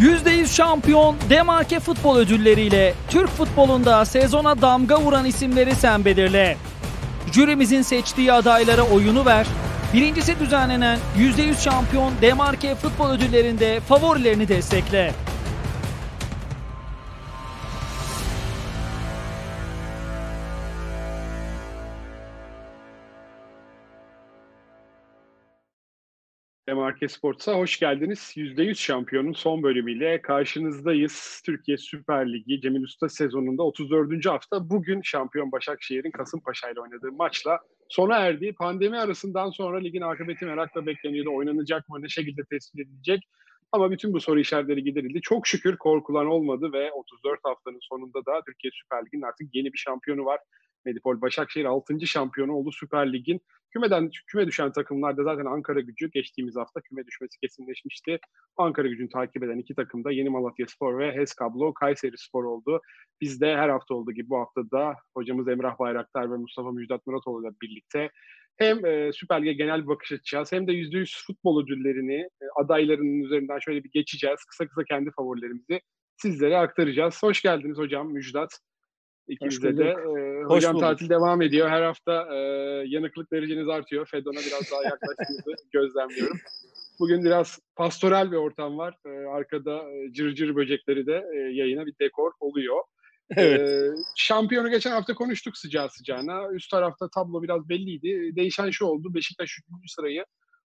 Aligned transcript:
%100 0.00 0.54
şampiyon 0.54 1.16
Demarke 1.30 1.80
futbol 1.80 2.16
ödülleriyle 2.16 2.94
Türk 3.08 3.28
futbolunda 3.28 4.04
sezona 4.04 4.62
damga 4.62 5.00
vuran 5.00 5.24
isimleri 5.24 5.74
sen 5.74 6.04
belirle. 6.04 6.56
Jürimizin 7.32 7.82
seçtiği 7.82 8.32
adaylara 8.32 8.82
oyunu 8.82 9.26
ver. 9.26 9.46
Birincisi 9.92 10.40
düzenlenen 10.40 10.98
%100 11.18 11.62
şampiyon 11.62 12.12
Demarke 12.20 12.74
futbol 12.74 13.10
ödüllerinde 13.10 13.80
favorilerini 13.80 14.48
destekle. 14.48 15.12
Demarke 26.96 27.08
Sports'a 27.08 27.54
hoş 27.54 27.78
geldiniz. 27.78 28.32
%100 28.36 28.74
şampiyonun 28.74 29.32
son 29.32 29.62
bölümüyle 29.62 30.22
karşınızdayız. 30.22 31.42
Türkiye 31.46 31.76
Süper 31.78 32.32
Ligi 32.32 32.60
Cemil 32.60 32.82
Usta 32.82 33.08
sezonunda 33.08 33.62
34. 33.62 34.26
hafta 34.26 34.70
bugün 34.70 35.02
şampiyon 35.02 35.52
Başakşehir'in 35.52 36.10
Kasımpaşa 36.10 36.70
ile 36.70 36.80
oynadığı 36.80 37.12
maçla 37.12 37.58
sona 37.88 38.16
erdi. 38.16 38.52
Pandemi 38.52 38.98
arasından 38.98 39.50
sonra 39.50 39.78
ligin 39.78 40.00
akıbeti 40.00 40.44
merakla 40.44 40.86
bekleniyordu. 40.86 41.30
Oynanacak 41.36 41.88
mı, 41.88 42.02
ne 42.02 42.08
şekilde 42.08 42.42
tespit 42.50 42.80
edilecek? 42.80 43.22
Ama 43.72 43.90
bütün 43.90 44.12
bu 44.12 44.20
soru 44.20 44.40
işaretleri 44.40 44.84
giderildi. 44.84 45.20
Çok 45.20 45.46
şükür 45.46 45.76
korkulan 45.76 46.26
olmadı 46.26 46.72
ve 46.72 46.92
34 46.92 47.40
haftanın 47.42 47.80
sonunda 47.80 48.26
da 48.26 48.42
Türkiye 48.46 48.70
Süper 48.74 49.06
Ligi'nin 49.06 49.22
artık 49.22 49.54
yeni 49.54 49.72
bir 49.72 49.78
şampiyonu 49.78 50.24
var. 50.24 50.40
Medipol 50.86 51.20
Başakşehir 51.20 51.64
6. 51.64 52.06
şampiyonu 52.06 52.52
oldu 52.52 52.72
Süper 52.72 53.12
Lig'in. 53.12 53.40
Kümeden 53.70 54.10
küme 54.26 54.46
düşen 54.46 54.72
takımlarda 54.72 55.22
zaten 55.24 55.44
Ankara 55.44 55.80
Gücü 55.80 56.10
geçtiğimiz 56.10 56.56
hafta 56.56 56.80
küme 56.80 57.06
düşmesi 57.06 57.40
kesinleşmişti. 57.40 58.18
Ankara 58.56 58.88
Gücü'nü 58.88 59.08
takip 59.08 59.42
eden 59.42 59.58
iki 59.58 59.74
takım 59.74 60.04
da 60.04 60.12
Yeni 60.12 60.28
Malatya 60.28 60.66
Spor 60.66 60.98
ve 60.98 61.12
HES 61.12 61.34
Kablo 61.34 61.74
Kayseri 61.74 62.18
Spor 62.18 62.44
oldu. 62.44 62.80
Biz 63.20 63.40
de 63.40 63.56
her 63.56 63.68
hafta 63.68 63.94
olduğu 63.94 64.12
gibi 64.12 64.28
bu 64.28 64.38
hafta 64.38 64.70
da 64.70 64.96
hocamız 65.16 65.48
Emrah 65.48 65.78
Bayraktar 65.78 66.32
ve 66.32 66.36
Mustafa 66.36 66.70
Müjdat 66.72 67.06
Muratoğlu 67.06 67.42
ile 67.42 67.54
birlikte 67.62 68.10
hem 68.56 68.86
e, 68.86 69.12
Süper 69.12 69.42
Lig'e 69.42 69.52
genel 69.52 69.82
bir 69.82 69.86
bakış 69.86 70.12
açacağız 70.12 70.52
hem 70.52 70.66
de 70.66 70.72
%100 70.72 71.26
futbol 71.26 71.64
ödüllerini 71.64 72.14
e, 72.14 72.44
adaylarının 72.56 73.24
üzerinden 73.24 73.58
şöyle 73.58 73.84
bir 73.84 73.90
geçeceğiz. 73.90 74.44
Kısa 74.44 74.66
kısa 74.66 74.84
kendi 74.84 75.10
favorilerimizi 75.10 75.80
sizlere 76.16 76.56
aktaracağız. 76.56 77.22
Hoş 77.22 77.42
geldiniz 77.42 77.78
hocam 77.78 78.12
Müjdat. 78.12 78.60
İkimize 79.28 79.76
de. 79.76 79.84
E, 79.84 80.42
hocam 80.44 80.74
bulduk. 80.74 80.88
tatil 80.88 81.08
devam 81.08 81.42
ediyor. 81.42 81.68
Her 81.68 81.82
hafta 81.82 82.34
e, 82.34 82.38
yanıklık 82.86 83.32
dereceniz 83.32 83.68
artıyor. 83.68 84.06
Fedon'a 84.06 84.38
biraz 84.38 84.70
daha 84.72 84.82
yaklaştığınızı 84.84 85.54
gözlemliyorum. 85.72 86.36
Bugün 87.00 87.24
biraz 87.24 87.58
pastoral 87.76 88.32
bir 88.32 88.36
ortam 88.36 88.78
var. 88.78 88.94
E, 89.06 89.08
arkada 89.08 89.84
cırcır 90.12 90.34
cır 90.34 90.56
böcekleri 90.56 91.06
de 91.06 91.24
e, 91.34 91.38
yayına 91.38 91.86
bir 91.86 91.94
dekor 92.00 92.32
oluyor. 92.40 92.82
Evet. 93.36 93.60
E, 93.60 93.90
şampiyonu 94.16 94.70
geçen 94.70 94.90
hafta 94.90 95.14
konuştuk 95.14 95.56
sıcağı 95.56 95.90
sıcağına. 95.90 96.52
Üst 96.52 96.70
tarafta 96.70 97.08
tablo 97.14 97.42
biraz 97.42 97.68
belliydi. 97.68 98.36
Değişen 98.36 98.70
şu 98.70 98.84
oldu. 98.84 99.14
Beşiktaş 99.14 99.58
3. 99.84 99.92
sırayı 99.92 100.24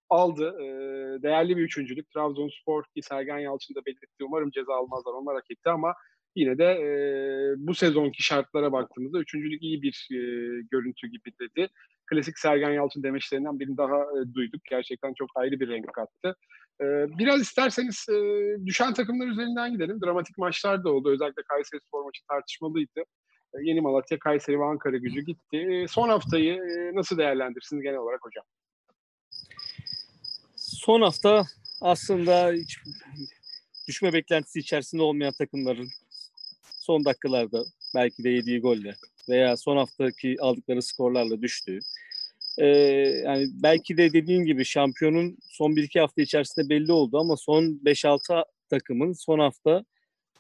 aldı. 0.10 0.56
E, 0.62 0.66
değerli 1.24 1.58
bir 1.58 1.62
üçüncülük. 1.64 2.12
Trabzonspor 2.12 2.84
ki 2.84 3.02
Sergen 3.02 3.38
Yalçın 3.38 3.76
da 3.76 3.80
belirtti. 3.86 4.24
Umarım 4.24 4.52
ceza 4.52 4.74
almazlar. 4.74 5.14
Onlar 5.14 5.36
hak 5.36 5.52
etti 5.52 5.70
ama 5.70 5.94
yine 6.36 6.58
de 6.58 6.66
e, 6.66 6.90
bu 7.58 7.76
sezonki 7.76 8.24
şartlara 8.24 8.72
baktığımızda 8.72 9.20
üçüncülük 9.20 9.64
iyi 9.64 9.82
bir 9.82 10.08
e, 10.12 10.18
görüntü 10.72 11.08
gibi 11.08 11.32
dedi. 11.42 11.70
Klasik 12.06 12.40
Sergen 12.40 12.72
Yalçın 12.72 13.04
demeçlerinden 13.04 13.60
birini 13.60 13.78
daha 13.78 13.98
e, 13.98 14.34
duyduk. 14.34 14.62
Gerçekten 14.70 15.14
çok 15.14 15.30
ayrı 15.36 15.60
bir 15.60 15.68
renk 15.68 15.94
kattı. 15.94 16.36
E, 16.82 16.86
biraz 17.20 17.42
isterseniz 17.42 18.06
e, 18.10 18.16
düşen 18.66 18.94
takımlar 18.94 19.28
üzerinden 19.28 19.74
gidelim. 19.74 20.02
Dramatik 20.02 20.38
maçlar 20.38 20.84
da 20.84 20.90
oldu. 20.90 21.12
Özellikle 21.12 21.44
Kayseri 21.44 21.82
Spor 21.88 22.04
maçı 22.04 22.22
tartışmalıydı. 22.30 23.00
E, 23.54 23.58
Yeni 23.64 23.82
Malatya, 23.82 24.20
Kayseri 24.20 24.60
ve 24.60 24.64
Ankara 24.64 24.98
gücü 24.98 25.22
gitti. 25.22 25.58
E, 25.58 25.88
son 25.88 26.10
haftayı 26.10 26.54
e, 26.54 26.96
nasıl 26.96 27.18
değerlendirirsiniz 27.18 27.84
genel 27.84 27.98
olarak 27.98 28.20
hocam? 28.26 28.44
Son 30.56 31.02
hafta 31.02 31.44
aslında 31.82 32.52
hiç 32.52 32.78
düşme 33.88 34.14
beklentisi 34.14 34.60
içerisinde 34.60 35.02
olmayan 35.02 35.34
takımların 35.38 35.88
son 36.82 37.06
dakikalarda 37.06 37.66
belki 37.96 38.24
de 38.24 38.30
yediği 38.30 38.62
golle 38.62 38.96
veya 39.30 39.58
son 39.58 39.78
haftaki 39.78 40.36
aldıkları 40.40 40.82
skorlarla 40.82 41.42
düştü. 41.42 41.80
Ee, 42.58 42.66
yani 43.26 43.48
belki 43.54 43.98
de 43.98 44.14
dediğim 44.14 44.46
gibi 44.46 44.66
şampiyonun 44.66 45.38
son 45.50 45.76
1-2 45.76 46.00
hafta 46.00 46.22
içerisinde 46.22 46.70
belli 46.70 46.92
oldu 46.92 47.20
ama 47.20 47.38
son 47.38 47.64
5-6 47.64 48.44
takımın 48.70 49.14
son 49.14 49.40
hafta 49.40 49.86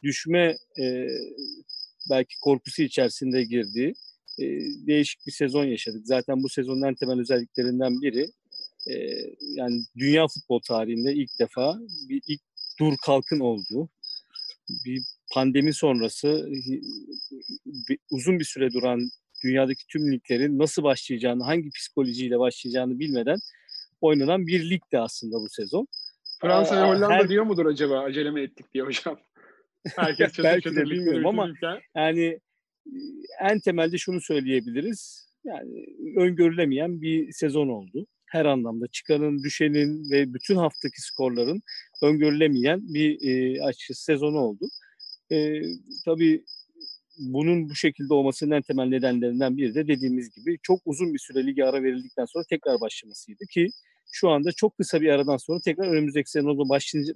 düşme 0.03 0.55
e, 0.79 1.07
belki 2.09 2.39
korkusu 2.39 2.83
içerisinde 2.83 3.43
girdiği 3.43 3.93
e, 4.39 4.45
değişik 4.87 5.27
bir 5.27 5.31
sezon 5.31 5.65
yaşadık. 5.65 6.01
Zaten 6.03 6.43
bu 6.43 6.49
sezonun 6.49 6.87
en 6.87 6.95
temel 6.95 7.19
özelliklerinden 7.19 8.01
biri 8.01 8.27
e, 8.89 8.93
yani 9.55 9.81
dünya 9.97 10.27
futbol 10.27 10.59
tarihinde 10.59 11.13
ilk 11.13 11.39
defa 11.39 11.79
bir 12.09 12.21
ilk 12.27 12.41
dur 12.79 12.93
kalkın 13.05 13.39
olduğu 13.39 13.89
bir 14.85 15.03
pandemi 15.31 15.73
sonrası 15.73 16.49
uzun 18.11 18.39
bir 18.39 18.45
süre 18.45 18.73
duran 18.73 19.09
dünyadaki 19.43 19.87
tüm 19.87 20.11
liglerin 20.11 20.59
nasıl 20.59 20.83
başlayacağını, 20.83 21.43
hangi 21.43 21.69
psikolojiyle 21.69 22.39
başlayacağını 22.39 22.99
bilmeden 22.99 23.37
oynanan 24.01 24.47
bir 24.47 24.69
ligdi 24.69 24.99
aslında 24.99 25.35
bu 25.35 25.49
sezon. 25.49 25.87
Fransa 26.41 26.75
ve 26.75 26.87
Hollanda 26.87 27.13
her... 27.13 27.29
diyor 27.29 27.43
mudur 27.43 27.65
acaba 27.65 27.99
acele 27.99 28.31
mi 28.31 28.41
ettik 28.41 28.73
diye 28.73 28.83
hocam? 28.83 29.19
Herkes 29.95 30.39
Belki 30.43 30.75
de 30.75 30.83
bilmiyorum 30.83 31.25
ama 31.25 31.49
yani 31.95 32.39
en 33.41 33.59
temelde 33.59 33.97
şunu 33.97 34.21
söyleyebiliriz. 34.21 35.31
Yani 35.43 35.85
öngörülemeyen 36.17 37.01
bir 37.01 37.31
sezon 37.31 37.67
oldu. 37.67 38.07
Her 38.25 38.45
anlamda 38.45 38.87
çıkanın, 38.87 39.43
düşenin 39.43 40.11
ve 40.11 40.33
bütün 40.33 40.55
haftaki 40.55 41.01
skorların 41.01 41.61
öngörülemeyen 42.03 42.81
bir 42.93 43.17
e, 43.21 43.63
açıkçası 43.63 44.03
sezonu 44.03 44.37
oldu. 44.37 44.65
E, 45.31 45.61
tabii 46.05 46.43
bunun 47.19 47.69
bu 47.69 47.75
şekilde 47.75 48.13
olmasının 48.13 48.51
en 48.51 48.61
temel 48.61 48.85
nedenlerinden 48.85 49.57
biri 49.57 49.75
de 49.75 49.87
dediğimiz 49.87 50.35
gibi 50.35 50.57
çok 50.63 50.81
uzun 50.85 51.13
bir 51.13 51.19
süre 51.19 51.47
lige 51.47 51.63
ara 51.63 51.83
verildikten 51.83 52.25
sonra 52.25 52.43
tekrar 52.49 52.81
başlamasıydı 52.81 53.45
ki 53.45 53.69
şu 54.11 54.29
anda 54.29 54.51
çok 54.51 54.77
kısa 54.77 55.01
bir 55.01 55.09
aradan 55.09 55.37
sonra 55.37 55.59
tekrar 55.65 55.87
önümüzdeki 55.87 56.31
sezonda 56.31 56.69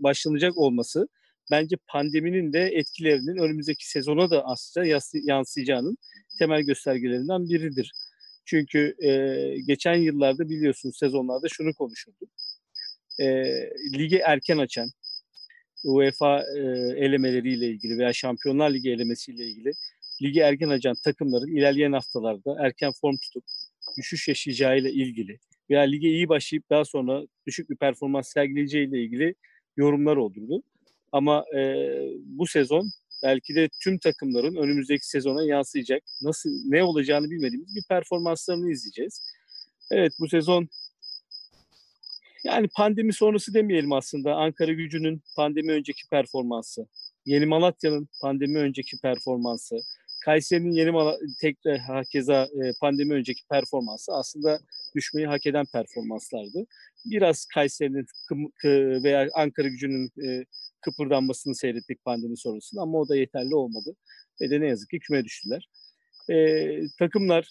başlanacak 0.04 0.58
olması 0.58 1.08
bence 1.52 1.76
pandeminin 1.88 2.54
de 2.54 2.70
etkilerinin 2.74 3.38
önümüzdeki 3.38 3.90
sezona 3.90 4.30
da 4.30 4.46
aslında 4.46 4.88
yansıyacağının 5.14 5.98
temel 6.40 6.62
göstergelerinden 6.62 7.50
biridir. 7.50 7.92
Çünkü 8.46 8.96
e, 9.04 9.12
geçen 9.68 9.96
yıllarda 9.96 10.50
biliyorsunuz 10.50 10.98
sezonlarda 10.98 11.48
şunu 11.50 11.74
konuşurduk. 11.74 12.30
E, 13.20 13.26
ligi 13.94 14.18
erken 14.18 14.58
açan, 14.58 14.90
UEFA 15.86 16.44
e, 16.58 16.60
elemeleriyle 17.06 17.68
ilgili 17.68 17.98
veya 17.98 18.14
Şampiyonlar 18.14 18.74
Ligi 18.74 18.92
elemesiyle 18.92 19.46
ilgili 19.46 19.72
ligi 20.22 20.40
erken 20.40 20.70
açan 20.70 20.96
takımların 21.04 21.58
ilerleyen 21.58 21.92
haftalarda 21.92 22.56
erken 22.60 22.92
form 23.02 23.18
tutup 23.18 23.44
düşüş 23.98 24.28
yaşayacağıyla 24.28 24.90
ilgili 24.90 25.40
veya 25.70 25.82
lige 25.82 26.08
iyi 26.08 26.30
başlayıp 26.30 26.70
daha 26.70 26.86
sonra 26.86 27.22
düşük 27.48 27.70
bir 27.70 27.76
performans 27.76 28.28
sergileyeceğiyle 28.34 29.04
ilgili 29.04 29.36
yorumlar 29.78 30.16
olurdu. 30.16 30.64
Ama 31.12 31.46
e, 31.56 31.90
bu 32.26 32.48
sezon 32.48 32.90
belki 33.24 33.56
de 33.56 33.70
tüm 33.84 33.98
takımların 33.98 34.56
önümüzdeki 34.56 35.10
sezona 35.10 35.46
yansıyacak 35.46 36.04
nasıl 36.22 36.50
ne 36.66 36.84
olacağını 36.84 37.30
bilmediğimiz 37.32 37.76
bir 37.76 37.84
performanslarını 37.90 38.72
izleyeceğiz. 38.72 39.22
Evet 39.92 40.14
bu 40.20 40.30
sezon 40.30 40.68
yani 42.46 42.68
pandemi 42.76 43.14
sonrası 43.14 43.54
demeyelim 43.54 43.92
aslında. 43.92 44.36
Ankara 44.36 44.74
gücünün 44.74 45.22
pandemi 45.36 45.72
önceki 45.72 46.10
performansı, 46.10 46.88
Yeni 47.26 47.46
Malatya'nın 47.46 48.10
pandemi 48.22 48.60
önceki 48.60 48.98
performansı, 49.02 49.76
Kayseri'nin 50.26 50.72
yeni 50.72 50.92
Mal 50.92 51.16
tekrar 51.42 51.78
hakeza 51.78 52.44
e, 52.44 52.72
pandemi 52.82 53.14
önceki 53.14 53.42
performansı 53.48 54.14
aslında 54.14 54.60
düşmeyi 54.96 55.28
hak 55.28 55.46
eden 55.46 55.66
performanslardı. 55.74 56.66
Biraz 57.06 57.46
Kayseri'nin 57.46 58.06
veya 59.04 59.30
Ankara 59.34 59.68
gücünün 59.68 60.10
e, 60.28 60.46
kıpırdanmasını 60.82 61.56
seyrettik 61.56 62.06
pandemi 62.06 62.38
sonrasında 62.38 62.82
ama 62.82 62.98
o 62.98 63.10
da 63.10 63.16
yeterli 63.16 63.56
olmadı. 63.56 63.96
Ve 64.42 64.50
de 64.50 64.62
ne 64.62 64.68
yazık 64.68 64.90
ki 64.90 65.00
küme 65.00 65.24
düştüler. 65.24 65.70
E, 66.30 66.36
takımlar 67.00 67.50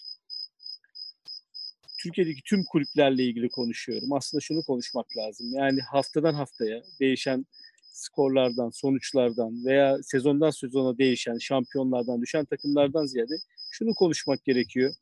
Türkiye'deki 2.05 2.41
tüm 2.45 2.63
kulüplerle 2.63 3.23
ilgili 3.23 3.49
konuşuyorum. 3.49 4.13
Aslında 4.13 4.41
şunu 4.41 4.63
konuşmak 4.63 5.17
lazım. 5.17 5.53
Yani 5.53 5.81
haftadan 5.81 6.33
haftaya 6.33 6.83
değişen 6.99 7.45
skorlardan, 7.93 8.69
sonuçlardan 8.69 9.65
veya 9.65 9.97
sezondan 10.03 10.49
sezona 10.49 10.97
değişen, 10.97 11.37
şampiyonlardan 11.37 12.21
düşen 12.21 12.45
takımlardan 12.45 13.05
ziyade 13.05 13.33
şunu 13.71 13.93
konuşmak 13.93 14.43
gerekiyor. 14.45 14.93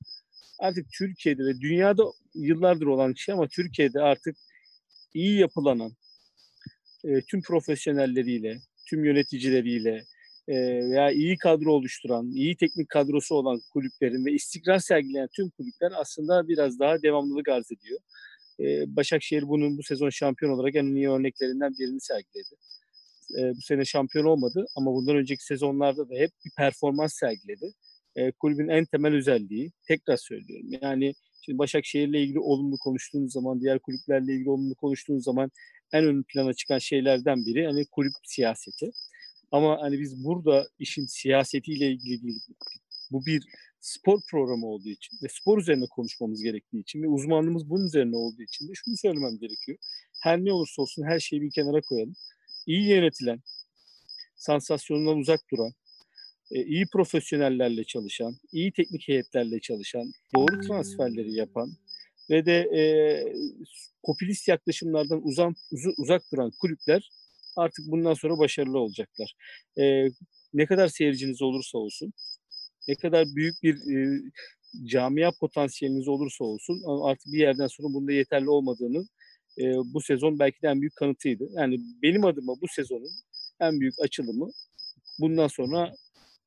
Artık 0.59 0.85
Türkiye'de 0.97 1.45
ve 1.45 1.59
dünyada 1.59 2.03
yıllardır 2.35 2.85
olan 2.85 3.13
şey 3.13 3.33
ama 3.33 3.47
Türkiye'de 3.47 4.01
artık 4.01 4.35
iyi 5.13 5.39
yapılanan 5.39 5.91
e, 7.03 7.21
tüm 7.21 7.41
profesyonelleriyle, 7.41 8.57
tüm 8.89 9.05
yöneticileriyle 9.05 10.03
e, 10.47 10.55
veya 10.89 11.11
iyi 11.11 11.37
kadro 11.37 11.71
oluşturan, 11.73 12.31
iyi 12.31 12.55
teknik 12.57 12.89
kadrosu 12.89 13.35
olan 13.35 13.61
kulüplerin 13.73 14.25
ve 14.25 14.31
istikrar 14.31 14.79
sergileyen 14.79 15.27
tüm 15.35 15.49
kulüpler 15.49 15.91
aslında 15.95 16.47
biraz 16.47 16.79
daha 16.79 17.01
devamlılık 17.01 17.49
arz 17.49 17.71
ediyor. 17.71 17.99
Başakşehir 18.95 19.47
bunun 19.47 19.77
bu 19.77 19.83
sezon 19.83 20.09
şampiyon 20.09 20.51
olarak 20.51 20.75
en 20.75 20.85
iyi 20.85 21.09
örneklerinden 21.09 21.73
birini 21.79 22.01
sergiledi. 22.01 22.55
Bu 23.29 23.61
sene 23.61 23.85
şampiyon 23.85 24.25
olmadı 24.25 24.65
ama 24.75 24.93
bundan 24.93 25.15
önceki 25.15 25.45
sezonlarda 25.45 26.09
da 26.09 26.15
hep 26.15 26.31
bir 26.45 26.51
performans 26.57 27.13
sergiledi. 27.13 27.73
Kulübün 28.39 28.67
en 28.67 28.85
temel 28.85 29.13
özelliği, 29.13 29.71
tekrar 29.87 30.17
söylüyorum 30.17 30.67
yani 30.81 31.13
şimdi 31.41 31.57
Başakşehir'le 31.59 32.13
ilgili 32.13 32.39
olumlu 32.39 32.77
konuştuğunuz 32.77 33.33
zaman, 33.33 33.61
diğer 33.61 33.79
kulüplerle 33.79 34.33
ilgili 34.33 34.49
olumlu 34.49 34.75
konuştuğunuz 34.75 35.23
zaman 35.23 35.51
en 35.93 36.05
ön 36.05 36.23
plana 36.23 36.53
çıkan 36.53 36.79
şeylerden 36.79 37.45
biri 37.45 37.65
hani 37.65 37.85
kulüp 37.85 38.13
siyaseti. 38.23 38.91
Ama 39.53 39.81
hani 39.81 39.99
biz 39.99 40.23
burada 40.23 40.67
işin 40.79 41.05
siyasetiyle 41.05 41.91
ilgili 41.91 42.23
değil. 42.23 42.41
Bu 43.11 43.25
bir 43.25 43.43
spor 43.81 44.19
programı 44.31 44.67
olduğu 44.67 44.89
için 44.89 45.17
ve 45.23 45.27
spor 45.29 45.61
üzerine 45.61 45.85
konuşmamız 45.87 46.43
gerektiği 46.43 46.81
için 46.81 47.03
ve 47.03 47.07
uzmanlığımız 47.07 47.69
bunun 47.69 47.85
üzerine 47.85 48.15
olduğu 48.15 48.41
için 48.41 48.67
de 48.67 48.71
şunu 48.75 48.97
söylemem 48.97 49.37
gerekiyor. 49.39 49.77
Her 50.23 50.39
ne 50.39 50.53
olursa 50.53 50.81
olsun 50.81 51.03
her 51.03 51.19
şeyi 51.19 51.41
bir 51.41 51.51
kenara 51.51 51.81
koyalım. 51.81 52.15
İyi 52.65 52.89
yönetilen, 52.89 53.41
sansasyondan 54.35 55.17
uzak 55.17 55.41
duran, 55.51 55.71
e, 56.51 56.65
iyi 56.65 56.85
profesyonellerle 56.93 57.83
çalışan, 57.83 58.35
iyi 58.51 58.71
teknik 58.71 59.07
heyetlerle 59.07 59.59
çalışan, 59.59 60.11
doğru 60.35 60.61
transferleri 60.67 61.33
yapan 61.33 61.73
ve 62.29 62.45
de 62.45 62.59
e, 62.59 62.81
popülist 64.03 64.47
yaklaşımlardan 64.47 65.21
uzan, 65.23 65.55
uz, 65.71 65.81
uzak 65.97 66.31
duran 66.31 66.51
kulüpler 66.61 67.09
artık 67.57 67.85
bundan 67.87 68.13
sonra 68.13 68.37
başarılı 68.37 68.79
olacaklar. 68.79 69.35
E, 69.79 70.07
ne 70.53 70.65
kadar 70.65 70.87
seyirciniz 70.87 71.41
olursa 71.41 71.77
olsun, 71.77 72.13
ne 72.87 72.95
kadar 72.95 73.25
büyük 73.35 73.63
bir 73.63 73.75
e, 73.75 74.21
camia 74.85 75.31
potansiyeliniz 75.39 76.07
olursa 76.07 76.43
olsun 76.43 76.81
artık 77.03 77.33
bir 77.33 77.39
yerden 77.39 77.67
sonra 77.67 77.93
bunda 77.93 78.11
yeterli 78.11 78.49
olmadığını 78.49 79.05
e, 79.59 79.63
bu 79.93 80.01
sezon 80.01 80.39
belki 80.39 80.61
de 80.61 80.67
en 80.67 80.81
büyük 80.81 80.95
kanıtıydı. 80.95 81.49
Yani 81.51 81.79
benim 82.03 82.25
adıma 82.25 82.53
bu 82.61 82.65
sezonun 82.67 83.11
en 83.59 83.79
büyük 83.79 83.93
açılımı 83.99 84.49
bundan 85.19 85.47
sonra 85.47 85.93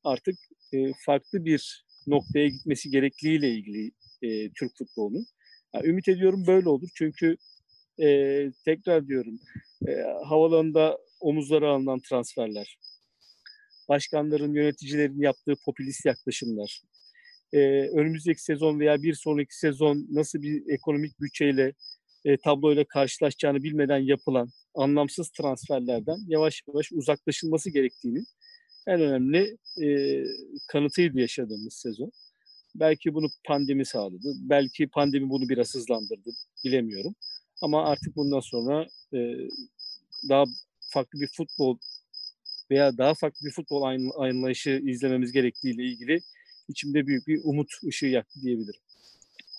artık 0.04 0.38
e, 0.72 0.92
farklı 1.06 1.44
bir 1.44 1.86
noktaya 2.06 2.48
gitmesi 2.48 2.90
gerekliğiyle 2.90 3.50
ilgili 3.50 3.90
e, 4.22 4.50
Türk 4.50 4.72
futbolunun. 4.78 5.26
Yani 5.74 5.86
ümit 5.86 6.08
ediyorum 6.08 6.46
böyle 6.46 6.68
olur. 6.68 6.88
Çünkü 6.94 7.36
e, 8.02 8.52
tekrar 8.64 9.08
diyorum 9.08 9.40
e, 9.88 9.92
havalarında 10.24 10.98
omuzlara 11.20 11.70
alınan 11.70 12.00
transferler, 12.00 12.78
başkanların, 13.88 14.54
yöneticilerin 14.54 15.20
yaptığı 15.20 15.54
popülist 15.64 16.06
yaklaşımlar, 16.06 16.82
e, 17.52 17.58
önümüzdeki 17.88 18.42
sezon 18.42 18.80
veya 18.80 19.02
bir 19.02 19.14
sonraki 19.14 19.58
sezon 19.58 20.06
nasıl 20.10 20.42
bir 20.42 20.74
ekonomik 20.74 21.20
bütçeyle, 21.20 21.72
e, 22.24 22.36
tabloyla 22.36 22.84
karşılaşacağını 22.84 23.62
bilmeden 23.62 23.98
yapılan 23.98 24.48
anlamsız 24.74 25.30
transferlerden 25.30 26.18
yavaş 26.28 26.62
yavaş 26.68 26.92
uzaklaşılması 26.92 27.70
gerektiğini 27.70 28.24
en 28.86 29.00
önemli 29.00 29.56
e, 29.82 30.22
kanıtıydı 30.68 31.20
yaşadığımız 31.20 31.74
sezon. 31.74 32.12
Belki 32.74 33.14
bunu 33.14 33.26
pandemi 33.44 33.86
sağladı. 33.86 34.32
Belki 34.40 34.88
pandemi 34.88 35.30
bunu 35.30 35.48
biraz 35.48 35.74
hızlandırdı. 35.74 36.30
Bilemiyorum. 36.64 37.14
Ama 37.62 37.84
artık 37.84 38.16
bundan 38.16 38.40
sonra 38.40 38.86
e, 39.14 39.18
daha 40.28 40.44
farklı 40.80 41.20
bir 41.20 41.28
futbol 41.36 41.78
veya 42.70 42.98
daha 42.98 43.14
farklı 43.14 43.46
bir 43.46 43.52
futbol 43.52 43.82
anlayışı 44.16 44.70
izlememiz 44.84 45.32
gerektiğiyle 45.32 45.82
ilgili 45.82 46.20
içimde 46.68 47.06
büyük 47.06 47.26
bir 47.26 47.40
umut 47.44 47.70
ışığı 47.88 48.06
yaktı 48.06 48.40
diyebilirim. 48.42 48.80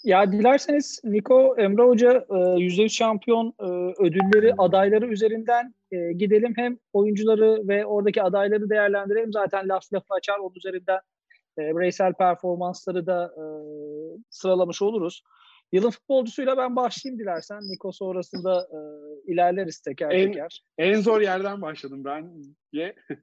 Ya 0.03 0.31
dilerseniz 0.31 1.01
Niko 1.03 1.55
Emre 1.57 1.81
Hoca 1.81 2.25
%100 2.29 2.89
şampiyon 2.89 3.53
e, 3.59 3.63
ödülleri 4.03 4.53
adayları 4.57 5.07
üzerinden 5.07 5.73
e, 5.91 6.13
gidelim. 6.13 6.53
Hem 6.55 6.77
oyuncuları 6.93 7.67
ve 7.67 7.85
oradaki 7.85 8.23
adayları 8.23 8.69
değerlendirelim. 8.69 9.33
Zaten 9.33 9.69
laf 9.69 9.93
lafı 9.93 10.13
açar 10.13 10.38
onun 10.38 10.55
üzerinden 10.55 11.00
e, 11.57 11.61
bireysel 11.61 12.13
performansları 12.13 13.05
da 13.05 13.33
sıralamış 14.29 14.81
oluruz. 14.81 15.23
Yılın 15.71 15.89
futbolcusuyla 15.89 16.57
ben 16.57 16.75
başlayayım 16.75 17.19
dilersen. 17.19 17.59
Niko 17.61 17.91
sonrasında 17.91 18.67
e, 18.71 18.79
ilerleriz 19.31 19.79
teker 19.79 20.11
en, 20.11 20.31
teker. 20.31 20.63
En 20.77 21.01
zor 21.01 21.21
yerden 21.21 21.61
başladım 21.61 22.03
ben. 22.05 22.43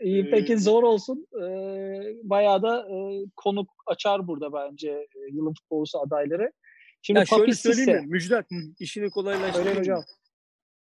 İyi 0.00 0.30
peki 0.30 0.58
zor 0.58 0.82
olsun. 0.82 1.26
Ee, 1.34 2.16
bayağı 2.22 2.62
da 2.62 2.88
e, 2.88 3.24
konuk 3.36 3.70
açar 3.86 4.26
burada 4.26 4.52
bence 4.52 4.90
e, 4.90 5.18
yılın 5.32 5.54
futbolcusu 5.54 5.98
adayları. 6.00 6.52
Şimdi 7.02 7.18
ya 7.18 7.26
şöyle 7.26 7.52
söyleyeyim 7.52 8.00
mi? 8.00 8.06
Müjdat 8.06 8.46
işini 8.80 9.10
kolaylaştırayım. 9.10 9.78
hocam. 9.78 10.04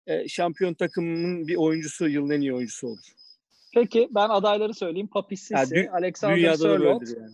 E, 0.07 0.27
şampiyon 0.27 0.73
takımının 0.73 1.47
bir 1.47 1.55
oyuncusu 1.55 2.07
yılın 2.07 2.29
en 2.29 2.41
iyi 2.41 2.53
oyuncusu 2.53 2.87
olur. 2.87 3.13
Peki 3.73 4.09
ben 4.11 4.29
adayları 4.29 4.73
söyleyeyim. 4.73 5.07
Papi 5.07 5.37
Sisse, 5.37 5.79
ya, 5.79 5.93
Alexander 5.93 6.53
Sörloth, 6.53 7.17
yani. 7.17 7.31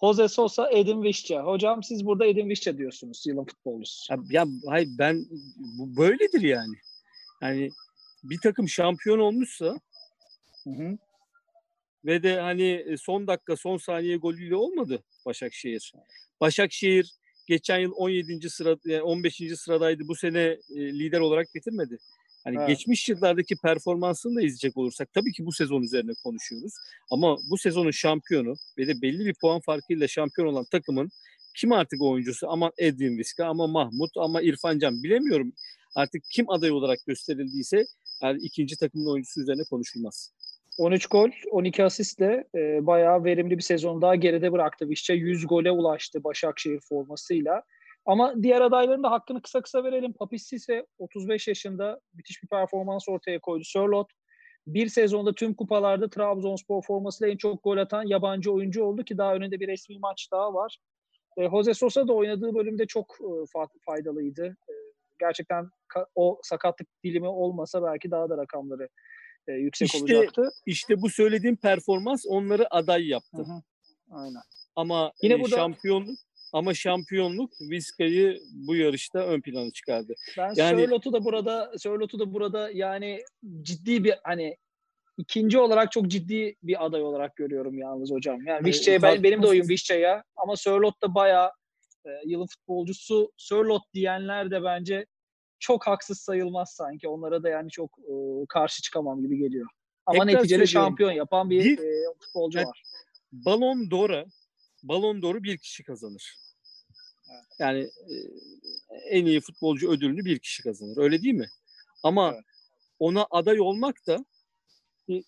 Jose 0.00 0.28
Sosa, 0.28 0.70
Edin 0.70 1.02
Visca. 1.02 1.42
Hocam 1.42 1.82
siz 1.82 2.06
burada 2.06 2.26
Edin 2.26 2.48
Visca 2.48 2.78
diyorsunuz 2.78 3.26
yılın 3.26 3.44
futbolcusu. 3.44 4.12
Ya, 4.12 4.18
ya 4.30 4.46
hayır 4.66 4.88
ben 4.98 5.26
bu 5.56 5.96
böyledir 5.96 6.40
yani. 6.40 6.74
Yani 7.42 7.70
bir 8.22 8.38
takım 8.42 8.68
şampiyon 8.68 9.18
olmuşsa 9.18 9.80
hı 10.64 10.70
hı. 10.70 10.98
ve 12.04 12.22
de 12.22 12.40
hani 12.40 12.70
e, 12.70 12.96
son 12.96 13.26
dakika 13.26 13.56
son 13.56 13.76
saniye 13.76 14.16
golüyle 14.16 14.56
olmadı 14.56 15.02
Başakşehir. 15.26 15.92
Başakşehir 16.40 17.14
geçen 17.46 17.78
yıl 17.78 17.92
17. 17.96 18.50
sıra 18.50 19.02
15. 19.02 19.42
sıradaydı. 19.56 20.08
Bu 20.08 20.14
sene 20.14 20.40
e, 20.40 20.58
lider 20.76 21.20
olarak 21.20 21.46
bitirmedi. 21.54 21.98
Hani 22.44 22.56
evet. 22.58 22.68
geçmiş 22.68 23.08
yıllardaki 23.08 23.56
performansını 23.56 24.36
da 24.36 24.40
izleyecek 24.40 24.76
olursak 24.76 25.12
tabii 25.12 25.32
ki 25.32 25.46
bu 25.46 25.52
sezon 25.52 25.82
üzerine 25.82 26.12
konuşuyoruz. 26.24 26.72
Ama 27.10 27.36
bu 27.50 27.58
sezonun 27.58 27.90
şampiyonu 27.90 28.54
ve 28.78 28.86
de 28.86 29.02
belli 29.02 29.26
bir 29.26 29.34
puan 29.40 29.60
farkıyla 29.60 30.08
şampiyon 30.08 30.48
olan 30.48 30.64
takımın 30.64 31.10
kim 31.56 31.72
artık 31.72 32.02
oyuncusu? 32.02 32.50
Ama 32.50 32.72
Edwin 32.78 33.18
Viska, 33.18 33.46
ama 33.46 33.66
Mahmut, 33.66 34.10
ama 34.16 34.42
İrfan 34.42 34.78
Can 34.78 35.02
bilemiyorum. 35.02 35.52
Artık 35.96 36.22
kim 36.32 36.50
aday 36.50 36.70
olarak 36.70 36.98
gösterildiyse 37.06 37.84
yani 38.22 38.38
ikinci 38.42 38.76
takımın 38.76 39.12
oyuncusu 39.12 39.40
üzerine 39.40 39.62
konuşulmaz. 39.70 40.32
13 40.78 41.06
gol, 41.06 41.30
12 41.50 41.84
asistle 41.84 42.44
e, 42.54 42.86
bayağı 42.86 43.24
verimli 43.24 43.58
bir 43.58 43.62
sezon 43.62 44.02
daha 44.02 44.14
geride 44.14 44.52
bıraktı. 44.52 44.88
Vişçe 44.88 45.14
100 45.14 45.46
gole 45.46 45.70
ulaştı 45.70 46.24
Başakşehir 46.24 46.80
formasıyla. 46.88 47.62
Ama 48.10 48.42
diğer 48.42 48.60
adayların 48.60 49.02
da 49.02 49.10
hakkını 49.10 49.42
kısa 49.42 49.62
kısa 49.62 49.84
verelim. 49.84 50.12
Papis 50.12 50.52
ise 50.52 50.86
35 50.98 51.48
yaşında 51.48 52.00
müthiş 52.14 52.42
bir 52.42 52.48
performans 52.48 53.08
ortaya 53.08 53.40
koydu. 53.40 53.64
Sörlot 53.64 54.10
bir 54.66 54.88
sezonda 54.88 55.34
tüm 55.34 55.54
kupalarda 55.54 56.10
Trabzonspor 56.10 56.82
formasıyla 56.82 57.32
en 57.32 57.36
çok 57.36 57.64
gol 57.64 57.76
atan 57.76 58.02
yabancı 58.06 58.52
oyuncu 58.52 58.84
oldu 58.84 59.04
ki 59.04 59.18
daha 59.18 59.34
önünde 59.34 59.60
bir 59.60 59.68
resmi 59.68 59.98
maç 59.98 60.28
daha 60.32 60.54
var. 60.54 60.78
E, 61.38 61.50
Jose 61.50 61.74
Sosa 61.74 62.08
da 62.08 62.12
oynadığı 62.12 62.54
bölümde 62.54 62.86
çok 62.86 63.18
e, 63.20 63.28
faydalıydı. 63.86 64.46
E, 64.46 64.74
gerçekten 65.20 65.70
o 66.14 66.38
sakatlık 66.42 66.88
dilimi 67.04 67.28
olmasa 67.28 67.82
belki 67.82 68.10
daha 68.10 68.28
da 68.28 68.36
rakamları 68.36 68.88
e, 69.48 69.52
yüksek 69.52 69.94
işte, 69.94 70.16
olacaktı. 70.16 70.50
İşte 70.66 71.02
bu 71.02 71.10
söylediğim 71.10 71.56
performans 71.56 72.24
onları 72.28 72.74
aday 72.74 73.08
yaptı. 73.08 73.38
Hı 73.38 73.42
hı. 73.42 73.62
Aynen. 74.10 74.42
Ama 74.76 75.12
Yine 75.22 75.34
e, 75.34 75.40
burada... 75.40 75.56
şampiyonluk 75.56 76.18
ama 76.52 76.74
şampiyonluk 76.74 77.52
Vizca'yı 77.60 78.40
bu 78.52 78.76
yarışta 78.76 79.18
ön 79.18 79.40
plana 79.40 79.70
çıkardı. 79.70 80.14
Ben 80.38 80.54
yani, 80.56 80.80
Sörlot'u 80.80 81.12
da 81.12 81.24
burada 81.24 81.72
Sörlot'u 81.78 82.18
da 82.18 82.32
burada 82.32 82.70
yani 82.70 83.22
ciddi 83.62 84.04
bir 84.04 84.14
hani 84.24 84.56
ikinci 85.18 85.58
olarak 85.58 85.92
çok 85.92 86.08
ciddi 86.08 86.56
bir 86.62 86.84
aday 86.86 87.02
olarak 87.02 87.36
görüyorum 87.36 87.78
yalnız 87.78 88.10
hocam. 88.10 88.46
Yani 88.46 88.66
Vişçe'ye 88.66 89.02
ben, 89.02 89.22
benim 89.22 89.42
de 89.42 89.46
oyun 89.46 89.68
Vişçe'ye 89.68 90.22
ama 90.36 90.56
Sörlot 90.56 91.02
da 91.02 91.14
bayağı 91.14 91.50
e, 92.06 92.10
yılın 92.26 92.46
futbolcusu 92.46 93.32
Sörlot 93.36 93.82
diyenler 93.94 94.50
de 94.50 94.62
bence 94.64 95.06
çok 95.58 95.86
haksız 95.86 96.20
sayılmaz 96.20 96.70
sanki. 96.70 97.08
Onlara 97.08 97.42
da 97.42 97.48
yani 97.48 97.70
çok 97.70 97.90
e, 97.98 98.14
karşı 98.48 98.82
çıkamam 98.82 99.22
gibi 99.22 99.38
geliyor. 99.38 99.66
Ama 100.06 100.26
Tekrar 100.26 100.38
neticede 100.38 100.66
şampiyon 100.66 101.10
yapan 101.10 101.50
bir, 101.50 101.64
bir 101.64 101.78
e, 101.78 102.04
futbolcu 102.20 102.58
yani, 102.58 102.68
var. 102.68 102.82
Balon 103.32 103.90
Dora 103.90 104.24
Balon 104.82 105.22
doğru 105.22 105.42
bir 105.42 105.58
kişi 105.58 105.84
kazanır. 105.84 106.36
Yani 107.58 107.80
e, 107.80 108.14
en 109.10 109.26
iyi 109.26 109.40
futbolcu 109.40 109.90
ödülünü 109.90 110.24
bir 110.24 110.38
kişi 110.38 110.62
kazanır. 110.62 110.96
Öyle 110.96 111.22
değil 111.22 111.34
mi? 111.34 111.48
Ama 112.02 112.32
evet. 112.34 112.44
ona 112.98 113.26
aday 113.30 113.60
olmak 113.60 114.06
da 114.06 114.24
bir, 115.08 115.24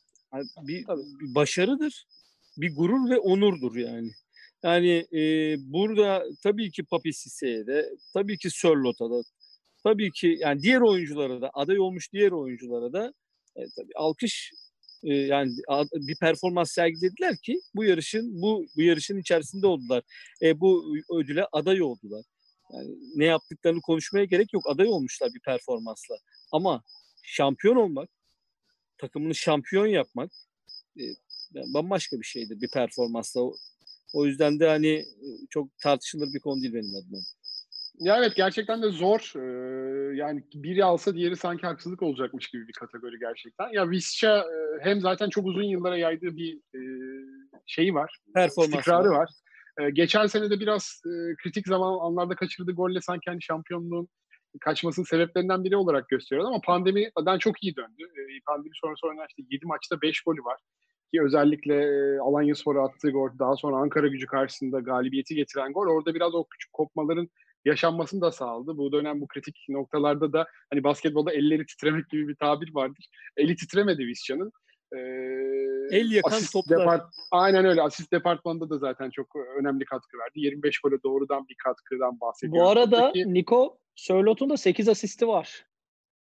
bir, 0.62 0.86
bir 1.20 1.34
başarıdır. 1.34 2.06
Bir 2.56 2.74
gurur 2.76 3.10
ve 3.10 3.18
onurdur 3.18 3.76
yani. 3.76 4.10
Yani 4.62 5.06
e, 5.12 5.54
burada 5.72 6.24
tabii 6.42 6.70
ki 6.70 6.84
Papi 6.84 7.10
de, 7.42 7.90
tabii 8.14 8.38
ki 8.38 8.50
Sörlot'a 8.50 9.10
da, 9.10 9.22
tabii 9.84 10.10
ki 10.12 10.36
yani 10.40 10.62
diğer 10.62 10.80
oyunculara 10.80 11.40
da, 11.40 11.50
aday 11.54 11.80
olmuş 11.80 12.12
diğer 12.12 12.30
oyunculara 12.30 12.92
da 12.92 13.14
e, 13.56 13.60
tabii 13.76 13.92
alkış 13.96 14.52
e, 15.02 15.14
yani 15.14 15.52
bir 15.94 16.16
performans 16.16 16.70
sergilediler 16.70 17.36
ki 17.36 17.60
bu 17.74 17.84
yarışın 17.84 18.42
bu 18.42 18.66
bu 18.76 18.82
yarışın 18.82 19.18
içerisinde 19.18 19.66
oldular. 19.66 20.02
E, 20.42 20.60
bu 20.60 20.96
ödüle 21.10 21.46
aday 21.52 21.82
oldular. 21.82 22.24
Yani 22.72 22.96
ne 23.14 23.24
yaptıklarını 23.24 23.80
konuşmaya 23.80 24.24
gerek 24.24 24.52
yok. 24.52 24.70
Aday 24.70 24.88
olmuşlar 24.88 25.34
bir 25.34 25.40
performansla. 25.40 26.16
Ama 26.52 26.82
şampiyon 27.22 27.76
olmak, 27.76 28.10
takımını 28.98 29.34
şampiyon 29.34 29.86
yapmak 29.86 30.32
e, 31.00 31.04
bambaşka 31.54 32.20
bir 32.20 32.26
şeydir 32.26 32.60
bir 32.60 32.70
performansla. 32.70 33.40
O 34.14 34.26
yüzden 34.26 34.60
de 34.60 34.68
hani 34.68 34.88
e, 34.88 35.06
çok 35.50 35.78
tartışılır 35.78 36.34
bir 36.34 36.40
konu 36.40 36.62
değil 36.62 36.74
benim 36.74 36.96
adıma. 36.96 37.18
Ya 37.98 38.18
evet 38.18 38.36
gerçekten 38.36 38.82
de 38.82 38.88
zor. 38.88 39.32
Ee, 39.36 40.16
yani 40.16 40.44
biri 40.54 40.84
alsa 40.84 41.14
diğeri 41.14 41.36
sanki 41.36 41.66
haksızlık 41.66 42.02
olacakmış 42.02 42.48
gibi 42.48 42.68
bir 42.68 42.72
kategori 42.72 43.18
gerçekten. 43.18 43.68
Ya 43.72 43.90
Visca 43.90 44.38
e, 44.38 44.84
hem 44.84 45.00
zaten 45.00 45.28
çok 45.28 45.46
uzun 45.46 45.62
yıllara 45.62 45.96
yaydığı 45.96 46.36
bir 46.36 46.56
e, 46.56 46.80
şeyi 47.66 47.94
var. 47.94 48.18
Performansı 48.34 48.78
istikrarı 48.78 49.10
var. 49.10 49.18
var. 49.18 49.30
E, 49.80 49.90
geçen 49.90 50.26
sene 50.26 50.50
de 50.50 50.60
biraz 50.60 51.02
e, 51.06 51.12
kritik 51.42 51.66
zaman 51.66 51.98
anlarda 52.00 52.34
kaçırdığı 52.34 52.72
golle 52.72 53.00
sanki 53.00 53.30
hani 53.30 53.42
şampiyonluğun 53.42 54.08
kaçmasının 54.60 55.06
sebeplerinden 55.06 55.64
biri 55.64 55.76
olarak 55.76 56.08
gösteriyor 56.08 56.46
ama 56.46 56.60
pandemiden 56.60 57.38
çok 57.38 57.62
iyi 57.62 57.76
döndü. 57.76 58.02
E, 58.02 58.22
pandemi 58.46 58.74
sonrası 58.74 59.06
oynanan 59.06 59.26
işte 59.28 59.42
7 59.50 59.66
maçta 59.66 60.02
5 60.02 60.20
golü 60.20 60.44
var. 60.44 60.60
Ki 61.14 61.22
özellikle 61.22 61.74
e, 61.74 62.18
Alanya 62.18 62.54
Spor'a 62.54 62.84
attığı 62.84 63.10
gol, 63.10 63.30
daha 63.38 63.56
sonra 63.56 63.76
Ankara 63.76 64.06
gücü 64.06 64.26
karşısında 64.26 64.80
galibiyeti 64.80 65.34
getiren 65.34 65.72
gol. 65.72 65.86
Orada 65.86 66.14
biraz 66.14 66.34
o 66.34 66.44
küçük 66.44 66.72
kopmaların 66.72 67.28
yaşanmasını 67.64 68.20
da 68.20 68.32
sağladı. 68.32 68.76
Bu 68.76 68.92
dönem 68.92 69.20
bu 69.20 69.26
kritik 69.26 69.56
noktalarda 69.68 70.32
da 70.32 70.46
hani 70.70 70.84
basketbolda 70.84 71.32
elleri 71.32 71.66
titremek 71.66 72.08
gibi 72.08 72.28
bir 72.28 72.34
tabir 72.34 72.74
vardır. 72.74 73.06
Eli 73.36 73.56
titremedi 73.56 74.06
Visca'nın. 74.06 74.52
Ee, 74.92 74.98
El 75.90 76.10
yakan 76.10 76.40
toplar. 76.52 76.80
Depart, 76.80 77.14
aynen 77.30 77.64
öyle. 77.64 77.82
Asist 77.82 78.12
departmanında 78.12 78.70
da 78.70 78.78
zaten 78.78 79.10
çok 79.10 79.36
önemli 79.60 79.84
katkı 79.84 80.18
verdi. 80.18 80.40
25 80.40 80.78
gole 80.78 80.96
doğrudan 81.04 81.48
bir 81.48 81.56
katkıdan 81.64 82.20
bahsediyoruz. 82.20 82.60
Bu 82.66 82.70
arada 82.70 83.10
Peki, 83.14 83.34
Niko 83.34 83.78
Sörlot'un 83.94 84.50
da 84.50 84.56
8 84.56 84.88
asisti 84.88 85.28
var. 85.28 85.66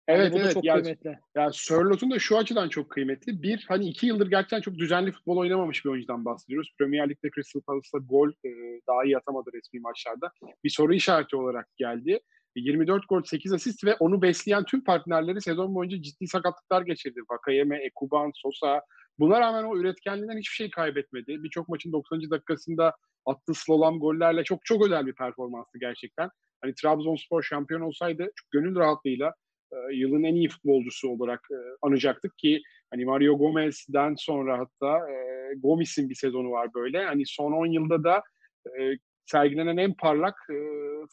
Evet 0.09 0.33
yani 0.33 0.43
evet. 0.43 0.55
Çok 0.55 0.65
yani, 0.65 0.83
kıymetli. 0.83 1.19
Yani 1.37 1.50
Sörlot'un 1.55 2.11
da 2.11 2.19
şu 2.19 2.38
açıdan 2.38 2.69
çok 2.69 2.91
kıymetli. 2.91 3.43
Bir, 3.43 3.65
hani 3.69 3.88
iki 3.88 4.07
yıldır 4.07 4.31
gerçekten 4.31 4.61
çok 4.61 4.75
düzenli 4.75 5.12
futbol 5.12 5.37
oynamamış 5.37 5.85
bir 5.85 5.91
oyuncudan 5.91 6.25
bahsediyoruz. 6.25 6.75
Premier 6.79 7.11
Lig'de 7.11 7.31
Crystal 7.35 7.61
Palace'da 7.61 7.99
gol 7.99 8.29
e, 8.29 8.50
daha 8.88 9.05
iyi 9.05 9.17
atamadı 9.17 9.50
resmi 9.55 9.81
maçlarda. 9.81 10.31
Bir 10.65 10.71
soru 10.71 10.95
işareti 10.95 11.37
olarak 11.37 11.77
geldi. 11.77 12.21
24 12.57 13.09
gol, 13.09 13.23
8 13.23 13.53
asist 13.53 13.85
ve 13.85 13.95
onu 13.95 14.23
besleyen 14.23 14.65
tüm 14.65 14.85
partnerleri 14.85 15.41
sezon 15.41 15.75
boyunca 15.75 16.03
ciddi 16.03 16.27
sakatlıklar 16.27 16.83
geçirdi. 16.83 17.21
Vakayeme, 17.31 17.77
Ekuban, 17.85 18.31
Sosa. 18.35 18.83
Buna 19.19 19.41
rağmen 19.41 19.65
o 19.65 19.77
üretkenliğinden 19.77 20.38
hiçbir 20.38 20.55
şey 20.55 20.71
kaybetmedi. 20.71 21.43
Birçok 21.43 21.69
maçın 21.69 21.93
90. 21.93 22.31
dakikasında 22.31 22.95
attığı 23.27 23.55
slalom 23.55 24.00
gollerle 24.00 24.45
çok 24.45 24.65
çok 24.65 24.87
özel 24.87 25.07
bir 25.07 25.15
performanstı 25.15 25.79
gerçekten. 25.79 26.31
Hani 26.61 26.75
Trabzonspor 26.75 27.43
şampiyon 27.43 27.81
olsaydı 27.81 28.31
çok 28.37 28.50
gönül 28.50 28.77
rahatlığıyla 28.77 29.29
e, 29.29 29.33
yılın 29.93 30.23
en 30.23 30.35
iyi 30.35 30.49
futbolcusu 30.49 31.09
olarak 31.09 31.49
e, 31.51 31.59
anacaktık 31.83 32.39
ki 32.39 32.63
hani 32.91 33.05
Mario 33.05 33.39
Gomez'den 33.39 34.15
sonra 34.15 34.59
hatta 34.59 35.11
e, 35.11 35.55
Gomis'in 35.57 36.11
bir 36.11 36.15
sezonu 36.15 36.51
var 36.51 36.75
böyle. 36.75 37.05
Hani 37.05 37.27
son 37.27 37.53
10 37.53 37.67
yılda 37.67 38.05
da 38.05 38.23
e, 38.67 38.99
sergilenen 39.27 39.77
en 39.77 39.95
parlak 39.95 40.35
e, 40.51 40.57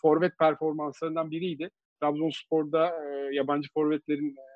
forvet 0.02 0.38
performanslarından 0.38 1.32
biriydi. 1.32 1.70
Trabzonspor'da 2.02 2.88
e, 2.88 3.36
yabancı 3.36 3.70
forvetlerin 3.74 4.30
e, 4.30 4.48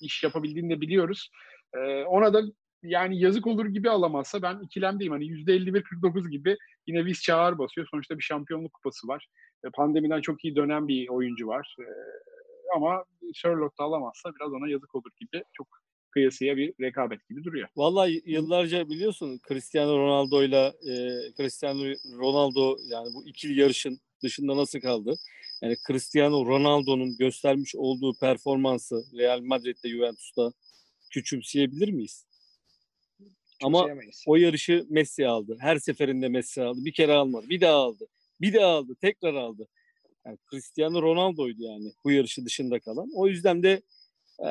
iş 0.00 0.24
yapabildiğini 0.24 0.70
de 0.70 0.80
biliyoruz. 0.80 1.30
E, 1.74 2.02
ona 2.02 2.34
da 2.34 2.42
yani 2.82 3.20
yazık 3.20 3.46
olur 3.46 3.66
gibi 3.66 3.90
alamazsa 3.90 4.42
ben 4.42 4.60
ikilemdeyim. 4.60 5.12
Hani 5.12 5.24
%51-49 5.24 6.30
gibi 6.30 6.56
yine 6.86 7.04
Viz 7.04 7.22
çağır 7.22 7.58
basıyor. 7.58 7.86
Sonuçta 7.90 8.18
bir 8.18 8.22
şampiyonluk 8.22 8.72
kupası 8.72 9.08
var. 9.08 9.26
E, 9.64 9.68
pandemiden 9.70 10.20
çok 10.20 10.44
iyi 10.44 10.56
dönen 10.56 10.88
bir 10.88 11.08
oyuncu 11.08 11.46
var. 11.46 11.76
Ama 12.76 13.04
Sherlock 13.34 13.78
da 13.78 13.84
alamazsa 13.84 14.30
biraz 14.34 14.52
ona 14.52 14.68
yazık 14.68 14.94
olur 14.94 15.10
gibi. 15.20 15.44
Çok 15.52 15.68
kıyasıya 16.10 16.56
bir 16.56 16.74
rekabet 16.80 17.28
gibi 17.28 17.44
duruyor. 17.44 17.68
Vallahi 17.76 18.22
yıllarca 18.26 18.88
biliyorsun 18.88 19.40
Cristiano 19.48 19.98
Ronaldo 19.98 20.42
ile 20.42 20.66
e, 20.66 20.92
Cristiano 21.36 21.84
Ronaldo 22.18 22.76
yani 22.88 23.14
bu 23.14 23.26
ikili 23.26 23.60
yarışın 23.60 24.00
dışında 24.22 24.56
nasıl 24.56 24.80
kaldı? 24.80 25.18
Yani 25.62 25.76
Cristiano 25.86 26.46
Ronaldo'nun 26.46 27.16
göstermiş 27.16 27.74
olduğu 27.76 28.14
performansı 28.20 29.04
Real 29.18 29.40
Madrid'de 29.40 29.88
Juventus'ta 29.88 30.52
küçümseyebilir 31.10 31.88
miyiz? 31.88 32.26
Ama 33.62 33.88
o 34.26 34.36
yarışı 34.36 34.86
Messi 34.88 35.26
aldı. 35.26 35.56
Her 35.60 35.78
seferinde 35.78 36.28
Messi 36.28 36.62
aldı. 36.62 36.84
Bir 36.84 36.92
kere 36.92 37.12
almadı. 37.12 37.48
Bir 37.48 37.60
daha 37.60 37.74
aldı. 37.74 38.06
Bir 38.40 38.54
daha 38.54 38.66
aldı. 38.66 38.94
Tekrar 39.00 39.34
aldı. 39.34 39.68
Yani 40.28 40.38
Cristiano 40.50 41.02
Ronaldo'ydu 41.02 41.62
yani 41.62 41.92
bu 42.04 42.10
yarışı 42.10 42.44
dışında 42.44 42.80
kalan. 42.80 43.10
O 43.14 43.26
yüzden 43.26 43.62
de 43.62 43.82
e, 44.46 44.48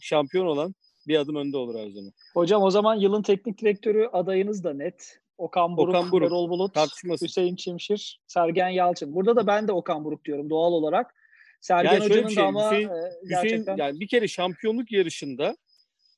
şampiyon 0.00 0.46
olan 0.46 0.74
bir 1.08 1.16
adım 1.16 1.36
önde 1.36 1.56
olur 1.56 1.78
her 1.78 1.90
zaman. 1.90 2.12
Hocam 2.34 2.62
o 2.62 2.70
zaman 2.70 2.94
yılın 2.94 3.22
teknik 3.22 3.60
direktörü 3.60 4.06
adayınız 4.12 4.64
da 4.64 4.74
net. 4.74 5.20
Okan 5.38 5.76
Buruk, 5.76 5.88
Okan 5.88 6.12
Buruk. 6.12 6.26
Erol 6.26 6.50
Bulut, 6.50 6.76
Hüseyin 7.22 7.56
Çimşir, 7.56 8.20
Sergen 8.26 8.68
Yalçın. 8.68 9.14
Burada 9.14 9.36
da 9.36 9.46
ben 9.46 9.68
de 9.68 9.72
Okan 9.72 10.04
Buruk 10.04 10.24
diyorum 10.24 10.50
doğal 10.50 10.72
olarak. 10.72 11.14
Sergen 11.60 11.92
yani 11.92 12.04
Hoca'nın 12.04 12.28
şey, 12.28 12.36
da 12.36 12.46
ama 12.46 12.70
Hüseyin, 12.70 12.88
e, 12.88 13.12
gerçekten... 13.28 13.58
Hüseyin, 13.60 13.78
yani 13.78 14.00
bir 14.00 14.08
kere 14.08 14.28
şampiyonluk 14.28 14.92
yarışında 14.92 15.56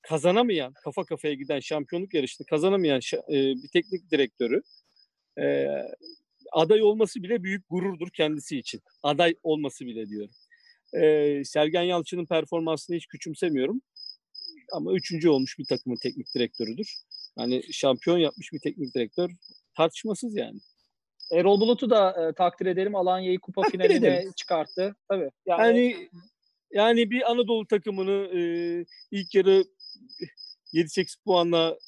kazanamayan, 0.03 0.73
kafa 0.85 1.05
kafaya 1.05 1.35
giden 1.35 1.61
şampiyonluk 1.61 2.15
yarışını 2.15 2.47
kazanamayan 2.47 3.01
e, 3.29 3.35
bir 3.35 3.69
teknik 3.73 4.11
direktörü 4.11 4.63
e, 5.39 5.67
aday 6.53 6.83
olması 6.83 7.23
bile 7.23 7.43
büyük 7.43 7.69
gururdur 7.69 8.09
kendisi 8.11 8.59
için. 8.59 8.81
Aday 9.03 9.35
olması 9.43 9.87
bile 9.87 10.09
diyorum. 10.09 10.35
E, 10.95 11.45
Sergen 11.45 11.83
Yalçın'ın 11.83 12.27
performansını 12.27 12.97
hiç 12.97 13.07
küçümsemiyorum. 13.07 13.83
Ama 14.73 14.93
üçüncü 14.93 15.29
olmuş 15.29 15.59
bir 15.59 15.65
takımın 15.65 15.97
teknik 16.03 16.35
direktörüdür. 16.35 16.97
Yani 17.39 17.63
şampiyon 17.73 18.19
yapmış 18.19 18.53
bir 18.53 18.59
teknik 18.59 18.95
direktör 18.95 19.31
tartışmasız 19.77 20.37
yani. 20.37 20.59
Erol 21.33 21.61
Bulut'u 21.61 21.91
da 21.91 22.29
e, 22.29 22.35
takdir 22.35 22.67
edelim. 22.67 22.95
Alanya'yı 22.95 23.39
kupa 23.41 23.63
takdir 23.63 23.79
finaline 23.79 24.07
edelim. 24.07 24.33
çıkarttı. 24.37 24.97
Tabii. 25.09 25.31
Yani, 25.47 25.63
yani 25.67 26.09
yani 26.73 27.11
bir 27.11 27.31
Anadolu 27.31 27.67
takımını 27.67 28.39
e, 28.39 28.41
ilk 29.11 29.35
yarı 29.35 29.65
7-8 30.75 31.25
puanla 31.25 31.79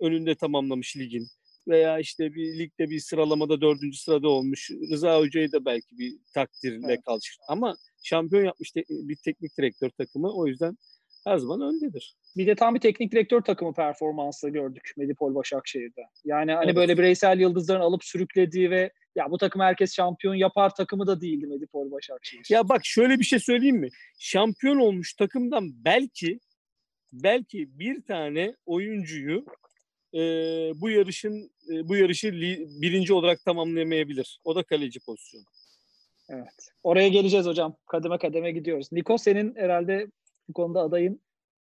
önünde 0.00 0.34
tamamlamış 0.34 0.96
ligin 0.96 1.28
veya 1.68 1.98
işte 1.98 2.34
bir 2.34 2.58
ligde 2.58 2.90
bir 2.90 3.00
sıralamada 3.00 3.60
dördüncü 3.60 3.98
sırada 3.98 4.28
olmuş. 4.28 4.70
Rıza 4.70 5.18
Hoca'yı 5.18 5.52
da 5.52 5.64
belki 5.64 5.98
bir 5.98 6.14
takdirle 6.34 6.86
evet. 6.86 7.02
kalmış. 7.06 7.38
Ama 7.48 7.76
şampiyon 8.02 8.44
yapmış 8.44 8.70
te- 8.70 8.84
bir 8.88 9.16
teknik 9.16 9.58
direktör 9.58 9.90
takımı 9.90 10.32
o 10.32 10.46
yüzden 10.46 10.76
her 11.26 11.38
zaman 11.38 11.60
öndedir. 11.60 12.16
Bir 12.36 12.46
de 12.46 12.54
tam 12.54 12.74
bir 12.74 12.80
teknik 12.80 13.12
direktör 13.12 13.40
takımı 13.40 13.74
performansı 13.74 14.48
gördük 14.48 14.92
Medipol 14.96 15.34
Başakşehir'de. 15.34 16.00
Yani 16.24 16.52
hani 16.52 16.64
evet. 16.64 16.76
böyle 16.76 16.98
bireysel 16.98 17.40
yıldızların 17.40 17.80
alıp 17.80 18.04
sürüklediği 18.04 18.70
ve 18.70 18.90
ya 19.16 19.30
bu 19.30 19.38
takım 19.38 19.62
herkes 19.62 19.94
şampiyon 19.94 20.34
yapar 20.34 20.74
takımı 20.74 21.06
da 21.06 21.20
değildi 21.20 21.46
Medipol 21.46 21.90
Başakşehir. 21.90 22.46
Ya 22.50 22.68
bak 22.68 22.80
şöyle 22.84 23.18
bir 23.18 23.24
şey 23.24 23.38
söyleyeyim 23.38 23.76
mi? 23.76 23.88
Şampiyon 24.18 24.76
olmuş 24.76 25.14
takımdan 25.14 25.84
belki 25.84 26.40
belki 27.12 27.78
bir 27.78 28.02
tane 28.02 28.56
oyuncuyu 28.66 29.44
e, 30.14 30.20
bu 30.80 30.90
yarışın 30.90 31.50
e, 31.70 31.88
bu 31.88 31.96
yarışı 31.96 32.32
li, 32.32 32.66
birinci 32.68 33.12
olarak 33.12 33.44
tamamlayamayabilir. 33.44 34.40
O 34.44 34.56
da 34.56 34.62
kaleci 34.62 35.00
pozisyonu. 35.00 35.44
Evet. 36.28 36.72
Oraya 36.82 37.08
geleceğiz 37.08 37.46
hocam. 37.46 37.76
Kademe 37.86 38.18
kademe 38.18 38.52
gidiyoruz. 38.52 38.92
Niko 38.92 39.18
senin 39.18 39.56
herhalde 39.56 40.06
bu 40.48 40.52
konuda 40.52 40.80
adayın 40.80 41.20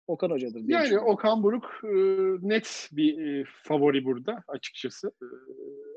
Okan 0.08 0.30
Hoca'dır. 0.30 0.68
Diye 0.68 0.78
yani 0.78 1.00
Okan 1.00 1.44
Buruk 1.44 1.80
e, 1.84 1.90
net 2.50 2.90
bir 2.92 3.26
e, 3.26 3.46
favori 3.64 4.06
burada 4.06 4.44
açıkçası. 4.48 5.08
E, 5.08 5.26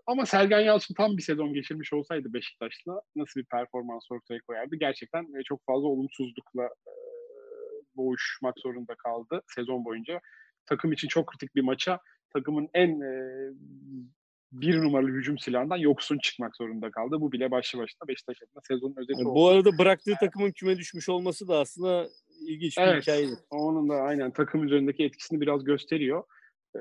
ama 0.07 0.27
Sergen 0.27 0.61
Yalçın 0.61 0.95
tam 0.95 1.17
bir 1.17 1.23
sezon 1.23 1.55
geçirmiş 1.55 1.93
olsaydı 1.93 2.33
Beşiktaş'la 2.33 3.01
nasıl 3.17 3.41
bir 3.41 3.47
performans 3.47 4.11
ortaya 4.11 4.41
koyardı? 4.41 4.77
Gerçekten 4.77 5.23
e, 5.23 5.43
çok 5.45 5.65
fazla 5.67 5.87
olumsuzlukla 5.87 6.65
e, 6.65 6.93
boğuşmak 7.97 8.59
zorunda 8.59 8.95
kaldı 8.95 9.43
sezon 9.55 9.85
boyunca. 9.85 10.21
Takım 10.67 10.93
için 10.93 11.09
çok 11.09 11.27
kritik 11.27 11.55
bir 11.55 11.63
maça 11.63 12.01
takımın 12.33 12.69
en 12.75 13.01
e, 13.01 13.13
bir 14.53 14.83
numaralı 14.83 15.09
hücum 15.09 15.39
silahından 15.39 15.77
yoksun 15.77 16.19
çıkmak 16.19 16.57
zorunda 16.57 16.91
kaldı. 16.91 17.21
Bu 17.21 17.33
bile 17.33 17.51
başlı 17.51 17.79
başına 17.79 18.09
Beşiktaş 18.09 18.37
adına 18.43 18.61
sezonun 18.69 18.95
özeti 18.97 19.13
yani 19.13 19.29
oldu. 19.29 19.35
Bu 19.35 19.49
arada 19.49 19.79
bıraktığı 19.79 20.15
takımın 20.21 20.53
küme 20.53 20.77
düşmüş 20.77 21.09
olması 21.09 21.49
da 21.49 21.59
aslında 21.59 22.09
ilginç 22.41 22.79
bir 22.79 22.83
evet, 22.83 23.03
hikayedir. 23.03 23.39
Onun 23.51 23.89
da 23.89 23.95
aynen 23.95 24.31
takım 24.31 24.65
üzerindeki 24.65 25.05
etkisini 25.05 25.41
biraz 25.41 25.65
gösteriyor. 25.65 26.25
Ee, 26.77 26.81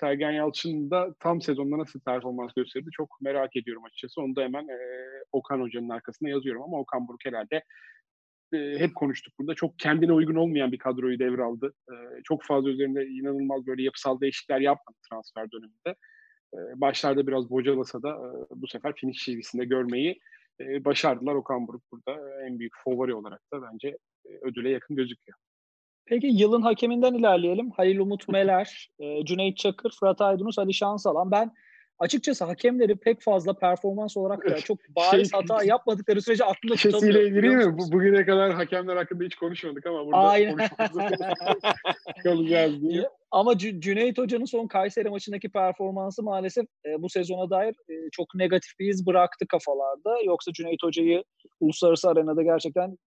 Sergen 0.00 0.30
Yalçın 0.30 0.90
da 0.90 1.14
tam 1.20 1.42
sezonda 1.42 1.78
nasıl 1.78 2.00
performans 2.00 2.52
gösterdi 2.56 2.88
çok 2.92 3.20
merak 3.20 3.56
ediyorum 3.56 3.84
açıkçası. 3.84 4.20
Onu 4.20 4.36
da 4.36 4.42
hemen 4.42 4.68
e, 4.68 4.78
Okan 5.32 5.60
Hoca'nın 5.60 5.88
arkasına 5.88 6.28
yazıyorum 6.28 6.62
ama 6.62 6.78
Okan 6.78 7.08
Buruk 7.08 7.24
herhalde 7.24 7.62
e, 8.52 8.78
hep 8.78 8.94
konuştuk 8.94 9.34
burada. 9.38 9.54
Çok 9.54 9.78
kendine 9.78 10.12
uygun 10.12 10.34
olmayan 10.34 10.72
bir 10.72 10.78
kadroyu 10.78 11.18
devraldı. 11.18 11.74
E, 11.88 11.94
çok 12.24 12.44
fazla 12.44 12.70
üzerinde 12.70 13.06
inanılmaz 13.06 13.66
böyle 13.66 13.82
yapısal 13.82 14.20
değişiklikler 14.20 14.60
yapmadı 14.60 14.96
transfer 15.10 15.50
döneminde. 15.50 15.96
E, 16.54 16.80
başlarda 16.80 17.26
biraz 17.26 17.50
bocalasa 17.50 18.02
da 18.02 18.08
e, 18.10 18.28
bu 18.50 18.66
sefer 18.66 18.94
finish 18.94 19.24
çizgisinde 19.24 19.64
görmeyi 19.64 20.18
e, 20.60 20.84
başardılar. 20.84 21.34
Okan 21.34 21.68
Buruk 21.68 21.82
burada 21.92 22.20
en 22.46 22.58
büyük 22.58 22.72
favori 22.84 23.14
olarak 23.14 23.40
da 23.52 23.62
bence 23.62 23.98
ödüle 24.42 24.70
yakın 24.70 24.96
gözüküyor. 24.96 25.38
Peki 26.06 26.26
yılın 26.26 26.62
hakeminden 26.62 27.14
ilerleyelim. 27.14 27.70
Halil 27.70 27.98
Umut 27.98 28.28
Meler, 28.32 28.90
Cüneyt 29.24 29.56
Çakır, 29.56 29.92
Fırat 30.00 30.20
Aydınus, 30.20 30.58
Ali 30.58 30.74
Şansalan. 30.74 31.30
Ben 31.30 31.50
açıkçası 31.98 32.44
hakemleri 32.44 32.96
pek 32.96 33.20
fazla 33.20 33.52
performans 33.58 34.16
olarak 34.16 34.50
da 34.50 34.56
çok 34.56 34.78
bariz 34.96 35.30
şey, 35.30 35.40
hata 35.40 35.64
yapmadıkları 35.64 36.22
sürece 36.22 36.44
aklımda 36.44 36.76
tutamıyorum. 36.76 37.12
Sesiyle 37.12 37.28
gireyim 37.28 37.58
mi? 37.58 37.78
Bu, 37.78 37.92
bugüne 37.92 38.24
kadar 38.24 38.52
hakemler 38.52 38.96
hakkında 38.96 39.24
hiç 39.24 39.34
konuşmadık 39.34 39.86
ama 39.86 40.06
burada 40.06 40.18
Aynen. 40.18 40.56
kalacağız 42.22 42.82
diye. 42.82 43.08
Ama 43.34 43.58
C- 43.58 43.80
Cüneyt 43.80 44.18
Hoca'nın 44.18 44.44
son 44.44 44.66
Kayseri 44.66 45.10
maçındaki 45.10 45.48
performansı 45.48 46.22
maalesef 46.22 46.66
e, 46.86 47.02
bu 47.02 47.08
sezona 47.08 47.50
dair 47.50 47.74
e, 47.88 47.94
çok 48.12 48.34
negatif 48.34 48.78
bir 48.78 48.88
iz 48.88 49.06
bıraktı 49.06 49.46
kafalarda. 49.48 50.20
Yoksa 50.24 50.52
Cüneyt 50.52 50.82
Hoca'yı 50.82 51.24
uluslararası 51.60 52.08
arenada 52.08 52.42
gerçekten 52.42 52.98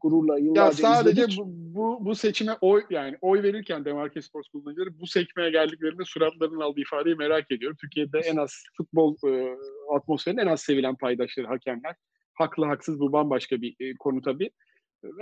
gururla 0.00 0.38
yıllarca 0.38 0.88
ya 0.88 0.94
sadece 0.94 1.22
izledik. 1.22 1.38
bu, 1.38 1.44
bu, 1.48 2.04
bu 2.04 2.14
seçime 2.14 2.52
oy 2.60 2.82
yani 2.90 3.16
oy 3.20 3.42
verirken 3.42 3.84
Demarke 3.84 4.22
Sports 4.22 4.48
kullanıcıları 4.48 5.00
bu 5.00 5.06
sekmeye 5.06 5.50
geldiklerinde 5.50 6.04
suratlarının 6.04 6.60
aldığı 6.60 6.80
ifadeyi 6.80 7.16
merak 7.16 7.52
ediyorum. 7.52 7.76
Türkiye'de 7.80 8.18
en 8.18 8.36
az 8.36 8.62
futbol 8.76 9.14
e, 9.26 9.56
atmosferinin 9.94 10.42
en 10.42 10.46
az 10.46 10.60
sevilen 10.60 10.96
paydaşları 10.96 11.46
hakemler. 11.46 11.94
Haklı 12.34 12.66
haksız 12.66 13.00
bu 13.00 13.12
bambaşka 13.12 13.60
bir 13.60 13.76
e, 13.80 13.94
konu 13.98 14.22
tabii 14.22 14.50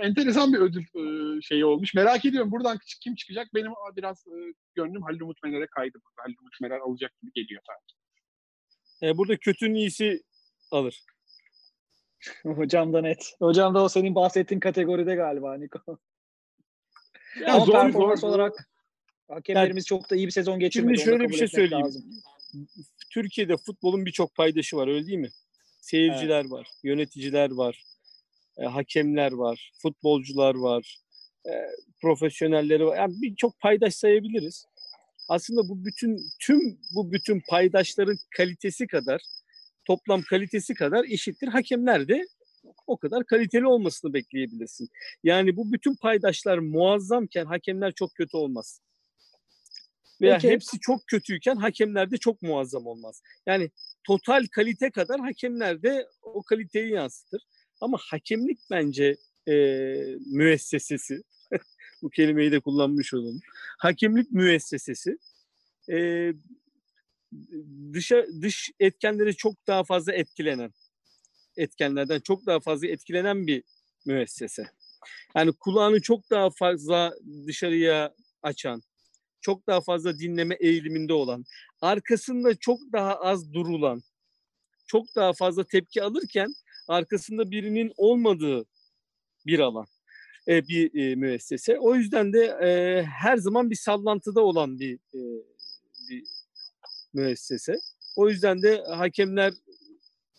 enteresan 0.01 0.53
bir 0.53 0.57
ödül 0.57 0.81
e, 0.81 1.41
şeyi 1.41 1.65
olmuş. 1.65 1.93
Merak 1.93 2.25
ediyorum 2.25 2.51
buradan 2.51 2.79
kim 3.03 3.15
çıkacak? 3.15 3.47
Benim 3.53 3.71
biraz 3.95 4.27
e, 4.27 4.53
gönlüm 4.75 5.01
Halil 5.01 5.21
Umut 5.21 5.43
Meler'e 5.43 5.67
kaydı. 5.67 5.93
Burada. 5.93 6.23
Halil 6.23 6.35
Umut 6.41 6.61
Meler 6.61 6.79
alacak 6.79 7.11
gibi 7.21 7.31
geliyor 7.33 7.61
sanki. 7.67 7.95
E, 9.03 9.17
burada 9.17 9.37
kötünün 9.37 9.75
iyisi 9.75 10.23
alır. 10.71 11.03
Hocam 12.43 12.93
da 12.93 13.01
net. 13.01 13.35
Hocam 13.39 13.75
da 13.75 13.83
o 13.83 13.89
senin 13.89 14.15
bahsettiğin 14.15 14.59
kategoride 14.59 15.15
galiba 15.15 15.57
Niko. 15.57 15.97
Ya 17.41 17.53
Ama 17.53 17.65
zor, 17.65 17.73
performans 17.73 18.19
zor, 18.19 18.29
olarak 18.29 18.69
hakemlerimiz 19.29 19.91
yani, 19.91 19.99
çok 19.99 20.09
da 20.09 20.15
iyi 20.15 20.27
bir 20.27 20.31
sezon 20.31 20.59
geçirmedi. 20.59 20.97
Şimdi 20.97 21.09
şöyle 21.09 21.29
bir 21.29 21.37
şey 21.37 21.47
söyleyeyim. 21.47 21.85
Lazım. 21.85 22.03
Türkiye'de 23.11 23.57
futbolun 23.57 24.05
birçok 24.05 24.35
paydaşı 24.35 24.77
var 24.77 24.87
öyle 24.87 25.07
değil 25.07 25.17
mi? 25.17 25.29
Seyirciler 25.81 26.41
evet. 26.41 26.51
var, 26.51 26.67
yöneticiler 26.83 27.51
var, 27.51 27.83
e, 28.57 28.65
hakemler 28.65 29.31
var, 29.31 29.71
futbolcular 29.81 30.55
var, 30.55 30.99
e, 31.45 31.51
profesyonelleri 32.01 32.85
var. 32.85 32.97
Yani 32.97 33.13
birçok 33.21 33.59
paydaş 33.59 33.95
sayabiliriz. 33.95 34.65
Aslında 35.29 35.69
bu 35.69 35.85
bütün 35.85 36.19
tüm 36.39 36.79
bu 36.95 37.11
bütün 37.11 37.41
paydaşların 37.49 38.17
kalitesi 38.37 38.87
kadar 38.87 39.21
toplam 39.85 40.21
kalitesi 40.21 40.73
kadar 40.73 41.05
eşittir. 41.09 41.47
Hakemler 41.47 42.07
de 42.07 42.27
o 42.87 42.97
kadar 42.97 43.25
kaliteli 43.25 43.67
olmasını 43.67 44.13
bekleyebilirsin. 44.13 44.89
Yani 45.23 45.57
bu 45.57 45.73
bütün 45.73 45.95
paydaşlar 45.95 46.57
muazzamken 46.57 47.45
hakemler 47.45 47.91
çok 47.91 48.15
kötü 48.15 48.37
olmaz. 48.37 48.81
Veya 50.21 50.35
Peki. 50.35 50.49
hepsi 50.49 50.79
çok 50.79 51.07
kötüyken 51.07 51.55
hakemler 51.55 52.11
de 52.11 52.17
çok 52.17 52.41
muazzam 52.41 52.85
olmaz. 52.85 53.21
Yani 53.47 53.69
total 54.07 54.45
kalite 54.51 54.91
kadar 54.91 55.19
hakemler 55.19 55.83
de 55.83 56.07
o 56.21 56.43
kaliteyi 56.43 56.91
yansıtır. 56.91 57.41
Ama 57.81 57.97
hakemlik 58.01 58.59
bence 58.71 59.17
e, 59.47 59.55
müessesesi, 60.25 61.23
bu 62.01 62.09
kelimeyi 62.09 62.51
de 62.51 62.59
kullanmış 62.59 63.13
olalım. 63.13 63.41
Hakemlik 63.77 64.31
müessesesi 64.31 65.17
e, 65.89 66.31
dışa, 67.93 68.25
dış 68.41 68.71
etkenleri 68.79 69.35
çok 69.35 69.67
daha 69.67 69.83
fazla 69.83 70.13
etkilenen, 70.13 70.73
etkenlerden 71.57 72.19
çok 72.19 72.45
daha 72.45 72.59
fazla 72.59 72.87
etkilenen 72.87 73.47
bir 73.47 73.63
müessese. 74.05 74.63
Yani 75.35 75.53
kulağını 75.53 76.01
çok 76.01 76.29
daha 76.29 76.49
fazla 76.49 77.13
dışarıya 77.47 78.15
açan, 78.41 78.81
çok 79.41 79.67
daha 79.67 79.81
fazla 79.81 80.19
dinleme 80.19 80.55
eğiliminde 80.59 81.13
olan, 81.13 81.45
arkasında 81.81 82.55
çok 82.55 82.79
daha 82.93 83.15
az 83.15 83.53
durulan, 83.53 84.01
çok 84.87 85.15
daha 85.15 85.33
fazla 85.33 85.63
tepki 85.63 86.03
alırken 86.03 86.53
arkasında 86.87 87.51
birinin 87.51 87.93
olmadığı 87.97 88.65
bir 89.45 89.59
alan, 89.59 89.85
e, 90.47 90.67
bir 90.67 90.95
e, 90.95 91.15
müessese. 91.15 91.79
O 91.79 91.95
yüzden 91.95 92.33
de 92.33 92.45
e, 92.45 93.03
her 93.03 93.37
zaman 93.37 93.69
bir 93.69 93.75
sallantıda 93.75 94.41
olan 94.41 94.79
bir, 94.79 94.95
e, 94.95 95.19
bir 96.09 96.23
müessese. 97.13 97.75
O 98.15 98.29
yüzden 98.29 98.61
de 98.61 98.83
hakemler 98.83 99.53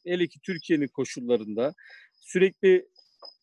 hele 0.07 0.27
ki 0.27 0.41
Türkiye'nin 0.43 0.89
koşullarında 0.89 1.75
sürekli 2.21 2.89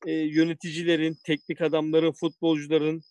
e, 0.06 0.12
yöneticilerin, 0.12 1.18
teknik 1.26 1.62
adamların, 1.62 2.12
futbolcuların, 2.12 3.04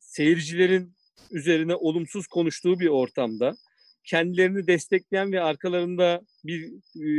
seyircilerin 0.00 0.94
üzerine 1.30 1.74
olumsuz 1.74 2.26
konuştuğu 2.26 2.80
bir 2.80 2.88
ortamda 2.88 3.56
kendilerini 4.04 4.66
destekleyen 4.66 5.32
ve 5.32 5.40
arkalarında 5.40 6.20
bir 6.44 6.72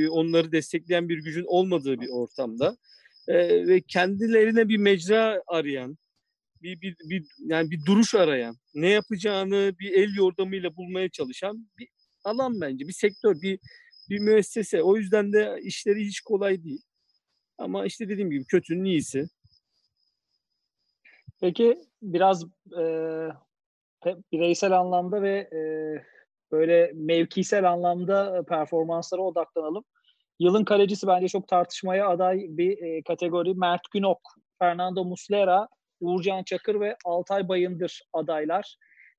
onları 0.07 0.51
destekleyen 0.51 1.09
bir 1.09 1.17
gücün 1.17 1.45
olmadığı 1.47 2.01
bir 2.01 2.09
ortamda 2.09 2.77
e, 3.27 3.67
ve 3.67 3.81
kendilerine 3.81 4.69
bir 4.69 4.77
mecra 4.77 5.41
arayan, 5.47 5.97
bir, 6.61 6.81
bir, 6.81 6.95
bir 7.09 7.25
yani 7.39 7.71
bir 7.71 7.85
duruş 7.85 8.15
arayan, 8.15 8.55
ne 8.75 8.89
yapacağını 8.89 9.73
bir 9.79 9.91
el 9.91 10.15
yordamıyla 10.15 10.75
bulmaya 10.75 11.09
çalışan 11.09 11.69
bir 11.79 11.87
alan 12.23 12.61
bence, 12.61 12.87
bir 12.87 12.93
sektör, 12.93 13.41
bir 13.41 13.59
bir 14.09 14.19
müessese. 14.19 14.83
O 14.83 14.97
yüzden 14.97 15.33
de 15.33 15.59
işleri 15.61 16.05
hiç 16.05 16.21
kolay 16.21 16.63
değil. 16.63 16.81
Ama 17.57 17.85
işte 17.85 18.09
dediğim 18.09 18.29
gibi 18.29 18.45
kötünün 18.45 18.85
iyisi. 18.85 19.25
Peki 21.41 21.77
biraz 22.01 22.43
e, 22.79 22.83
bireysel 24.31 24.79
anlamda 24.79 25.21
ve 25.21 25.49
e, 25.53 25.59
böyle 26.55 26.91
mevkisel 26.93 27.71
anlamda 27.71 28.37
e, 28.37 28.43
performanslara 28.43 29.21
odaklanalım. 29.21 29.83
Yılın 30.39 30.63
kalecisi 30.63 31.07
bence 31.07 31.27
çok 31.27 31.47
tartışmaya 31.47 32.07
aday 32.07 32.45
bir 32.49 32.77
e, 32.83 33.03
kategori. 33.03 33.53
Mert 33.53 33.81
Günok, 33.93 34.19
Fernando 34.59 35.05
Muslera, 35.05 35.67
Uğurcan 35.99 36.43
Çakır 36.43 36.79
ve 36.79 36.95
Altay 37.05 37.47
Bayındır 37.47 38.01
adaylar. 38.13 38.77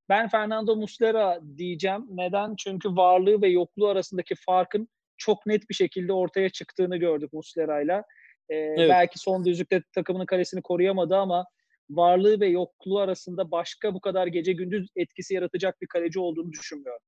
Ben 0.09 0.29
Fernando 0.29 0.77
Muslera 0.77 1.41
diyeceğim. 1.57 2.07
Neden? 2.11 2.55
Çünkü 2.59 2.89
varlığı 2.89 3.43
ve 3.43 3.49
yokluğu 3.49 3.89
arasındaki 3.89 4.35
farkın 4.47 4.89
çok 5.17 5.47
net 5.47 5.71
bir 5.71 5.75
şekilde 5.75 6.13
ortaya 6.13 6.49
çıktığını 6.49 6.97
gördük 6.97 7.33
Muslera'yla. 7.33 8.05
Ee, 8.49 8.55
evet. 8.55 8.91
Belki 8.91 9.19
son 9.19 9.45
düzlükte 9.45 9.83
takımının 9.95 10.27
kalesini 10.27 10.63
koruyamadı 10.63 11.17
ama 11.17 11.47
varlığı 11.91 12.41
ve 12.41 12.47
yokluğu 12.47 12.99
arasında 12.99 13.51
başka 13.51 13.95
bu 13.95 14.01
kadar 14.01 14.27
gece 14.27 14.53
gündüz 14.53 14.89
etkisi 14.97 15.35
yaratacak 15.35 15.83
bir 15.83 15.87
kaleci 15.87 16.21
olduğunu 16.21 16.53
düşünmüyorum 16.53 17.03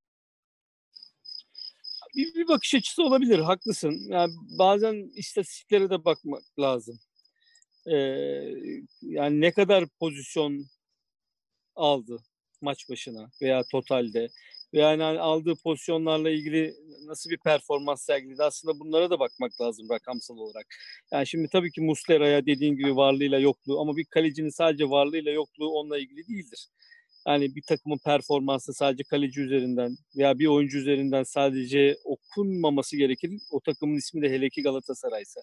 bir, 2.19 2.35
bir 2.35 2.49
bakış 2.49 2.75
açısı 2.75 3.03
olabilir. 3.03 3.39
Haklısın. 3.39 4.01
Yani 4.09 4.33
bazen 4.59 5.11
istatistiklere 5.15 5.91
de 5.91 6.05
bakmak 6.05 6.43
lazım. 6.59 6.99
Ee, 7.87 7.95
yani 9.03 9.41
ne 9.41 9.53
kadar 9.53 9.85
pozisyon 10.01 10.67
aldı 11.77 12.19
maç 12.61 12.89
başına 12.89 13.31
veya 13.43 13.63
totalde 13.73 14.29
veya 14.75 14.91
yani 14.91 15.05
aldığı 15.05 15.55
pozisyonlarla 15.57 16.31
ilgili 16.31 16.75
nasıl 17.07 17.31
bir 17.31 17.39
performans 17.39 18.03
sergiledi 18.03 18.45
aslında 18.45 18.81
bunlara 18.81 19.11
da 19.11 19.21
bakmak 19.21 19.61
lazım 19.61 19.91
rakamsal 19.91 20.37
olarak. 20.39 20.67
Yani 21.13 21.27
şimdi 21.27 21.49
tabii 21.49 21.73
ki 21.73 21.81
Muslera'ya 21.81 22.47
dediğin 22.47 22.77
gibi 22.77 22.97
varlığıyla 22.97 23.39
yokluğu 23.39 23.81
ama 23.81 23.97
bir 23.97 24.05
kalecinin 24.05 24.51
sadece 24.51 24.91
varlığıyla 24.91 25.33
yokluğu 25.33 25.71
onunla 25.71 25.99
ilgili 25.99 26.29
değildir 26.29 26.69
yani 27.27 27.55
bir 27.55 27.63
takımın 27.63 27.99
performansı 28.05 28.75
sadece 28.75 29.05
kaleci 29.05 29.41
üzerinden 29.41 29.97
veya 30.17 30.39
bir 30.39 30.47
oyuncu 30.47 30.79
üzerinden 30.79 31.23
sadece 31.23 31.97
okunmaması 32.05 32.97
gerekir. 32.97 33.33
O 33.51 33.61
takımın 33.61 33.97
ismi 33.97 34.23
de 34.23 34.31
hele 34.31 34.49
ki 34.51 34.63
Galatasaray'sa. 34.63 35.41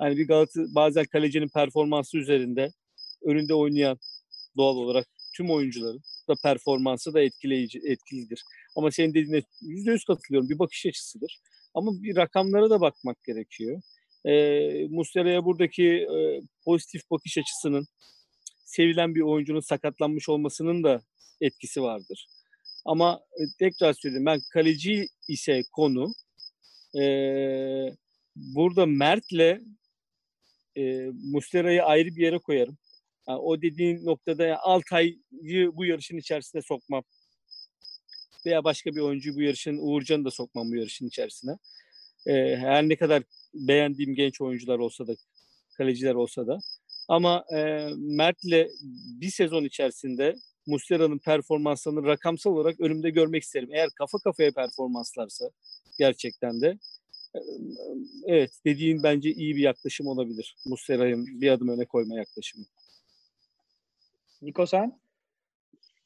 Yani 0.00 0.16
bir 0.16 0.28
Galata 0.28 0.60
bazen 0.74 1.04
kalecinin 1.04 1.48
performansı 1.48 2.18
üzerinde 2.18 2.70
önünde 3.24 3.54
oynayan 3.54 3.98
doğal 4.56 4.76
olarak 4.76 5.06
tüm 5.36 5.50
oyuncuların 5.50 6.02
da 6.28 6.34
performansı 6.42 7.14
da 7.14 7.20
etkileyici, 7.22 7.80
etkilidir. 7.84 8.42
Ama 8.76 8.90
senin 8.90 9.14
dediğine 9.14 9.42
yüzde 9.62 9.90
yüz 9.90 10.04
katılıyorum. 10.04 10.48
Bir 10.48 10.58
bakış 10.58 10.86
açısıdır. 10.86 11.38
Ama 11.74 12.02
bir 12.02 12.16
rakamlara 12.16 12.70
da 12.70 12.80
bakmak 12.80 13.24
gerekiyor. 13.24 13.80
E, 14.24 14.32
Muslera'ya 14.90 15.44
buradaki 15.44 15.84
e, 15.86 16.40
pozitif 16.64 17.10
bakış 17.10 17.38
açısının 17.38 17.86
sevilen 18.68 19.14
bir 19.14 19.20
oyuncunun 19.20 19.60
sakatlanmış 19.60 20.28
olmasının 20.28 20.84
da 20.84 21.02
etkisi 21.40 21.82
vardır. 21.82 22.26
Ama 22.84 23.20
e, 23.40 23.42
tekrar 23.58 23.92
söyleyeyim 23.92 24.26
ben 24.26 24.40
kaleci 24.52 25.08
ise 25.28 25.62
konu 25.72 26.12
e, 27.00 27.02
burada 28.36 28.86
Mert'le 28.86 29.60
e, 30.76 31.10
Mustera'yı 31.12 31.84
ayrı 31.84 32.16
bir 32.16 32.22
yere 32.22 32.38
koyarım. 32.38 32.78
Yani 33.28 33.38
o 33.38 33.62
dediğin 33.62 34.06
noktada 34.06 34.46
yani 34.46 34.56
Altay'ı 34.56 35.76
bu 35.76 35.84
yarışın 35.84 36.16
içerisine 36.16 36.62
sokmam. 36.62 37.04
Veya 38.46 38.64
başka 38.64 38.90
bir 38.90 39.00
oyuncuyu 39.00 39.36
bu 39.36 39.42
yarışın, 39.42 39.78
Uğurcan'ı 39.80 40.24
da 40.24 40.30
sokmam 40.30 40.70
bu 40.70 40.76
yarışın 40.76 41.06
içerisine. 41.06 41.52
E, 42.26 42.56
her 42.56 42.88
ne 42.88 42.96
kadar 42.96 43.22
beğendiğim 43.54 44.14
genç 44.14 44.40
oyuncular 44.40 44.78
olsa 44.78 45.06
da, 45.06 45.14
kaleciler 45.76 46.14
olsa 46.14 46.46
da. 46.46 46.58
Ama 47.08 47.44
e, 47.56 47.88
Mert'le 47.96 48.68
bir 49.20 49.30
sezon 49.30 49.64
içerisinde 49.64 50.34
Muslera'nın 50.66 51.18
performanslarını 51.18 52.06
rakamsal 52.06 52.50
olarak 52.50 52.80
önümde 52.80 53.10
görmek 53.10 53.42
isterim. 53.42 53.68
Eğer 53.72 53.90
kafa 53.90 54.18
kafaya 54.18 54.52
performanslarsa 54.52 55.50
gerçekten 55.98 56.60
de 56.60 56.78
evet 58.26 58.50
dediğin 58.64 59.02
bence 59.02 59.30
iyi 59.30 59.56
bir 59.56 59.60
yaklaşım 59.60 60.06
olabilir. 60.06 60.56
Muslera'yı 60.66 61.16
bir 61.16 61.50
adım 61.50 61.68
öne 61.68 61.84
koyma 61.84 62.16
yaklaşımı. 62.16 62.64
Niko 64.42 64.66
sen? 64.66 65.00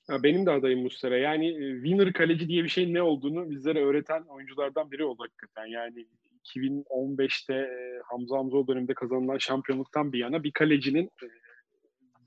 Ya 0.09 0.23
benim 0.23 0.47
de 0.47 0.51
adayım 0.51 0.83
Muslera. 0.83 1.19
Yani 1.19 1.55
winner 1.75 2.13
kaleci 2.13 2.49
diye 2.49 2.65
bir 2.65 2.69
şeyin 2.69 2.95
ne 2.95 3.03
olduğunu 3.03 3.51
bizlere 3.51 3.85
öğreten 3.85 4.23
oyunculardan 4.23 4.91
biri 4.91 5.05
oldu 5.05 5.23
hakikaten. 5.23 5.67
Yani 5.67 6.07
2015'te 6.45 7.71
Hamza 8.05 8.39
Hamzoğlu 8.39 8.67
döneminde 8.69 8.95
kazanılan 8.95 9.39
şampiyonluktan 9.39 10.13
bir 10.13 10.19
yana 10.19 10.43
bir 10.45 10.53
kalecinin 10.53 11.11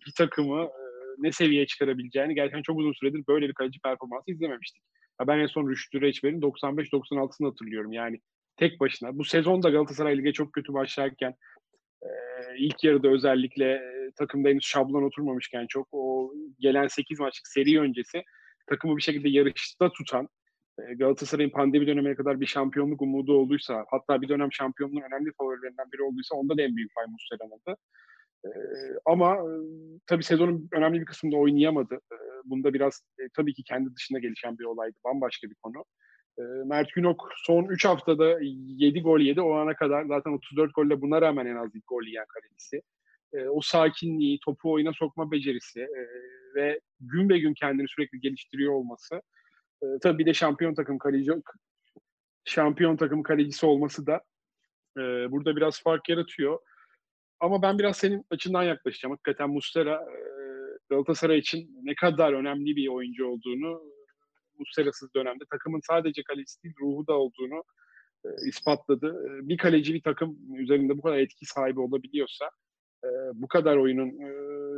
bir 0.05 0.11
takımı 0.17 0.69
ne 1.17 1.31
seviyeye 1.31 1.67
çıkarabileceğini 1.67 2.35
gerçekten 2.35 2.61
çok 2.61 2.79
uzun 2.79 2.93
süredir 2.93 3.23
böyle 3.27 3.47
bir 3.47 3.53
kaleci 3.53 3.79
performansı 3.79 4.31
izlememiştik. 4.31 4.83
Ya 5.21 5.27
ben 5.27 5.39
en 5.39 5.45
son 5.45 5.69
Rüştü 5.69 6.01
Reçber'in 6.01 6.41
95-96'sını 6.41 7.47
hatırlıyorum. 7.47 7.93
Yani 7.93 8.19
tek 8.57 8.79
başına. 8.79 9.17
Bu 9.17 9.23
sezonda 9.23 9.69
Galatasaray 9.69 10.17
Lig'e 10.17 10.33
çok 10.33 10.53
kötü 10.53 10.73
başlarken 10.73 11.33
e, 12.01 12.09
ilk 12.57 12.83
yarıda 12.83 13.07
özellikle 13.07 13.71
e, 13.71 14.11
takımda 14.17 14.49
henüz 14.49 14.65
şablon 14.65 15.03
oturmamışken 15.03 15.65
çok 15.67 15.87
o 15.91 16.33
gelen 16.59 16.87
8 16.87 17.19
maçlık 17.19 17.47
seri 17.47 17.79
öncesi 17.79 18.23
takımı 18.67 18.97
bir 18.97 19.01
şekilde 19.01 19.29
yarışta 19.29 19.91
tutan 19.91 20.25
e, 20.25 20.29
Galatasaray'ın 20.77 21.49
pandemi 21.49 21.87
dönemine 21.87 22.15
kadar 22.15 22.41
bir 22.41 22.45
şampiyonluk 22.45 23.01
umudu 23.01 23.37
olduysa 23.37 23.85
hatta 23.89 24.21
bir 24.21 24.29
dönem 24.29 24.53
şampiyonluğun 24.53 25.01
önemli 25.01 25.31
favorilerinden 25.37 25.91
biri 25.91 26.03
olduysa 26.03 26.35
onda 26.35 26.57
da 26.57 26.61
en 26.61 26.75
büyük 26.75 26.95
pay 26.95 27.05
Muslera'nın 27.05 27.77
ee, 28.45 28.49
ama 29.05 29.35
e, 29.35 29.51
tabii 30.07 30.23
sezonun 30.23 30.69
önemli 30.71 30.99
bir 30.99 31.05
kısmında 31.05 31.37
oynayamadı. 31.37 31.95
Ee, 31.95 32.15
bunda 32.45 32.73
biraz 32.73 33.01
e, 33.19 33.23
tabii 33.35 33.53
ki 33.53 33.63
kendi 33.63 33.95
dışında 33.95 34.19
gelişen 34.19 34.59
bir 34.59 34.63
olaydı. 34.63 34.95
Bambaşka 35.05 35.49
bir 35.49 35.55
konu. 35.55 35.85
Ee, 36.39 36.41
Mert 36.65 36.93
Günok 36.93 37.29
son 37.35 37.65
3 37.65 37.85
haftada 37.85 38.39
7 38.41 39.01
gol 39.01 39.19
yedi. 39.19 39.41
O 39.41 39.53
ana 39.53 39.75
kadar 39.75 40.05
zaten 40.05 40.31
34 40.31 40.75
golle 40.75 41.01
buna 41.01 41.21
rağmen 41.21 41.45
en 41.45 41.55
az 41.55 41.75
ilk 41.75 41.87
gol 41.87 42.03
yiyen 42.03 42.25
kalecisi. 42.25 42.81
Ee, 43.33 43.47
o 43.47 43.61
sakinliği, 43.61 44.39
topu 44.45 44.71
oyuna 44.71 44.93
sokma 44.93 45.31
becerisi 45.31 45.79
e, 45.79 46.01
ve 46.55 46.79
gün 46.99 47.29
be 47.29 47.39
gün 47.39 47.53
kendini 47.53 47.87
sürekli 47.87 48.19
geliştiriyor 48.19 48.73
olması. 48.73 49.21
E, 49.83 49.85
tabii 50.01 50.17
bir 50.17 50.25
de 50.25 50.33
şampiyon 50.33 50.73
takım 50.73 50.97
kaleci 50.97 51.31
şampiyon 52.45 52.97
takım 52.97 53.23
kalecisi 53.23 53.65
olması 53.65 54.07
da 54.07 54.21
e, 54.97 55.01
burada 55.31 55.55
biraz 55.55 55.81
fark 55.83 56.09
yaratıyor. 56.09 56.59
Ama 57.39 57.61
ben 57.61 57.79
biraz 57.79 57.97
senin 57.97 58.25
açından 58.29 58.63
yaklaşacağım. 58.63 59.11
Hakikaten 59.11 59.49
Mustera 59.49 60.05
Galatasaray 60.89 61.37
için 61.37 61.79
ne 61.83 61.95
kadar 61.95 62.33
önemli 62.33 62.75
bir 62.75 62.87
oyuncu 62.87 63.27
olduğunu 63.27 63.81
Muslera'sız 64.59 65.13
dönemde 65.13 65.43
takımın 65.51 65.81
sadece 65.87 66.23
kalecisi 66.23 66.63
değil 66.63 66.75
ruhu 66.81 67.07
da 67.07 67.13
olduğunu 67.13 67.63
ispatladı. 68.47 69.15
Bir 69.49 69.57
kaleci 69.57 69.93
bir 69.93 70.01
takım 70.01 70.37
üzerinde 70.57 70.97
bu 70.97 71.01
kadar 71.01 71.17
etki 71.17 71.45
sahibi 71.45 71.79
olabiliyorsa 71.79 72.49
bu 73.33 73.47
kadar 73.47 73.77
oyunun 73.77 74.19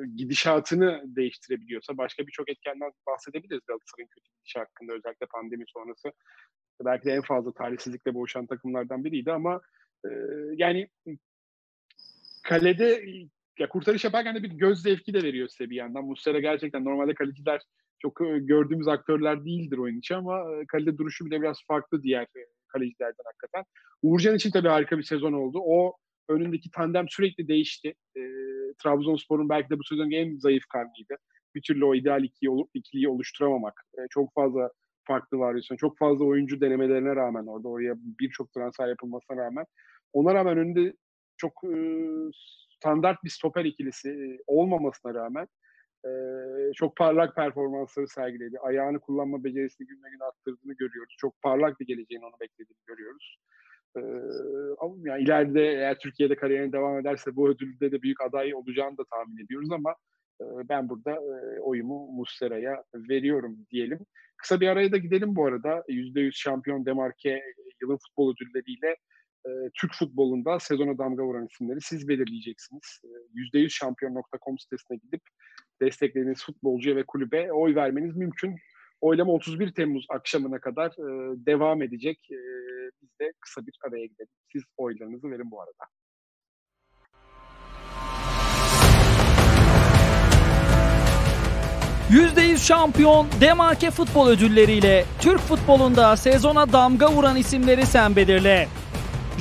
gidişatını 0.05 1.03
değiştirebiliyorsa 1.05 1.97
başka 1.97 2.27
birçok 2.27 2.49
etkenden 2.49 2.91
bahsedebiliriz 3.07 3.61
Galatasaray'ın 3.67 4.07
kötü 4.07 4.29
gidişi 4.37 4.59
hakkında 4.59 4.93
özellikle 4.93 5.25
pandemi 5.25 5.63
sonrası. 5.67 6.11
Belki 6.85 7.05
de 7.05 7.11
en 7.11 7.21
fazla 7.21 7.53
talihsizlikle 7.53 8.13
boğuşan 8.13 8.45
takımlardan 8.45 9.03
biriydi 9.03 9.31
ama 9.31 9.61
yani 10.57 10.89
kalede 12.43 13.03
ya 13.59 13.69
kurtarış 13.69 14.03
yaparken 14.03 14.35
de 14.35 14.43
bir 14.43 14.49
göz 14.49 14.81
zevki 14.81 15.13
de 15.13 15.23
veriyor 15.23 15.47
size 15.47 15.69
bir 15.69 15.75
yandan. 15.75 16.05
Muslera 16.05 16.39
gerçekten 16.39 16.85
normalde 16.85 17.13
kaleciler 17.13 17.61
çok 17.99 18.21
e, 18.21 18.39
gördüğümüz 18.39 18.87
aktörler 18.87 19.45
değildir 19.45 19.77
oyun 19.77 19.99
için 19.99 20.15
ama 20.15 20.39
e, 20.39 20.65
kalede 20.65 20.97
duruşu 20.97 21.25
bile 21.25 21.41
biraz 21.41 21.57
farklı 21.67 22.03
diğer 22.03 22.21
e, 22.21 22.45
kalecilerden 22.67 23.23
hakikaten. 23.25 23.63
Uğurcan 24.01 24.35
için 24.35 24.51
tabii 24.51 24.67
harika 24.67 24.97
bir 24.97 25.03
sezon 25.03 25.33
oldu. 25.33 25.59
O 25.61 25.97
önündeki 26.29 26.71
tandem 26.71 27.09
sürekli 27.09 27.47
değişti. 27.47 27.93
E, 28.17 28.21
Trabzonspor'un 28.83 29.49
belki 29.49 29.69
de 29.69 29.79
bu 29.79 29.83
sezonun 29.83 30.11
en 30.11 30.37
zayıf 30.37 30.65
karnıydı. 30.65 31.15
Bir 31.55 31.61
türlü 31.61 31.85
o 31.85 31.95
ideal 31.95 32.23
ikiliyi, 32.23 32.65
ikiliyi 32.73 33.09
oluşturamamak. 33.09 33.83
E, 33.97 34.01
çok 34.09 34.33
fazla 34.33 34.69
farklı 35.03 35.39
varyasyon, 35.39 35.77
çok 35.77 35.97
fazla 35.97 36.25
oyuncu 36.25 36.61
denemelerine 36.61 37.15
rağmen 37.15 37.45
orada 37.45 37.67
oraya 37.67 37.93
birçok 37.97 38.53
transfer 38.53 38.87
yapılmasına 38.87 39.37
rağmen 39.37 39.65
ona 40.13 40.33
rağmen 40.33 40.57
önünde 40.57 40.93
çok 41.37 41.53
e, 41.63 41.77
standart 42.69 43.23
bir 43.23 43.29
stoper 43.29 43.65
ikilisi 43.65 44.09
e, 44.09 44.43
olmamasına 44.47 45.13
rağmen 45.13 45.47
e, 46.05 46.11
çok 46.73 46.97
parlak 46.97 47.35
performansları 47.35 48.07
sergiledi. 48.07 48.59
Ayağını 48.59 48.99
kullanma 48.99 49.43
becerisini 49.43 49.87
gün 49.87 50.01
gün 50.01 50.19
arttırdığını 50.19 50.73
görüyoruz. 50.73 51.15
Çok 51.17 51.41
parlak 51.41 51.79
bir 51.79 51.87
geleceğin 51.87 52.21
onu 52.21 52.39
beklediğini 52.41 52.85
görüyoruz. 52.87 53.37
E, 53.97 54.01
yani 55.03 55.23
ileride 55.23 55.61
eğer 55.61 55.99
Türkiye'de 55.99 56.35
kariyerine 56.35 56.71
devam 56.71 56.99
ederse 56.99 57.35
bu 57.35 57.49
ödülde 57.49 57.91
de 57.91 58.01
büyük 58.01 58.21
aday 58.21 58.55
olacağını 58.55 58.97
da 58.97 59.03
tahmin 59.11 59.45
ediyoruz 59.45 59.71
ama 59.71 59.95
e, 60.41 60.45
ben 60.69 60.89
burada 60.89 61.11
e, 61.11 61.59
oyumu 61.59 62.11
Muslera'ya 62.11 62.83
veriyorum 62.95 63.57
diyelim. 63.71 63.99
Kısa 64.37 64.61
bir 64.61 64.67
araya 64.67 64.91
da 64.91 64.97
gidelim 64.97 65.35
bu 65.35 65.45
arada. 65.45 65.83
%100 65.87 66.31
şampiyon 66.33 66.85
Demarke 66.85 67.43
yılın 67.81 67.97
futbol 67.97 68.33
ödülleriyle 68.33 68.95
e, 69.45 69.49
Türk 69.81 69.93
futbolunda 69.93 70.59
sezona 70.59 70.97
damga 70.97 71.23
vuran 71.23 71.47
isimleri 71.51 71.81
siz 71.81 72.07
belirleyeceksiniz. 72.07 73.01
E, 73.03 73.57
%100şampiyon.com 73.57 74.59
sitesine 74.59 74.97
gidip 74.97 75.21
desteklediğiniz 75.81 76.45
futbolcuya 76.45 76.95
ve 76.95 77.03
kulübe 77.03 77.51
oy 77.51 77.75
vermeniz 77.75 78.15
mümkün. 78.15 78.55
Oylama 79.01 79.31
31 79.31 79.73
Temmuz 79.73 80.05
akşamına 80.09 80.59
kadar 80.59 80.89
e, 80.89 81.35
devam 81.45 81.81
edecek. 81.81 82.19
E, 82.31 82.39
biz 83.01 83.09
de 83.21 83.33
kısa 83.39 83.67
bir 83.67 83.73
araya 83.87 84.05
gidelim. 84.05 84.29
Siz 84.51 84.63
oylarınızı 84.77 85.31
verin 85.31 85.51
bu 85.51 85.61
arada. 85.61 85.85
%100 92.11 92.57
şampiyon 92.57 93.27
Demarke 93.41 93.91
futbol 93.91 94.27
ödülleriyle 94.27 95.05
Türk 95.21 95.39
futbolunda 95.39 96.15
sezona 96.15 96.73
damga 96.73 97.11
vuran 97.11 97.37
isimleri 97.37 97.85
sen 97.85 98.15
belirle. 98.15 98.67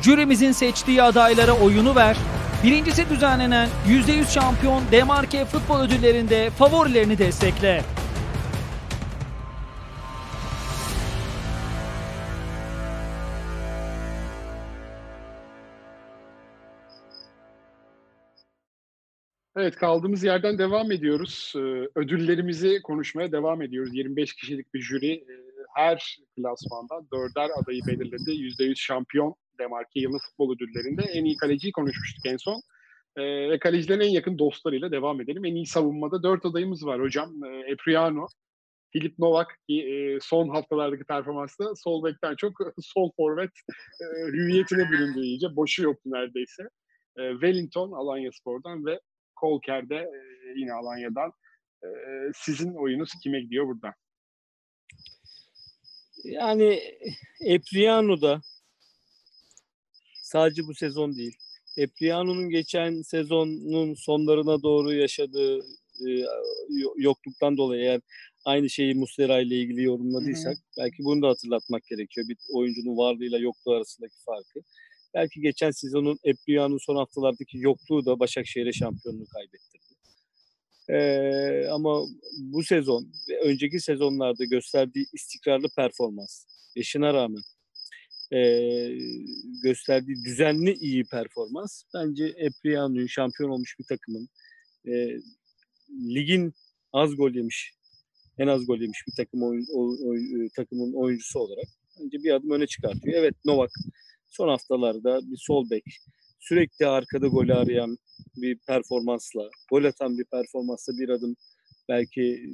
Jürimizin 0.03 0.53
seçtiği 0.53 1.03
adaylara 1.03 1.53
oyunu 1.53 1.97
ver. 1.97 2.16
Birincisi 2.64 3.09
düzenlenen 3.09 3.69
%100 3.88 4.33
şampiyon 4.33 4.83
Demarke 4.92 5.45
futbol 5.45 5.81
ödüllerinde 5.81 6.51
favorilerini 6.51 7.19
destekle. 7.19 7.83
Evet 19.59 19.77
kaldığımız 19.77 20.25
yerden 20.25 20.59
devam 20.59 20.92
ediyoruz. 20.92 21.53
Ee, 21.57 21.61
ödüllerimizi 21.95 22.83
konuşmaya 22.83 23.33
devam 23.33 23.62
ediyoruz. 23.62 23.95
25 23.95 24.35
kişilik 24.35 24.75
bir 24.75 24.81
jüri 24.81 25.12
e, 25.12 25.35
her 25.75 26.19
klasmanda 26.37 26.95
dörder 27.12 27.51
adayı 27.62 27.81
belirledi. 27.87 28.31
%100 28.31 28.77
şampiyon 28.77 29.35
Demarke 29.59 30.01
yılın 30.01 30.19
futbol 30.19 30.55
ödüllerinde 30.55 31.03
en 31.03 31.25
iyi 31.25 31.37
kaleciyi 31.37 31.73
konuşmuştuk 31.73 32.27
en 32.27 32.37
son. 32.37 32.61
E, 33.16 33.23
ve 33.51 33.59
kalecilerin 33.59 34.01
en 34.01 34.09
yakın 34.09 34.38
dostlarıyla 34.38 34.90
devam 34.90 35.21
edelim. 35.21 35.45
En 35.45 35.55
iyi 35.55 35.66
savunmada 35.66 36.23
dört 36.23 36.47
adayımız 36.47 36.87
var 36.87 37.01
hocam. 37.01 37.45
E, 37.45 37.71
Epriano, 37.73 38.27
Filip 38.92 39.19
Novak 39.19 39.59
ki 39.69 39.83
e, 39.83 40.19
son 40.21 40.49
haftalardaki 40.49 41.05
performansında 41.05 41.75
sol 41.75 42.05
bekten 42.05 42.37
çok 42.37 42.53
sol 42.81 43.11
forvet 43.16 43.51
e, 44.01 44.27
hüviyetine 44.27 44.90
büründü 44.90 45.21
iyice. 45.21 45.57
Boşu 45.57 45.83
yoktu 45.83 46.03
neredeyse. 46.07 46.62
Wellington 47.16 47.92
Alanya 47.92 48.31
Spor'dan 48.33 48.87
ve 48.87 49.01
Kolker 49.37 49.88
de 49.88 49.96
e, 49.96 50.18
yine 50.57 50.72
Alanya'dan. 50.72 51.33
E, 51.83 51.88
sizin 52.35 52.75
oyunuz 52.75 53.11
kime 53.22 53.40
gidiyor 53.40 53.66
burada? 53.66 53.94
Yani 56.25 56.83
Epriano'da 57.40 58.40
Sadece 60.27 60.62
bu 60.66 60.75
sezon 60.75 61.16
değil. 61.16 61.37
Epriano'nun 61.77 62.51
geçen 62.51 63.03
sezonun 63.03 63.94
sonlarına 63.94 64.62
doğru 64.62 64.92
yaşadığı 64.92 65.59
e, 66.07 66.11
yokluktan 66.96 67.57
dolayı 67.57 67.83
eğer 67.83 68.01
aynı 68.44 68.70
şeyi 68.70 68.94
Muslera 68.94 69.40
ile 69.40 69.57
ilgili 69.57 69.83
yorumladıysak 69.83 70.55
Hı-hı. 70.55 70.85
belki 70.85 71.05
bunu 71.05 71.22
da 71.22 71.29
hatırlatmak 71.29 71.85
gerekiyor. 71.85 72.29
Bir 72.29 72.37
oyuncunun 72.53 72.96
varlığıyla 72.96 73.38
yokluğu 73.38 73.72
arasındaki 73.75 74.14
farkı. 74.25 74.61
Belki 75.16 75.40
geçen 75.40 75.70
sezonun 75.70 76.18
Epriano'nun 76.24 76.79
son 76.79 76.96
haftalardaki 76.96 77.59
yokluğu 77.59 78.07
da 78.07 78.20
Başakşehir'e 78.20 78.72
şampiyonluğu 78.72 79.26
kaybettirdi. 79.26 79.87
Ee, 80.88 81.68
ama 81.70 82.05
bu 82.38 82.62
sezon 82.62 83.12
ve 83.29 83.40
önceki 83.40 83.81
sezonlarda 83.81 84.44
gösterdiği 84.44 85.07
istikrarlı 85.12 85.68
performans, 85.76 86.44
yaşına 86.76 87.14
rağmen 87.14 87.42
e, 88.33 88.40
gösterdiği 89.62 90.24
düzenli 90.24 90.72
iyi 90.72 91.05
performans 91.05 91.83
bence 91.94 92.24
Epriano'yu 92.37 93.09
şampiyon 93.09 93.50
olmuş 93.50 93.76
bir 93.79 93.85
takımın 93.85 94.29
e, 94.88 95.16
ligin 95.90 96.55
az 96.92 97.16
gol 97.16 97.35
yemiş 97.35 97.72
en 98.38 98.46
az 98.46 98.66
gol 98.66 98.81
yemiş 98.81 99.02
bir 99.09 99.24
takım 99.24 99.42
oyun, 99.42 99.66
oy, 99.74 100.48
takımın 100.57 100.92
oyuncusu 100.92 101.38
olarak 101.38 101.66
bence 102.00 102.18
bir 102.18 102.31
adım 102.31 102.50
öne 102.50 102.66
çıkartıyor. 102.66 103.18
Evet 103.18 103.35
Novak 103.44 103.70
son 104.29 104.49
haftalarda 104.49 105.21
bir 105.31 105.37
sol 105.37 105.71
bek 105.71 105.85
sürekli 106.41 106.87
arkada 106.87 107.27
golü 107.27 107.55
arayan 107.55 107.97
bir 108.37 108.59
performansla, 108.59 109.51
gol 109.71 109.85
atan 109.85 110.19
bir 110.19 110.25
performansla 110.25 110.93
bir 110.99 111.09
adım 111.09 111.37
belki 111.89 112.51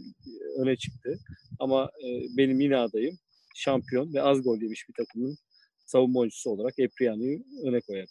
öne 0.59 0.77
çıktı. 0.77 1.19
Ama 1.59 1.91
e, 2.05 2.09
benim 2.37 2.61
yine 2.61 2.77
adayım 2.77 3.19
şampiyon 3.55 4.15
ve 4.15 4.23
az 4.23 4.43
gol 4.43 4.61
yemiş 4.61 4.89
bir 4.89 4.95
takımın 4.95 5.37
savunma 5.85 6.21
oyuncusu 6.21 6.51
olarak 6.51 6.79
Epriano'yu 6.79 7.45
öne 7.65 7.81
koyarım. 7.81 8.09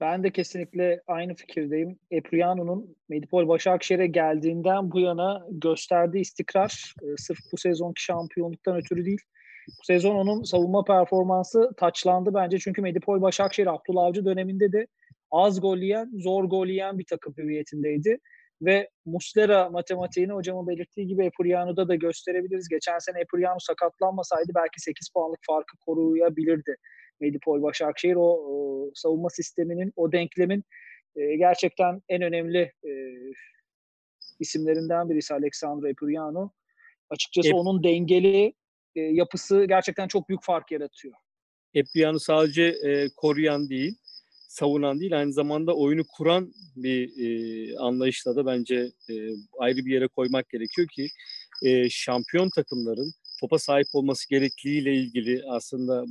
Ben 0.00 0.24
de 0.24 0.32
kesinlikle 0.32 1.02
aynı 1.06 1.34
fikirdeyim. 1.34 1.98
Epriano'nun 2.10 2.96
Medipol 3.08 3.48
Başakşehir'e 3.48 4.06
geldiğinden 4.06 4.92
bu 4.92 5.00
yana 5.00 5.46
gösterdiği 5.50 6.20
istikrar 6.20 6.94
e, 7.02 7.06
sırf 7.16 7.38
bu 7.52 7.56
sezonki 7.56 8.02
şampiyonluktan 8.02 8.76
ötürü 8.76 9.04
değil. 9.04 9.20
Bu 9.68 9.84
sezon 9.84 10.16
onun 10.16 10.42
savunma 10.42 10.84
performansı 10.84 11.70
taçlandı 11.76 12.34
bence. 12.34 12.58
Çünkü 12.58 12.82
Medipol 12.82 13.22
Başakşehir 13.22 13.66
Abdullah 13.66 14.04
Avcı 14.04 14.24
döneminde 14.24 14.72
de 14.72 14.86
az 15.30 15.60
gol 15.60 15.78
yiyen, 15.78 16.10
zor 16.18 16.44
gol 16.44 16.66
yiyen 16.66 16.98
bir 16.98 17.04
takım 17.10 17.34
hüviyetindeydi. 17.36 18.18
Ve 18.62 18.88
Muslera 19.04 19.70
matematiğini 19.70 20.32
hocamın 20.32 20.66
belirttiği 20.66 21.06
gibi 21.06 21.24
Epriano'da 21.24 21.88
da 21.88 21.94
gösterebiliriz. 21.94 22.68
Geçen 22.68 22.98
sene 22.98 23.20
Epriano 23.20 23.58
sakatlanmasaydı 23.58 24.52
belki 24.54 24.80
8 24.80 25.08
puanlık 25.14 25.40
farkı 25.46 25.76
koruyabilirdi. 25.86 26.76
Medipol 27.20 27.62
Başakşehir 27.62 28.16
o, 28.16 28.28
o 28.28 28.90
savunma 28.94 29.30
sisteminin, 29.30 29.92
o 29.96 30.12
denklemin 30.12 30.64
e, 31.16 31.36
gerçekten 31.36 32.02
en 32.08 32.22
önemli 32.22 32.72
e, 32.84 32.90
isimlerinden 34.40 35.10
birisi 35.10 35.34
Alexandro 35.34 35.88
Epuriano. 35.88 36.50
Açıkçası 37.10 37.48
Ep- 37.48 37.54
onun 37.54 37.84
dengeli 37.84 38.54
e, 38.96 39.00
yapısı 39.00 39.64
gerçekten 39.64 40.08
çok 40.08 40.28
büyük 40.28 40.44
fark 40.44 40.72
yaratıyor. 40.72 41.14
Epuriano 41.74 42.18
sadece 42.18 42.62
e, 42.62 43.08
koruyan 43.16 43.68
değil, 43.68 43.98
savunan 44.48 45.00
değil, 45.00 45.18
aynı 45.18 45.32
zamanda 45.32 45.76
oyunu 45.76 46.02
kuran 46.16 46.52
bir 46.76 47.10
e, 47.24 47.78
anlayışla 47.78 48.36
da 48.36 48.46
bence 48.46 48.92
e, 49.10 49.14
ayrı 49.58 49.76
bir 49.76 49.92
yere 49.92 50.08
koymak 50.08 50.48
gerekiyor 50.48 50.88
ki 50.88 51.08
e, 51.62 51.90
şampiyon 51.90 52.50
takımların 52.54 53.12
topa 53.40 53.58
sahip 53.58 53.86
olması 53.92 54.28
gerekliğiyle 54.28 54.94
ilgili 54.94 55.42
aslında 55.48 56.04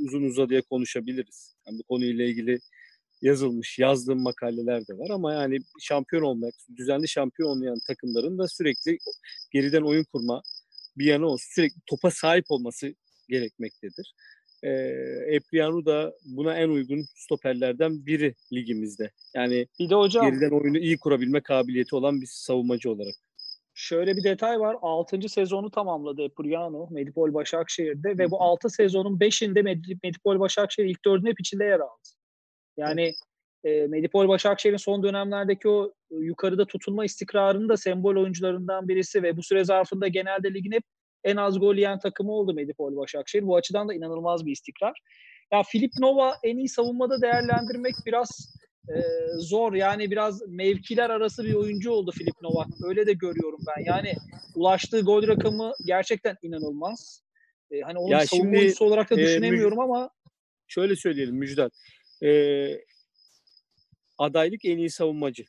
uzun 0.00 0.22
uzadıya 0.22 0.62
konuşabiliriz. 0.62 1.56
Yani 1.66 1.78
bu 1.78 1.82
konuyla 1.82 2.24
ilgili 2.24 2.58
yazılmış, 3.22 3.78
yazdığım 3.78 4.22
makaleler 4.22 4.86
de 4.86 4.98
var 4.98 5.10
ama 5.10 5.32
yani 5.32 5.58
şampiyon 5.80 6.22
olmak, 6.22 6.54
düzenli 6.76 7.08
şampiyon 7.08 7.48
olmayan 7.48 7.78
takımların 7.86 8.38
da 8.38 8.48
sürekli 8.48 8.98
geriden 9.52 9.82
oyun 9.82 10.04
kurma 10.04 10.42
bir 10.98 11.04
yana 11.04 11.26
olsun. 11.26 11.46
Sürekli 11.54 11.80
topa 11.86 12.10
sahip 12.10 12.44
olması 12.48 12.94
gerekmektedir. 13.28 14.14
E, 14.62 14.70
Epriano 15.28 15.86
da 15.86 16.14
buna 16.24 16.56
en 16.58 16.68
uygun 16.68 17.04
stoperlerden 17.14 18.06
biri 18.06 18.34
ligimizde. 18.52 19.10
Yani 19.34 19.66
bir 19.78 19.90
de 19.90 19.94
hocam, 19.94 20.30
geriden 20.30 20.50
oyunu 20.50 20.78
iyi 20.78 20.98
kurabilme 20.98 21.40
kabiliyeti 21.40 21.96
olan 21.96 22.20
bir 22.20 22.28
savunmacı 22.30 22.90
olarak. 22.90 23.14
Şöyle 23.74 24.16
bir 24.16 24.24
detay 24.24 24.60
var. 24.60 24.76
6. 24.82 25.28
sezonu 25.28 25.70
tamamladı 25.70 26.22
Epuriano 26.22 26.88
Medipol 26.90 27.34
Başakşehir'de 27.34 28.18
ve 28.18 28.30
bu 28.30 28.42
6 28.42 28.70
sezonun 28.70 29.18
5'inde 29.18 29.62
Medipol 30.02 30.40
Başakşehir 30.40 30.88
ilk 30.88 31.04
dördün 31.04 31.26
hep 31.26 31.40
içinde 31.40 31.64
yer 31.64 31.80
aldı. 31.80 32.08
Yani 32.76 33.12
e, 33.64 33.86
Medipol 33.86 34.28
Başakşehir'in 34.28 34.76
son 34.76 35.02
dönemlerdeki 35.02 35.68
o 35.68 35.92
yukarıda 36.10 36.66
tutunma 36.66 37.04
istikrarının 37.04 37.68
da 37.68 37.76
sembol 37.76 38.16
oyuncularından 38.16 38.88
birisi 38.88 39.22
ve 39.22 39.36
bu 39.36 39.42
süre 39.42 39.64
zarfında 39.64 40.08
genelde 40.08 40.54
ligin 40.54 40.72
hep 40.72 40.82
en 41.24 41.36
az 41.36 41.60
gol 41.60 41.74
yiyen 41.74 41.98
takımı 41.98 42.32
oldu 42.32 42.54
Medipol 42.54 42.96
Başakşehir. 42.96 43.46
Bu 43.46 43.56
açıdan 43.56 43.88
da 43.88 43.94
inanılmaz 43.94 44.46
bir 44.46 44.52
istikrar. 44.52 45.00
Ya 45.52 45.62
Filip 45.62 45.92
Nova 45.98 46.34
en 46.42 46.56
iyi 46.56 46.68
savunmada 46.68 47.22
değerlendirmek 47.22 47.94
biraz 48.06 48.54
e, 48.88 48.94
zor. 49.38 49.72
Yani 49.72 50.10
biraz 50.10 50.48
mevkiler 50.48 51.10
arası 51.10 51.44
bir 51.44 51.54
oyuncu 51.54 51.90
oldu 51.90 52.12
Filip 52.18 52.42
Novak. 52.42 52.68
Öyle 52.84 53.06
de 53.06 53.12
görüyorum 53.12 53.60
ben. 53.66 53.84
Yani 53.84 54.12
ulaştığı 54.54 55.00
gol 55.00 55.26
rakamı 55.26 55.72
gerçekten 55.86 56.36
inanılmaz. 56.42 57.22
E, 57.70 57.80
hani 57.80 57.98
onu 57.98 58.12
ya 58.12 58.20
savunma 58.20 58.44
şimdi, 58.44 58.58
oyuncusu 58.58 58.84
olarak 58.84 59.10
da 59.10 59.14
e, 59.14 59.24
düşünemiyorum 59.24 59.78
e, 59.78 59.82
ama 59.82 60.10
şöyle 60.68 60.96
söyleyelim 60.96 61.36
Müjdat. 61.36 61.72
E, 62.22 62.28
adaylık 64.18 64.64
en 64.64 64.78
iyi 64.78 64.90
savunmacı. 64.90 65.44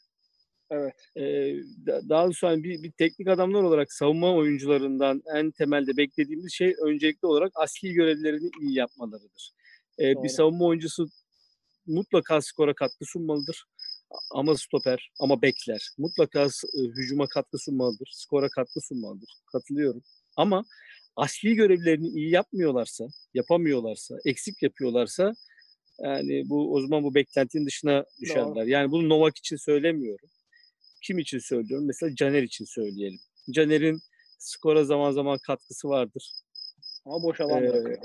Evet. 0.69 0.93
Ee, 1.17 1.56
daha 1.88 2.32
sonra 2.32 2.63
bir, 2.63 2.84
bir 2.84 2.91
teknik 2.91 3.28
adamlar 3.28 3.63
olarak 3.63 3.93
savunma 3.93 4.36
oyuncularından 4.36 5.21
en 5.36 5.51
temelde 5.51 5.97
beklediğimiz 5.97 6.54
şey 6.54 6.75
öncelikli 6.86 7.25
olarak 7.25 7.51
asli 7.56 7.93
görevlerini 7.93 8.49
iyi 8.62 8.73
yapmalarıdır. 8.73 9.51
Ee, 9.99 10.23
bir 10.23 10.30
savunma 10.30 10.65
oyuncusu 10.65 11.10
mutlaka 11.88 12.41
skora 12.41 12.73
katkı 12.73 13.06
sunmalıdır. 13.06 13.65
Ama 14.32 14.58
stoper, 14.58 15.12
ama 15.19 15.41
bekler. 15.41 15.89
Mutlaka 15.97 16.43
e, 16.43 16.82
hücuma 16.82 17.28
katkı 17.28 17.58
sunmalıdır. 17.58 18.10
Skora 18.13 18.49
katkı 18.49 18.82
sunmalıdır. 18.82 19.30
Katılıyorum. 19.51 20.04
Ama 20.38 20.65
asli 21.15 21.56
görevlerini 21.56 22.08
iyi 22.08 22.30
yapmıyorlarsa, 22.30 23.06
yapamıyorlarsa, 23.34 24.15
eksik 24.25 24.63
yapıyorlarsa 24.63 25.34
yani 26.03 26.49
bu 26.49 26.73
o 26.73 26.81
zaman 26.81 27.03
bu 27.03 27.15
beklentinin 27.15 27.65
dışına 27.65 28.05
düşerler. 28.21 28.55
Doğru. 28.55 28.69
Yani 28.69 28.91
bunu 28.91 29.10
Novak 29.10 29.38
için 29.38 29.55
söylemiyorum. 29.55 30.29
Kim 31.03 31.19
için 31.19 31.39
söylüyorum? 31.39 31.88
Mesela 31.88 32.15
Caner 32.15 32.43
için 32.43 32.65
söyleyelim. 32.65 33.19
Caner'in 33.51 33.99
skora 34.39 34.84
zaman 34.84 35.12
zaman 35.12 35.39
katkısı 35.47 35.89
vardır. 35.89 36.31
Ama 37.05 37.23
boş 37.23 37.41
alan 37.41 37.63
ee, 37.63 37.97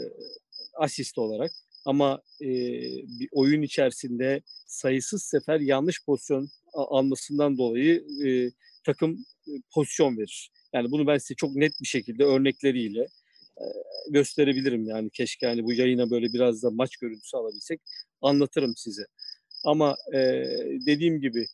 Asist 0.75 1.19
olarak 1.19 1.51
ama 1.85 2.23
e, 2.41 2.49
bir 3.21 3.29
oyun 3.33 3.63
içerisinde 3.63 4.43
sayısız 4.67 5.23
sefer 5.23 5.61
yanlış 5.61 6.05
pozisyon 6.05 6.49
almasından 6.75 7.59
dolayı 7.59 8.05
e, 8.27 8.51
takım 8.85 9.25
e, 9.49 9.53
pozisyon 9.75 10.19
verir. 10.19 10.51
Yani 10.75 10.91
bunu 10.91 11.07
ben 11.07 11.19
size 11.19 11.35
çok 11.35 11.55
net 11.55 11.73
bir 11.81 11.87
şekilde 11.87 12.25
örnekleriyle 12.25 13.07
gösterebilirim. 14.11 14.87
Yani 14.87 15.11
keşke 15.11 15.47
hani 15.47 15.65
bu 15.65 15.73
yayına 15.73 16.11
böyle 16.11 16.33
biraz 16.33 16.63
da 16.63 16.71
maç 16.71 16.97
görüntüsü 16.97 17.37
alabilsek 17.37 17.81
anlatırım 18.23 18.73
size. 18.77 19.07
Ama 19.65 19.97
e, 20.15 20.19
dediğim 20.87 21.21
gibi 21.21 21.47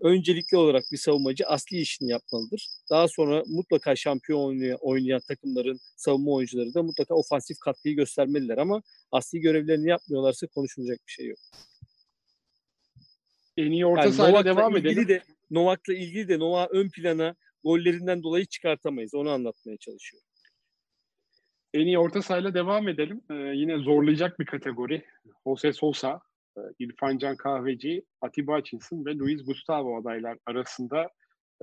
öncelikli 0.00 0.56
olarak 0.56 0.84
bir 0.92 0.96
savunmacı 0.96 1.46
asli 1.46 1.80
işini 1.80 2.10
yapmalıdır. 2.10 2.68
Daha 2.90 3.08
sonra 3.08 3.42
mutlaka 3.46 3.96
şampiyon 3.96 4.78
oynayan, 4.80 5.20
takımların 5.28 5.78
savunma 5.96 6.30
oyuncuları 6.30 6.74
da 6.74 6.82
mutlaka 6.82 7.14
ofansif 7.14 7.58
katkıyı 7.58 7.96
göstermeliler 7.96 8.58
ama 8.58 8.82
asli 9.12 9.40
görevlerini 9.40 9.88
yapmıyorlarsa 9.88 10.46
konuşulacak 10.46 10.98
bir 11.06 11.12
şey 11.12 11.26
yok. 11.26 11.38
En 13.56 13.70
iyi 13.70 13.86
orta 13.86 14.04
yani 14.04 14.12
sahayla 14.12 14.44
devam 14.44 14.76
edelim. 14.76 15.08
De, 15.08 15.22
Novak'la 15.50 15.94
ilgili 15.94 16.28
de 16.28 16.38
Novak 16.38 16.74
ön 16.74 16.90
plana 16.90 17.34
gollerinden 17.64 18.22
dolayı 18.22 18.46
çıkartamayız. 18.46 19.14
Onu 19.14 19.30
anlatmaya 19.30 19.76
çalışıyorum. 19.76 20.28
En 21.74 21.86
iyi 21.86 21.98
orta 21.98 22.22
sahayla 22.22 22.54
devam 22.54 22.88
edelim. 22.88 23.20
Ee, 23.30 23.34
yine 23.34 23.78
zorlayacak 23.78 24.40
bir 24.40 24.46
kategori. 24.46 25.04
Jose 25.46 25.72
Sosa 25.72 26.20
ee, 26.56 26.60
İrfan 26.78 27.18
Can 27.18 27.36
Kahveci, 27.36 28.02
Atiba 28.20 28.58
Hutchinson 28.58 29.04
ve 29.06 29.14
Luis 29.14 29.46
Gustavo 29.46 30.00
adaylar 30.00 30.38
arasında 30.46 31.08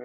ee, 0.00 0.04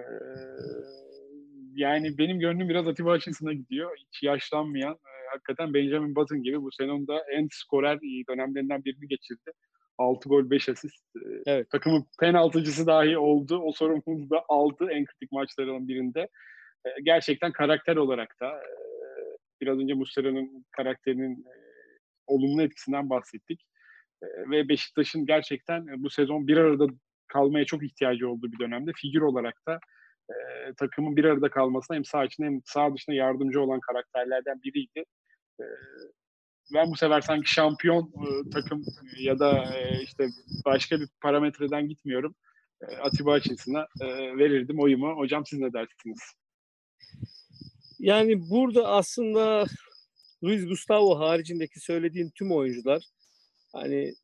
yani 1.74 2.18
benim 2.18 2.40
gönlüm 2.40 2.68
biraz 2.68 2.88
Atiba 2.88 3.14
Hutchinson'a 3.14 3.52
gidiyor. 3.52 3.96
Hiç 3.96 4.22
yaşlanmayan, 4.22 4.92
e, 4.92 5.30
hakikaten 5.32 5.74
Benjamin 5.74 6.16
Button 6.16 6.42
gibi 6.42 6.62
bu 6.62 6.72
sezonda 6.72 7.24
en 7.32 7.48
skorer 7.52 8.00
dönemlerinden 8.28 8.84
birini 8.84 9.08
geçirdi. 9.08 9.52
6 9.98 10.28
gol 10.28 10.50
5 10.50 10.68
asist. 10.68 11.04
Evet. 11.46 11.70
Takımın 11.70 12.04
penaltıcısı 12.20 12.86
dahi 12.86 13.18
oldu. 13.18 13.58
O 13.58 13.72
sorumluluğu 13.72 14.30
da 14.30 14.44
aldı 14.48 14.88
en 14.90 15.04
kritik 15.04 15.32
maçlarının 15.32 15.88
birinde. 15.88 16.28
Gerçekten 17.02 17.52
karakter 17.52 17.96
olarak 17.96 18.40
da 18.40 18.62
biraz 19.60 19.78
önce 19.78 19.94
Muslera'nın 19.94 20.66
karakterinin 20.70 21.44
olumlu 22.26 22.62
etkisinden 22.62 23.10
bahsettik 23.10 23.66
ve 24.22 24.68
Beşiktaş'ın 24.68 25.26
gerçekten 25.26 25.86
bu 26.02 26.10
sezon 26.10 26.48
bir 26.48 26.56
arada 26.56 26.86
kalmaya 27.28 27.64
çok 27.64 27.84
ihtiyacı 27.84 28.30
olduğu 28.30 28.52
bir 28.52 28.58
dönemde 28.58 28.92
figür 28.96 29.20
olarak 29.20 29.54
da 29.68 29.80
e, 30.30 30.34
takımın 30.76 31.16
bir 31.16 31.24
arada 31.24 31.50
kalmasına 31.50 31.96
hem 31.96 32.04
sağ 32.04 32.24
içinde 32.24 32.46
hem 32.46 32.60
sağ 32.64 32.94
dışında 32.94 33.16
yardımcı 33.16 33.60
olan 33.60 33.80
karakterlerden 33.80 34.62
biriydi. 34.62 35.04
E, 35.60 35.64
ben 36.74 36.90
bu 36.90 36.96
sefer 36.96 37.20
sanki 37.20 37.52
şampiyon 37.52 38.02
e, 38.02 38.50
takım 38.50 38.84
ya 39.18 39.38
da 39.38 39.74
e, 39.74 40.02
işte 40.02 40.28
başka 40.64 41.00
bir 41.00 41.08
parametreden 41.20 41.88
gitmiyorum. 41.88 42.34
E, 42.82 42.96
Atiba 42.96 43.32
açısına 43.32 43.86
e, 44.00 44.06
verirdim 44.38 44.80
oyumu. 44.80 45.16
Hocam 45.16 45.46
siz 45.46 45.58
ne 45.58 45.72
dersiniz? 45.72 46.20
Yani 47.98 48.50
burada 48.50 48.88
aslında 48.88 49.66
Luis 50.44 50.68
Gustavo 50.68 51.18
haricindeki 51.18 51.80
söylediğin 51.80 52.30
tüm 52.34 52.52
oyuncular 52.52 53.04
hani 53.72 54.14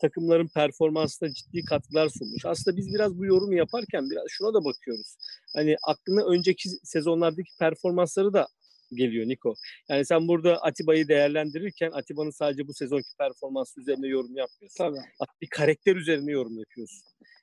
takımların 0.00 0.48
performansına 0.54 1.32
ciddi 1.32 1.64
katkılar 1.64 2.08
sunmuş. 2.08 2.46
Aslında 2.46 2.76
biz 2.76 2.94
biraz 2.94 3.18
bu 3.18 3.26
yorumu 3.26 3.54
yaparken 3.54 4.10
biraz 4.10 4.24
şuna 4.28 4.54
da 4.54 4.64
bakıyoruz. 4.64 5.16
Hani 5.54 5.76
aklına 5.86 6.24
önceki 6.24 6.68
sezonlardaki 6.68 7.50
performansları 7.58 8.32
da 8.32 8.48
geliyor 8.92 9.28
Niko. 9.28 9.54
Yani 9.88 10.04
sen 10.04 10.28
burada 10.28 10.56
Atiba'yı 10.62 11.08
değerlendirirken 11.08 11.90
Atiba'nın 11.90 12.30
sadece 12.30 12.68
bu 12.68 12.74
sezonki 12.74 13.08
performansı 13.18 13.80
üzerine 13.80 14.08
yorum 14.08 14.36
yapmıyorsun. 14.36 14.76
Tabii. 14.78 14.98
Bir 15.40 15.48
karakter 15.48 15.96
üzerine 15.96 16.32
yorum 16.32 16.58
yapıyorsun. 16.58 17.02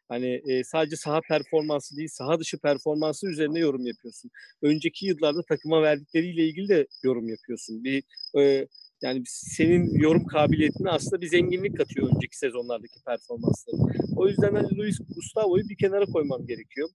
Hani 0.09 0.41
e, 0.47 0.63
sadece 0.63 0.95
saha 0.95 1.21
performansı 1.21 1.97
değil, 1.97 2.09
saha 2.11 2.39
dışı 2.39 2.57
performansı 2.57 3.27
üzerine 3.27 3.59
yorum 3.59 3.85
yapıyorsun. 3.85 4.31
Önceki 4.61 5.05
yıllarda 5.05 5.43
takıma 5.43 5.81
verdikleriyle 5.81 6.47
ilgili 6.47 6.67
de 6.67 6.87
yorum 7.03 7.29
yapıyorsun. 7.29 7.83
Bir 7.83 8.03
e, 8.39 8.67
yani 9.01 9.23
senin 9.25 9.99
yorum 9.99 10.25
kabiliyetine 10.25 10.89
aslında 10.89 11.21
bir 11.21 11.27
zenginlik 11.27 11.77
katıyor 11.77 12.09
önceki 12.15 12.37
sezonlardaki 12.37 13.03
performansları. 13.05 13.77
O 14.15 14.27
yüzden 14.27 14.55
hani 14.55 14.77
Luis 14.77 14.97
Gustavo'yu 15.15 15.69
bir 15.69 15.77
kenara 15.77 16.05
koymam 16.05 16.47
gerekiyor. 16.47 16.89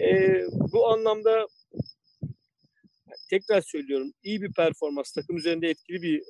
E, 0.00 0.42
bu 0.72 0.88
anlamda 0.88 1.46
tekrar 3.30 3.60
söylüyorum 3.60 4.12
iyi 4.22 4.42
bir 4.42 4.52
performans, 4.52 5.12
takım 5.12 5.36
üzerinde 5.36 5.68
etkili 5.68 6.02
bir 6.02 6.22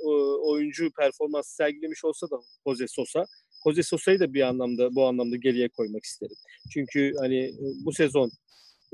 oyuncu 0.50 0.90
performans 0.98 1.46
sergilemiş 1.48 2.04
olsa 2.04 2.30
da 2.30 2.36
Jose 2.66 2.88
Sosa 2.88 3.26
Jose 3.64 3.82
Sosa'yı 3.82 4.20
da 4.20 4.34
bir 4.34 4.42
anlamda 4.42 4.94
bu 4.94 5.06
anlamda 5.06 5.36
geriye 5.36 5.68
koymak 5.68 6.04
isterim. 6.04 6.36
Çünkü 6.72 7.12
hani 7.20 7.52
bu 7.84 7.92
sezon 7.92 8.30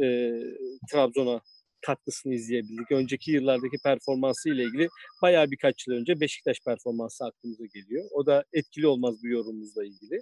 e, 0.03 0.33
Trabzon'a 0.93 1.41
katkısını 1.87 2.35
izleyebildik. 2.35 2.93
Önceki 2.93 3.31
yıllardaki 3.31 3.77
performansı 3.85 4.49
ile 4.49 4.63
ilgili 4.63 4.89
bayağı 5.23 5.51
birkaç 5.51 5.87
yıl 5.87 5.95
önce 5.95 6.21
Beşiktaş 6.21 6.61
performansı 6.67 7.25
aklımıza 7.25 7.65
geliyor. 7.75 8.05
O 8.13 8.27
da 8.27 8.45
etkili 8.53 8.87
olmaz 8.87 9.15
bu 9.23 9.29
yorumumuzla 9.29 9.85
ilgili. 9.85 10.21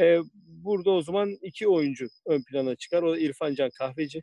Ee, 0.00 0.18
burada 0.46 0.90
o 0.90 1.02
zaman 1.02 1.36
iki 1.42 1.68
oyuncu 1.68 2.08
ön 2.26 2.42
plana 2.42 2.76
çıkar. 2.76 3.02
O 3.02 3.12
da 3.12 3.18
İrfan 3.18 3.54
Can 3.54 3.70
Kahveci 3.78 4.22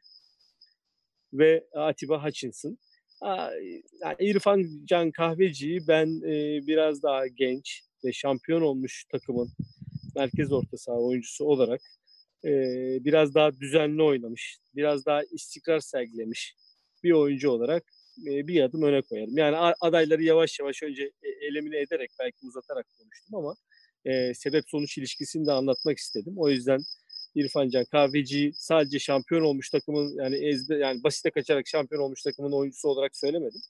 ve 1.33 1.65
Atiba 1.73 2.25
Hutchinson. 2.25 2.77
Yani 4.01 4.15
İrfan 4.19 4.63
Can 4.85 5.11
Kahveci'yi 5.11 5.87
ben 5.87 6.07
e, 6.07 6.67
biraz 6.67 7.03
daha 7.03 7.27
genç 7.27 7.81
ve 8.05 8.13
şampiyon 8.13 8.61
olmuş 8.61 9.05
takımın 9.11 9.49
merkez 10.15 10.51
orta 10.51 10.77
saha 10.77 10.97
oyuncusu 10.97 11.45
olarak 11.45 11.81
e, 12.45 12.49
biraz 13.05 13.35
daha 13.35 13.59
düzenli 13.59 14.03
oynamış, 14.03 14.57
biraz 14.75 15.05
daha 15.05 15.23
istikrar 15.23 15.79
sergilemiş 15.79 16.55
bir 17.03 17.11
oyuncu 17.11 17.49
olarak 17.49 17.83
e, 18.27 18.47
bir 18.47 18.61
adım 18.61 18.83
öne 18.83 19.01
koyarım. 19.01 19.37
Yani 19.37 19.73
adayları 19.81 20.23
yavaş 20.23 20.59
yavaş 20.59 20.83
önce 20.83 21.03
e, 21.03 21.47
elemine 21.47 21.77
ederek 21.79 22.11
belki 22.19 22.37
uzatarak 22.45 22.85
konuştum 22.97 23.35
ama 23.35 23.55
e, 24.05 24.33
sebep 24.33 24.63
sonuç 24.67 24.97
ilişkisini 24.97 25.45
de 25.45 25.51
anlatmak 25.51 25.97
istedim. 25.97 26.33
O 26.37 26.49
yüzden 26.49 26.79
İrfan 27.35 27.69
Can 27.69 27.85
Kahveci 27.85 28.51
sadece 28.55 28.99
şampiyon 28.99 29.41
olmuş 29.41 29.69
takımın 29.69 30.15
yani 30.23 30.35
ezbe 30.35 30.77
yani 30.77 31.03
basite 31.03 31.31
kaçarak 31.31 31.67
şampiyon 31.67 32.01
olmuş 32.01 32.21
takımın 32.23 32.51
oyuncusu 32.51 32.87
olarak 32.87 33.15
söylemedim. 33.15 33.61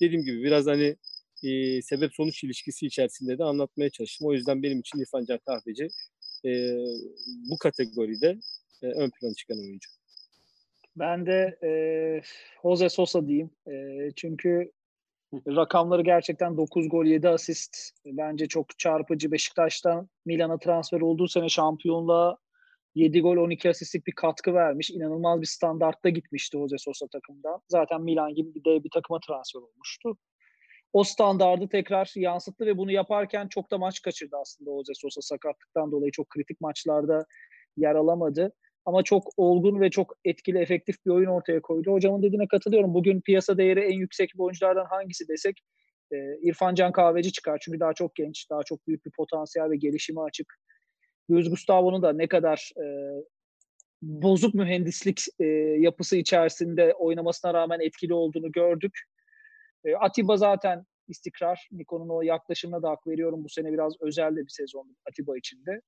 Dediğim 0.00 0.24
gibi 0.24 0.42
biraz 0.42 0.66
hani 0.66 0.96
e, 1.42 1.82
sebep 1.82 2.14
sonuç 2.14 2.44
ilişkisi 2.44 2.86
içerisinde 2.86 3.38
de 3.38 3.44
anlatmaya 3.44 3.90
çalıştım. 3.90 4.28
O 4.28 4.32
yüzden 4.32 4.62
benim 4.62 4.80
için 4.80 4.98
İrfan 4.98 5.24
Can 5.24 5.38
Kahveci 5.46 5.88
e, 6.44 6.50
bu 7.50 7.58
kategoride 7.58 8.38
e, 8.82 8.86
ön 8.86 9.10
plana 9.10 9.34
çıkan 9.34 9.58
oyuncu. 9.58 9.90
Ben 10.96 11.26
de 11.26 11.58
e, 11.62 11.70
Jose 12.62 12.88
Sosa 12.88 13.26
diyeyim. 13.26 13.50
E, 13.68 13.72
çünkü 14.16 14.72
rakamları 15.32 16.02
gerçekten 16.02 16.56
9 16.56 16.88
gol 16.88 17.04
7 17.04 17.28
asist. 17.28 17.76
Bence 18.06 18.48
çok 18.48 18.78
çarpıcı. 18.78 19.32
Beşiktaş'tan 19.32 20.08
Milan'a 20.24 20.58
transfer 20.58 21.00
olduğu 21.00 21.28
sene 21.28 21.48
şampiyonluğa 21.48 22.38
7 22.94 23.20
gol 23.20 23.36
12 23.36 23.70
asistlik 23.70 24.06
bir 24.06 24.12
katkı 24.12 24.54
vermiş. 24.54 24.90
İnanılmaz 24.90 25.40
bir 25.40 25.46
standartta 25.46 26.08
gitmişti 26.08 26.58
Jose 26.58 26.78
Sosa 26.78 27.06
takımda. 27.06 27.60
Zaten 27.68 28.02
Milan 28.02 28.34
gibi 28.34 28.54
bir 28.54 28.64
dev 28.64 28.84
bir 28.84 28.90
takıma 28.90 29.20
transfer 29.26 29.60
olmuştu. 29.60 30.16
O 30.92 31.04
standardı 31.04 31.68
tekrar 31.68 32.12
yansıttı 32.16 32.66
ve 32.66 32.78
bunu 32.78 32.92
yaparken 32.92 33.48
çok 33.48 33.70
da 33.70 33.78
maç 33.78 34.02
kaçırdı 34.02 34.36
aslında 34.40 34.70
Jose 34.70 34.92
Sosa 34.94 35.20
sakatlıktan 35.20 35.92
dolayı 35.92 36.12
çok 36.12 36.30
kritik 36.30 36.60
maçlarda 36.60 37.26
yer 37.76 37.94
alamadı. 37.94 38.52
Ama 38.84 39.02
çok 39.02 39.32
olgun 39.36 39.80
ve 39.80 39.90
çok 39.90 40.16
etkili, 40.24 40.58
efektif 40.58 41.06
bir 41.06 41.10
oyun 41.10 41.28
ortaya 41.28 41.60
koydu. 41.60 41.92
Hocamın 41.92 42.22
dediğine 42.22 42.48
katılıyorum. 42.48 42.94
Bugün 42.94 43.20
piyasa 43.20 43.58
değeri 43.58 43.80
en 43.80 43.98
yüksek 43.98 44.30
oyunculardan 44.38 44.84
hangisi 44.84 45.28
desek 45.28 45.62
e, 46.12 46.16
İrfan 46.42 46.74
Can 46.74 46.92
Kahveci 46.92 47.32
çıkar. 47.32 47.58
Çünkü 47.62 47.80
daha 47.80 47.92
çok 47.92 48.14
genç, 48.14 48.50
daha 48.50 48.62
çok 48.62 48.86
büyük 48.86 49.06
bir 49.06 49.10
potansiyel 49.10 49.70
ve 49.70 49.76
gelişimi 49.76 50.22
açık. 50.22 50.54
Luis 51.30 51.50
Gustavo'nun 51.50 52.02
da 52.02 52.12
ne 52.12 52.28
kadar 52.28 52.70
e, 52.76 52.84
bozuk 54.02 54.54
mühendislik 54.54 55.20
e, 55.40 55.44
yapısı 55.78 56.16
içerisinde 56.16 56.94
oynamasına 56.94 57.54
rağmen 57.54 57.80
etkili 57.80 58.14
olduğunu 58.14 58.52
gördük. 58.52 59.00
E, 59.86 59.94
Atiba 59.94 60.36
zaten 60.36 60.86
istikrar. 61.08 61.68
Niko'nun 61.72 62.08
o 62.08 62.22
yaklaşımına 62.22 62.82
da 62.82 62.90
hak 62.90 63.06
veriyorum. 63.06 63.44
Bu 63.44 63.48
sene 63.48 63.72
biraz 63.72 63.94
özel 64.00 64.36
de 64.36 64.40
bir 64.40 64.48
sezon 64.48 64.96
Atiba 65.10 65.38
içinde. 65.38 65.80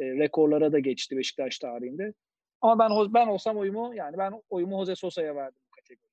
E, 0.00 0.04
rekorlara 0.04 0.72
da 0.72 0.78
geçti 0.78 1.16
Beşiktaş 1.16 1.58
tarihinde. 1.58 2.12
Ama 2.60 2.78
ben 2.78 3.14
ben 3.14 3.26
olsam 3.26 3.56
oyumu 3.56 3.94
yani 3.94 4.18
ben 4.18 4.32
oyumu 4.50 4.78
Jose 4.78 4.94
Sosa'ya 4.94 5.36
verdim 5.36 5.60
bu 5.66 5.70
kategoride. 5.76 6.06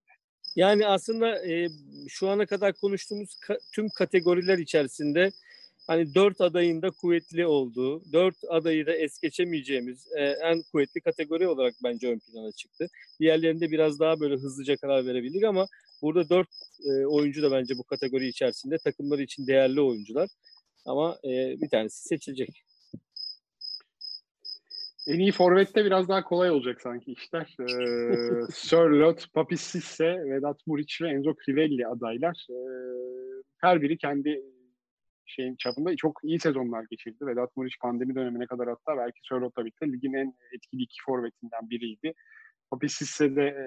Yani 0.56 0.88
aslında 0.88 1.48
e, 1.48 1.68
şu 2.10 2.30
ana 2.30 2.46
kadar 2.46 2.74
konuştuğumuz 2.74 3.30
ka- 3.48 3.60
tüm 3.76 3.88
kategoriler 3.98 4.58
içerisinde 4.58 5.32
hani 5.88 6.16
dört 6.16 6.42
adayın 6.42 6.82
da 6.82 6.90
kuvvetli 6.90 7.46
olduğu, 7.46 8.14
dört 8.14 8.36
adayı 8.50 8.86
da 8.86 8.94
es 8.94 9.20
geçemeyeceğimiz 9.20 10.08
e, 10.18 10.24
en 10.24 10.62
kuvvetli 10.72 11.02
kategori 11.02 11.48
olarak 11.48 11.74
bence 11.84 12.08
ön 12.08 12.20
plana 12.20 12.52
çıktı. 12.52 12.88
Diğerlerinde 13.20 13.72
biraz 13.72 14.00
daha 14.00 14.20
böyle 14.20 14.36
hızlıca 14.36 14.78
karar 14.78 15.06
verebildik 15.06 15.44
ama 15.44 15.68
burada 16.02 16.30
dört 16.30 16.50
e, 16.86 17.06
oyuncu 17.06 17.44
da 17.44 17.52
bence 17.52 17.78
bu 17.78 17.84
kategori 17.84 18.28
içerisinde 18.28 18.78
takımları 18.78 19.22
için 19.22 19.48
değerli 19.48 19.82
oyuncular. 19.82 20.30
Ama 20.86 21.18
e, 21.24 21.62
bir 21.62 21.70
tanesi 21.70 22.08
seçilecek. 22.08 22.64
En 25.08 25.20
iyi 25.20 25.32
forvette 25.32 25.86
biraz 25.86 26.10
daha 26.10 26.24
kolay 26.24 26.52
olacak 26.52 26.82
sanki 26.82 27.12
işler. 27.12 27.56
Ee, 27.60 28.52
Sörlot, 28.54 29.34
Papi 29.34 29.58
Sisse, 29.58 30.06
Vedat 30.06 30.68
Muriç 30.68 31.02
ve 31.02 31.10
Enzo 31.10 31.34
Crivelli 31.46 31.88
adaylar. 31.88 32.48
Ee, 32.50 32.54
her 33.58 33.82
biri 33.82 33.98
kendi 33.98 34.42
şeyin 35.26 35.56
çapında 35.56 35.96
çok 35.96 36.20
iyi 36.24 36.40
sezonlar 36.40 36.86
geçirdi. 36.92 37.28
Vedat 37.28 37.58
Muriç 37.58 37.80
pandemi 37.80 38.16
dönemine 38.16 38.46
kadar 38.46 38.70
hatta 38.70 38.98
belki 38.98 39.20
Sörlot'la 39.24 39.66
birlikte 39.66 39.88
ligin 39.88 40.14
en 40.14 40.34
etkili 40.56 40.82
iki 40.82 40.98
forvetinden 41.06 41.70
biriydi. 41.70 42.14
Papi 42.72 42.90
Sisse 42.90 43.36
de 43.36 43.44
e, 43.44 43.66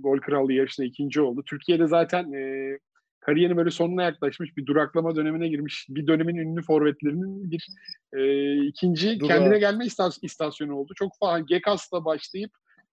gol 0.00 0.18
krallığı 0.18 0.52
yarışında 0.52 0.86
ikinci 0.86 1.20
oldu. 1.20 1.42
Türkiye'de 1.46 1.86
zaten 1.86 2.32
e, 2.32 2.78
kariyerinin 3.20 3.56
böyle 3.56 3.70
sonuna 3.70 4.02
yaklaşmış 4.02 4.56
bir 4.56 4.66
duraklama 4.66 5.16
dönemine 5.16 5.48
girmiş 5.48 5.86
bir 5.88 6.06
dönemin 6.06 6.36
ünlü 6.36 6.62
forvetlerinin 6.62 7.50
bir 7.50 7.66
e, 8.12 8.54
ikinci 8.66 9.20
Dura. 9.20 9.28
kendine 9.28 9.58
gelme 9.58 9.84
istasyonu 10.22 10.76
oldu. 10.76 10.92
Çok 10.96 11.12
fazla 11.20 11.38
Gekas'la 11.38 12.04
başlayıp 12.04 12.50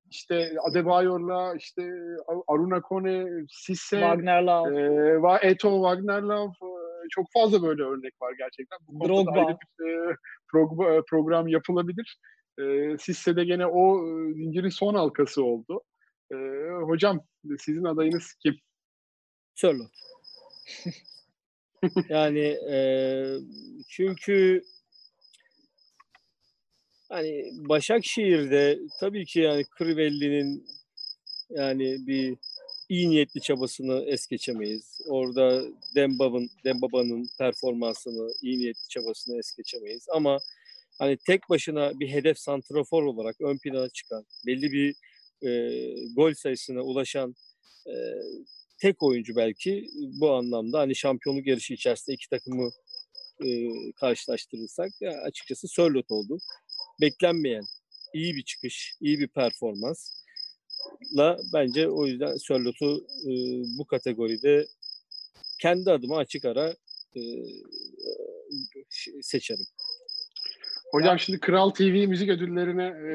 işte 0.09 0.51
Adebayor'la 0.71 1.55
işte 1.55 1.81
Aruna 2.47 2.81
Kone, 2.81 3.25
Sisse, 3.49 3.99
Wagner 3.99 4.43
Love, 4.43 5.39
e, 5.43 5.49
Eto, 5.49 5.89
Wagner 5.89 6.21
Love 6.21 6.51
çok 7.09 7.25
fazla 7.33 7.61
böyle 7.61 7.83
örnek 7.83 8.21
var 8.21 8.33
gerçekten. 8.37 8.79
Bu 8.87 9.07
Drogba. 9.07 9.57
bir 9.79 9.85
e, 9.87 10.15
pro, 10.51 10.69
program 11.09 11.47
yapılabilir. 11.47 12.17
E, 12.59 12.97
Sisse 12.97 13.35
de 13.35 13.45
gene 13.45 13.65
o 13.65 14.05
zincirin 14.33 14.69
son 14.69 14.93
halkası 14.93 15.43
oldu. 15.43 15.81
E, 16.31 16.35
hocam 16.85 17.19
sizin 17.59 17.83
adayınız 17.83 18.33
kim? 18.43 18.55
Sörlot. 19.55 19.91
yani 22.09 22.47
e, 22.71 22.77
çünkü 23.89 24.61
hani 27.09 27.51
Başakşehir'de 27.69 28.79
tabii 28.99 29.25
ki 29.25 29.39
yani 29.39 29.63
Crivelli'nin 29.77 30.65
yani 31.49 32.07
bir 32.07 32.37
iyi 32.89 33.09
niyetli 33.09 33.41
çabasını 33.41 34.03
es 34.07 34.27
geçemeyiz. 34.27 35.01
Orada 35.07 35.63
Dembab'ın 35.95 36.49
Dembaba'nın 36.63 37.29
performansını, 37.37 38.33
iyi 38.41 38.59
niyetli 38.59 38.87
çabasını 38.89 39.37
es 39.39 39.55
geçemeyiz. 39.55 40.05
Ama 40.09 40.39
hani 40.99 41.17
tek 41.17 41.49
başına 41.49 41.99
bir 41.99 42.09
hedef 42.09 42.39
santrafor 42.39 43.03
olarak 43.03 43.41
ön 43.41 43.57
plana 43.57 43.89
çıkan, 43.89 44.25
belli 44.47 44.71
bir 44.71 44.95
e, 45.47 45.69
gol 46.15 46.33
sayısına 46.33 46.81
ulaşan 46.81 47.35
e, 47.87 47.93
tek 48.77 49.03
oyuncu 49.03 49.35
belki 49.35 49.89
bu 49.95 50.31
anlamda 50.31 50.79
hani 50.79 50.95
şampiyonluk 50.95 51.47
yarışı 51.47 51.73
içerisinde 51.73 52.15
iki 52.15 52.29
takımı 52.29 52.69
e, 53.45 53.49
karşılaştırırsak 53.91 54.91
ya 55.01 55.11
açıkçası 55.11 55.67
Sörlot 55.67 56.11
oldu. 56.11 56.37
Beklenmeyen 57.01 57.63
iyi 58.13 58.35
bir 58.35 58.43
çıkış, 58.43 58.93
iyi 59.01 59.19
bir 59.19 59.27
performansla 61.15 61.37
bence 61.53 61.89
o 61.89 62.05
yüzden 62.05 62.35
Sörlot'u 62.35 63.05
e, 63.27 63.31
bu 63.77 63.85
kategoride 63.85 64.65
kendi 65.61 65.91
adıma 65.91 66.17
açık 66.17 66.45
ara 66.45 66.73
e, 67.15 67.21
seçerim. 69.21 69.65
Hocam 70.91 71.19
şimdi 71.19 71.39
Kral 71.39 71.69
TV 71.69 72.07
müzik 72.07 72.29
ödüllerine 72.29 72.85
e, 72.85 73.13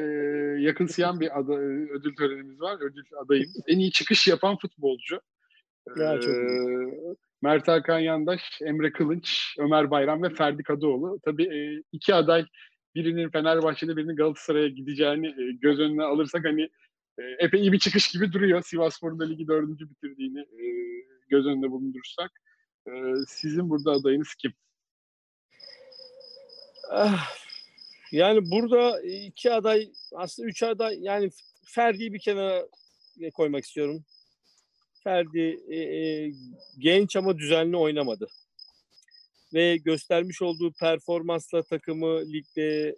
yakınsayan 0.61 1.19
bir 1.19 1.39
ada, 1.39 1.53
ödül 1.93 2.15
törenimiz 2.15 2.61
var. 2.61 2.77
Ödül 2.81 3.03
adayımız. 3.25 3.61
En 3.67 3.79
iyi 3.79 3.91
çıkış 3.91 4.27
yapan 4.27 4.57
futbolcu. 4.57 5.21
Ya, 5.97 6.19
çok 6.19 6.35
ee, 6.35 7.15
Mert 7.41 7.67
Hakan 7.67 7.99
Yandaş, 7.99 8.41
Emre 8.61 8.91
Kılınç, 8.91 9.55
Ömer 9.59 9.91
Bayram 9.91 10.23
ve 10.23 10.29
Ferdi 10.29 10.63
Kadıoğlu. 10.63 11.19
Tabii 11.25 11.43
e, 11.43 11.83
iki 11.91 12.15
aday 12.15 12.45
birinin 12.95 13.29
Fenerbahçe'de 13.29 13.97
birinin 13.97 14.15
Galatasaray'a 14.15 14.67
gideceğini 14.67 15.27
e, 15.27 15.51
göz 15.61 15.79
önüne 15.79 16.03
alırsak 16.03 16.45
hani 16.45 16.69
e, 17.17 17.23
epey 17.39 17.61
iyi 17.61 17.71
bir 17.71 17.79
çıkış 17.79 18.11
gibi 18.11 18.33
duruyor. 18.33 18.63
Sivasspor'un 18.63 19.19
da 19.19 19.25
ligi 19.25 19.47
dördüncü 19.47 19.89
bitirdiğini 19.89 20.39
e, 20.39 20.65
göz 21.29 21.45
önünde 21.45 21.71
bulundurursak. 21.71 22.31
E, 22.87 22.91
sizin 23.27 23.69
burada 23.69 23.91
adayınız 23.91 24.35
kim? 24.35 24.53
Ah, 26.89 27.29
yani 28.11 28.51
burada 28.51 29.01
iki 29.01 29.53
aday, 29.53 29.91
aslında 30.15 30.49
üç 30.49 30.63
aday 30.63 30.97
yani 31.01 31.31
Ferdi'yi 31.63 32.13
bir 32.13 32.19
kenara 32.19 32.67
koymak 33.33 33.65
istiyorum. 33.65 34.05
Ferdi 35.03 35.59
e, 35.69 35.77
e, 35.77 36.31
genç 36.77 37.15
ama 37.15 37.37
düzenli 37.37 37.77
oynamadı. 37.77 38.27
Ve 39.53 39.77
göstermiş 39.77 40.41
olduğu 40.41 40.73
performansla 40.73 41.63
takımı 41.63 42.19
ligde 42.33 42.95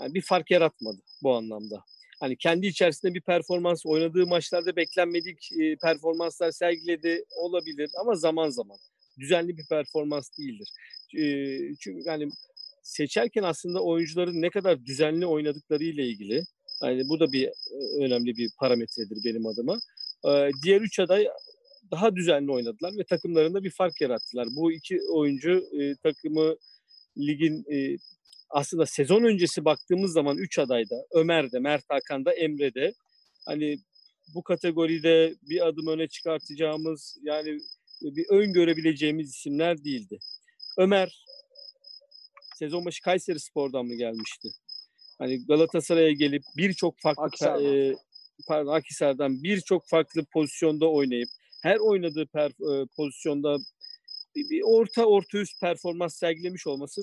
yani 0.00 0.14
bir 0.14 0.22
fark 0.22 0.50
yaratmadı 0.50 0.98
bu 1.22 1.36
anlamda. 1.36 1.84
Hani 2.20 2.36
kendi 2.36 2.66
içerisinde 2.66 3.14
bir 3.14 3.20
performans 3.20 3.86
oynadığı 3.86 4.26
maçlarda 4.26 4.76
beklenmedik 4.76 5.52
e, 5.52 5.76
performanslar 5.76 6.50
sergiledi 6.50 7.24
olabilir 7.36 7.90
ama 8.00 8.14
zaman 8.14 8.50
zaman 8.50 8.78
düzenli 9.18 9.56
bir 9.56 9.66
performans 9.68 10.38
değildir. 10.38 10.68
E, 11.18 11.24
çünkü 11.80 12.02
yani 12.08 12.28
seçerken 12.82 13.42
aslında 13.42 13.82
oyuncuların 13.82 14.42
ne 14.42 14.50
kadar 14.50 14.86
düzenli 14.86 15.26
oynadıkları 15.26 15.84
ile 15.84 16.06
ilgili 16.06 16.42
yani 16.82 17.08
bu 17.08 17.20
da 17.20 17.32
bir 17.32 17.50
önemli 18.00 18.36
bir 18.36 18.50
parametredir 18.58 19.18
benim 19.24 19.46
adıma. 19.46 19.78
Diğer 20.64 20.80
üç 20.80 21.00
aday 21.00 21.28
daha 21.90 22.16
düzenli 22.16 22.52
oynadılar 22.52 22.92
ve 22.98 23.04
takımlarında 23.04 23.64
bir 23.64 23.70
fark 23.70 24.00
yarattılar. 24.00 24.48
Bu 24.56 24.72
iki 24.72 25.00
oyuncu 25.12 25.64
e, 25.80 25.94
takımı 25.96 26.56
ligin 27.18 27.64
e, 27.72 27.96
aslında 28.50 28.86
sezon 28.86 29.24
öncesi 29.24 29.64
baktığımız 29.64 30.12
zaman 30.12 30.38
üç 30.38 30.58
adayda 30.58 30.94
Ömer'de, 31.12 31.58
Mert 31.58 31.84
Hakan'da, 31.88 32.32
Emre'de 32.32 32.94
hani 33.46 33.78
bu 34.34 34.42
kategoride 34.42 35.34
bir 35.42 35.66
adım 35.66 35.86
öne 35.86 36.08
çıkartacağımız 36.08 37.18
yani 37.22 37.58
bir 38.02 38.26
ön 38.30 38.52
görebileceğimiz 38.52 39.30
isimler 39.30 39.84
değildi. 39.84 40.18
Ömer 40.78 41.24
sezon 42.58 42.84
başı 42.84 43.02
Kayseri 43.02 43.40
Spor'dan 43.40 43.86
mı 43.86 43.94
gelmişti? 43.94 44.48
Hani 45.18 45.46
Galatasaray'a 45.46 46.12
gelip 46.12 46.42
birçok 46.56 47.00
farklı 47.00 47.46
e, 47.62 47.94
pardon 48.48 48.72
Akhisar'dan 48.72 49.42
birçok 49.42 49.88
farklı 49.88 50.24
pozisyonda 50.32 50.90
oynayıp 50.90 51.28
her 51.62 51.76
oynadığı 51.76 52.26
per, 52.26 52.50
e, 52.50 52.86
pozisyonda 52.96 53.56
bir, 54.34 54.50
bir 54.50 54.62
orta 54.64 55.04
orta 55.04 55.38
üst 55.38 55.60
performans 55.60 56.16
sergilemiş 56.16 56.66
olması 56.66 57.02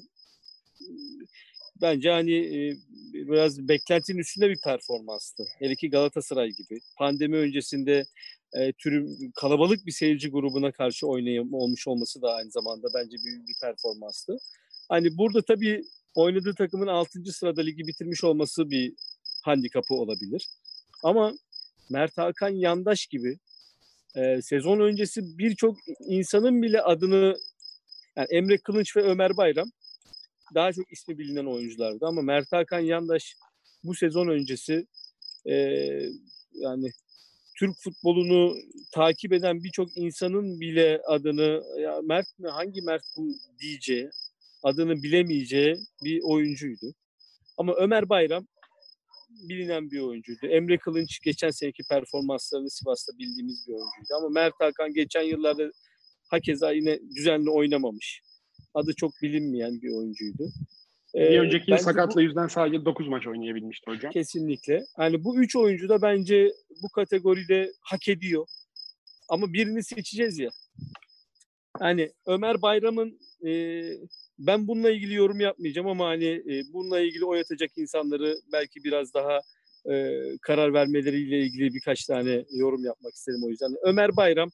bence 1.82 2.10
hani 2.10 2.34
e, 2.34 2.78
biraz 3.14 3.68
beklentinin 3.68 4.18
üstünde 4.18 4.50
bir 4.50 4.60
performanstı. 4.64 5.44
Hele 5.60 5.76
ki 5.76 5.90
Galatasaray 5.90 6.50
gibi. 6.50 6.80
Pandemi 6.98 7.38
öncesinde 7.38 8.06
e, 8.54 8.74
türüm 8.74 9.32
kalabalık 9.36 9.86
bir 9.86 9.92
seyirci 9.92 10.30
grubuna 10.30 10.72
karşı 10.72 11.08
oynayım 11.08 11.54
olmuş 11.54 11.88
olması 11.88 12.22
da 12.22 12.34
aynı 12.34 12.52
zamanda 12.52 12.88
bence 12.96 13.18
büyük 13.26 13.48
bir 13.48 13.56
performanstı. 13.62 14.38
Hani 14.90 15.18
burada 15.18 15.42
tabii 15.42 15.84
oynadığı 16.16 16.56
takımın 16.56 16.88
6. 16.88 17.20
sırada 17.26 17.62
ligi 17.62 17.88
bitirmiş 17.88 18.24
olması 18.24 18.70
bir 18.70 18.94
handikapı 19.42 19.94
olabilir. 19.94 20.48
Ama 21.04 21.34
Mert 21.90 22.18
Hakan 22.18 22.50
Yandaş 22.50 23.06
gibi 23.06 23.38
e, 24.16 24.42
sezon 24.42 24.80
öncesi 24.80 25.38
birçok 25.38 25.78
insanın 26.08 26.62
bile 26.62 26.82
adını 26.82 27.38
yani 28.16 28.28
Emre 28.32 28.58
Kılınç 28.58 28.98
ve 28.98 29.02
Ömer 29.02 29.38
Bayram 29.38 29.72
daha 30.56 30.74
çok 30.74 30.92
ismi 30.92 31.18
bilinen 31.18 31.46
oyunculardı 31.46 32.06
ama 32.06 32.22
Mert 32.22 32.52
Hakan 32.52 32.80
Yandaş 32.80 33.36
bu 33.84 33.96
sezon 33.96 34.28
öncesi 34.28 34.88
e, 35.46 35.56
yani 36.54 36.92
Türk 37.60 37.76
futbolunu 37.80 38.56
takip 38.92 39.34
eden 39.34 39.64
birçok 39.64 39.98
insanın 39.98 40.60
bile 40.60 41.02
adını 41.08 41.64
ya 41.80 42.02
Mert 42.04 42.40
mi 42.40 42.48
hangi 42.50 42.82
Mert 42.82 43.04
bu 43.18 43.28
diyeceği 43.60 44.10
adını 44.64 45.04
bilemeyeceği 45.04 45.76
bir 46.04 46.22
oyuncuydu. 46.24 46.94
Ama 47.58 47.74
Ömer 47.74 48.10
Bayram 48.10 48.48
bilinen 49.30 49.92
bir 49.92 50.00
oyuncuydu. 50.00 50.48
Emre 50.48 50.78
Kılınç 50.78 51.20
geçen 51.20 51.50
seneki 51.50 51.84
performanslarını 51.84 52.70
Sivas'ta 52.70 53.18
bildiğimiz 53.18 53.68
bir 53.68 53.74
oyuncuydu. 53.74 54.16
Ama 54.18 54.30
Mert 54.30 54.54
Hakan 54.60 54.94
geçen 54.94 55.22
yıllarda 55.22 55.72
hakeza 56.30 56.72
yine 56.72 57.00
düzenli 57.16 57.50
oynamamış. 57.50 58.22
Adı 58.74 58.94
çok 58.94 59.12
bilinmeyen 59.22 59.82
bir 59.82 59.92
oyuncuydu. 59.92 60.52
Bir 61.14 61.20
ee, 61.20 61.40
önceki 61.40 61.78
sakatlığı 61.78 62.16
bu, 62.16 62.22
yüzden 62.22 62.48
sadece 62.48 62.86
9 62.86 63.08
maç 63.08 63.28
oynayabilmişti 63.28 63.92
hocam. 63.92 64.12
Kesinlikle. 64.12 64.86
Yani 65.00 65.24
bu 65.24 65.40
üç 65.40 65.56
oyuncu 65.56 65.90
da 65.90 66.02
bence 66.02 66.54
bu 66.84 66.90
kategoride 66.90 67.72
hak 67.82 68.08
ediyor. 68.08 68.48
Ama 69.30 69.54
birini 69.54 69.84
seçeceğiz 69.84 70.40
ya. 70.40 70.50
Yani 71.82 72.12
Ömer 72.26 72.62
Bayram'ın 72.62 73.20
e, 73.46 73.82
ben 74.40 74.68
bununla 74.68 74.92
ilgili 74.92 75.14
yorum 75.14 75.40
yapmayacağım 75.40 75.88
ama 75.88 76.08
hani 76.08 76.26
e, 76.26 76.64
bununla 76.74 77.00
ilgili 77.00 77.26
oyatacak 77.26 77.72
insanları 77.78 78.38
belki 78.52 78.84
biraz 78.84 79.14
daha 79.14 79.40
e, 79.90 80.18
karar 80.42 80.74
vermeleriyle 80.74 81.40
ilgili 81.40 81.74
birkaç 81.74 82.06
tane 82.06 82.46
yorum 82.52 82.86
yapmak 82.86 83.14
istedim 83.14 83.44
o 83.44 83.50
yüzden. 83.50 83.76
Ömer 83.84 84.16
Bayram 84.16 84.50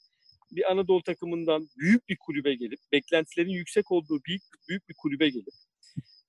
bir 0.51 0.71
Anadolu 0.71 1.03
takımından 1.03 1.67
büyük 1.77 2.09
bir 2.09 2.17
kulübe 2.19 2.55
gelip, 2.55 2.79
beklentilerin 2.91 3.49
yüksek 3.49 3.91
olduğu 3.91 4.19
büyük, 4.27 4.41
büyük 4.69 4.89
bir 4.89 4.95
kulübe 4.97 5.29
gelip, 5.29 5.53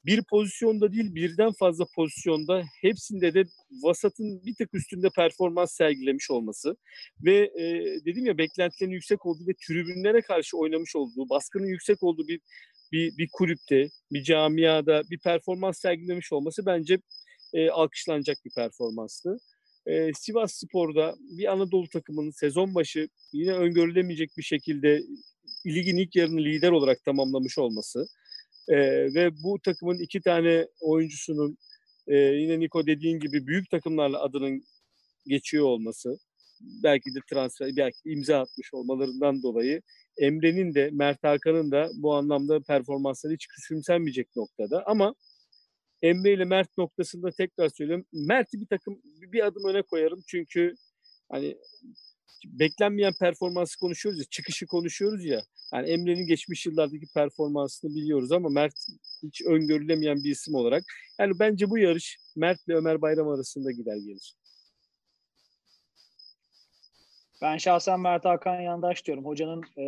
bir 0.06 0.22
pozisyonda 0.30 0.92
değil 0.92 1.14
birden 1.14 1.52
fazla 1.52 1.84
pozisyonda 1.94 2.64
hepsinde 2.80 3.34
de 3.34 3.44
vasatın 3.82 4.44
bir 4.46 4.54
tık 4.54 4.74
üstünde 4.74 5.08
performans 5.16 5.72
sergilemiş 5.72 6.30
olması 6.30 6.76
ve 7.24 7.36
e, 7.36 7.64
dedim 8.04 8.26
ya 8.26 8.38
beklentilerin 8.38 8.92
yüksek 8.92 9.26
olduğu 9.26 9.46
ve 9.46 9.52
tribünlere 9.66 10.20
karşı 10.20 10.58
oynamış 10.58 10.96
olduğu, 10.96 11.28
baskının 11.30 11.66
yüksek 11.66 12.02
olduğu 12.02 12.28
bir 12.28 12.40
bir, 12.92 13.16
bir 13.16 13.28
kulüpte, 13.32 13.88
bir 14.12 14.22
camiada 14.22 15.02
bir 15.10 15.18
performans 15.18 15.78
sergilemiş 15.78 16.32
olması 16.32 16.66
bence 16.66 16.98
e, 17.52 17.70
alkışlanacak 17.70 18.36
bir 18.44 18.50
performanstı. 18.54 19.36
E, 19.89 20.12
Sivas 20.14 20.55
Spor'da 20.55 21.14
bir 21.20 21.53
Anadolu 21.53 21.89
takımının 21.89 22.30
sezon 22.30 22.74
başı 22.74 23.09
yine 23.32 23.53
öngörülemeyecek 23.53 24.30
bir 24.36 24.43
şekilde 24.43 25.03
ligin 25.66 25.97
ilk 25.97 26.16
yarını 26.16 26.41
lider 26.41 26.70
olarak 26.70 27.05
tamamlamış 27.05 27.59
olması 27.59 28.07
e, 28.68 28.76
ve 29.14 29.43
bu 29.43 29.59
takımın 29.64 29.99
iki 29.99 30.20
tane 30.20 30.66
oyuncusunun 30.80 31.59
e, 32.07 32.16
yine 32.16 32.61
Niko 32.61 32.86
dediğin 32.86 33.20
gibi 33.20 33.47
büyük 33.47 33.70
takımlarla 33.70 34.22
adının 34.22 34.64
geçiyor 35.26 35.64
olması 35.64 36.18
belki 36.61 37.14
de 37.14 37.18
transfer 37.30 37.76
belki 37.76 37.99
imza 38.05 38.41
atmış 38.41 38.74
olmalarından 38.74 39.43
dolayı 39.43 39.82
Emre'nin 40.18 40.74
de 40.74 40.91
Mert 40.93 41.24
Hakan'ın 41.24 41.70
da 41.70 41.91
bu 41.95 42.14
anlamda 42.14 42.61
performansları 42.61 43.34
hiç 43.34 43.47
küçümsenmeyecek 43.47 44.36
noktada. 44.36 44.82
Ama 44.86 45.14
Emre 46.03 46.32
ile 46.32 46.44
Mert 46.44 46.78
noktasında 46.78 47.30
tekrar 47.30 47.68
söylüyorum. 47.68 48.07
Mert'i 48.12 48.61
bir 48.61 48.66
takım 48.66 49.01
bir 49.05 49.46
adım 49.46 49.64
öne 49.64 49.82
koyarım. 49.82 50.22
Çünkü 50.26 50.74
hani 51.32 51.59
beklenmeyen 52.44 53.12
performansı 53.20 53.78
konuşuyoruz 53.78 54.20
ya, 54.20 54.24
çıkışı 54.30 54.66
konuşuyoruz 54.66 55.24
ya. 55.24 55.42
Yani 55.72 55.88
Emre'nin 55.88 56.26
geçmiş 56.26 56.66
yıllardaki 56.66 57.07
performansını 57.14 57.94
biliyoruz 57.94 58.32
ama 58.32 58.49
Mert 58.49 58.74
hiç 59.22 59.42
öngörülemeyen 59.42 60.24
bir 60.24 60.30
isim 60.30 60.55
olarak. 60.55 60.84
Yani 61.18 61.32
bence 61.38 61.70
bu 61.70 61.78
yarış 61.78 62.18
Mert 62.36 62.68
ile 62.68 62.76
Ömer 62.76 63.03
Bayram 63.03 63.28
arasında 63.28 63.72
gider 63.72 63.96
gelir. 63.96 64.34
Ben 67.42 67.57
şahsen 67.57 68.01
Mert 68.01 68.24
Hakan 68.24 68.61
Yandaş 68.61 69.05
diyorum. 69.07 69.24
Hocanın 69.24 69.62
e, 69.78 69.86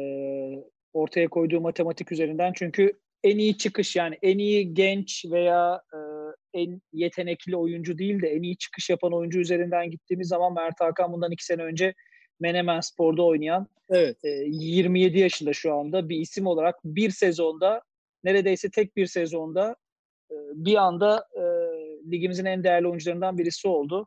ortaya 0.92 1.28
koyduğu 1.28 1.60
matematik 1.60 2.12
üzerinden. 2.12 2.52
Çünkü 2.56 3.00
en 3.24 3.38
iyi 3.38 3.58
çıkış 3.58 3.96
yani 3.96 4.18
en 4.22 4.38
iyi 4.38 4.74
genç 4.74 5.24
veya 5.30 5.82
e, 5.92 5.98
en 6.60 6.80
yetenekli 6.92 7.56
oyuncu 7.56 7.98
değil 7.98 8.22
de 8.22 8.28
en 8.28 8.42
iyi 8.42 8.56
çıkış 8.56 8.90
yapan 8.90 9.12
oyuncu 9.12 9.40
üzerinden 9.40 9.90
gittiğimiz 9.90 10.28
zaman 10.28 10.54
Mert 10.54 10.80
Hakan 10.80 11.12
bundan 11.12 11.32
iki 11.32 11.44
sene 11.44 11.62
önce 11.62 11.94
Menemen 12.40 12.80
Spor'da 12.80 13.22
oynayan 13.22 13.66
evet. 13.90 14.24
e, 14.24 14.28
27 14.46 15.18
yaşında 15.18 15.52
şu 15.52 15.74
anda 15.74 16.08
bir 16.08 16.16
isim 16.16 16.46
olarak 16.46 16.76
bir 16.84 17.10
sezonda 17.10 17.82
neredeyse 18.24 18.70
tek 18.70 18.96
bir 18.96 19.06
sezonda 19.06 19.76
e, 20.30 20.34
bir 20.54 20.74
anda 20.74 21.26
e, 21.34 21.42
ligimizin 22.10 22.44
en 22.44 22.64
değerli 22.64 22.88
oyuncularından 22.88 23.38
birisi 23.38 23.68
oldu. 23.68 24.06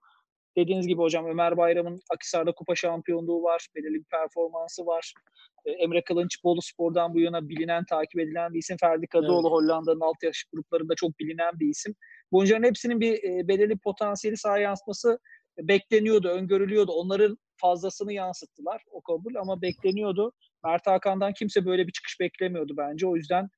Dediğiniz 0.58 0.88
gibi 0.88 1.01
hocam 1.01 1.26
Ömer 1.26 1.58
Bayram'ın 1.58 1.99
Akisar'da 2.12 2.51
kupa 2.51 2.76
şampiyonluğu 2.76 3.43
var. 3.43 3.68
Belirli 3.76 3.95
bir 3.95 4.04
performansı 4.04 4.86
var. 4.86 5.14
E, 5.66 5.72
Emre 5.72 6.04
Kılınç 6.04 6.43
Bolu 6.43 6.62
Spor'dan 6.62 7.14
bu 7.14 7.20
yana 7.20 7.49
bilinen, 7.49 7.86
takip 7.86 8.20
edilen 8.20 8.54
bir 8.54 8.60
isim. 8.60 8.78
Ferdi 8.78 9.08
Kadıoğlu 9.08 9.47
evet. 9.47 9.51
Hollanda'nın 9.51 10.01
alt 10.01 10.24
yaş 10.24 10.43
gruplarında 10.54 10.95
çok 10.95 11.20
bilinen 11.20 11.60
bir 11.60 11.70
isim. 11.70 11.95
Bu 12.32 12.38
oyuncuların 12.38 12.64
hepsinin 12.64 13.01
bir 13.01 13.14
e, 13.14 13.47
belirli 13.47 13.78
potansiyeli 13.78 14.38
sahaya 14.38 14.64
yansıması 14.64 15.20
bekleniyordu, 15.58 16.28
öngörülüyordu. 16.28 16.91
Onların 16.91 17.38
fazlasını 17.58 18.14
yansıttılar 18.14 18.82
o 18.91 19.01
kabul 19.01 19.36
ama 19.36 19.62
bekleniyordu. 19.62 20.34
Mert 20.64 20.88
Hakan'dan 20.88 21.34
kimse 21.34 21.66
böyle 21.66 21.88
bir 21.88 21.91
çıkış 21.91 22.20
beklemiyordu 22.20 22.74
bence. 22.78 23.08
O 23.08 23.16
yüzden 23.16 23.49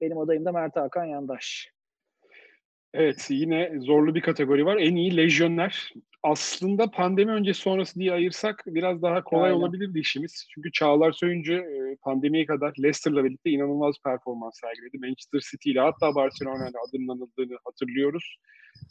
benim 0.00 0.18
adayım 0.18 0.44
da 0.44 0.52
Mert 0.52 0.76
Hakan 0.76 1.04
Yandaş. 1.04 1.73
Evet 2.96 3.26
yine 3.30 3.72
zorlu 3.80 4.14
bir 4.14 4.20
kategori 4.20 4.66
var. 4.66 4.76
En 4.76 4.96
iyi 4.96 5.16
lejyoner. 5.16 5.92
Aslında 6.22 6.90
pandemi 6.90 7.32
öncesi 7.32 7.60
sonrası 7.60 8.00
diye 8.00 8.12
ayırsak 8.12 8.62
biraz 8.66 9.02
daha 9.02 9.24
kolay 9.24 9.50
Aynen. 9.50 9.56
olabilirdi 9.56 9.98
işimiz. 9.98 10.46
Çünkü 10.54 10.72
Çağlar 10.72 11.12
Söyüncü 11.12 11.54
e, 11.54 11.96
pandemiye 12.02 12.46
kadar 12.46 12.74
Leicester'la 12.78 13.24
birlikte 13.24 13.50
inanılmaz 13.50 13.94
performans 14.04 14.60
sergiledi. 14.60 14.98
Manchester 14.98 15.40
City 15.50 15.70
ile 15.70 15.80
hatta 15.80 16.14
Barcelona'yla 16.14 16.80
adının 16.88 17.08
anıldığını 17.08 17.58
hatırlıyoruz. 17.64 18.36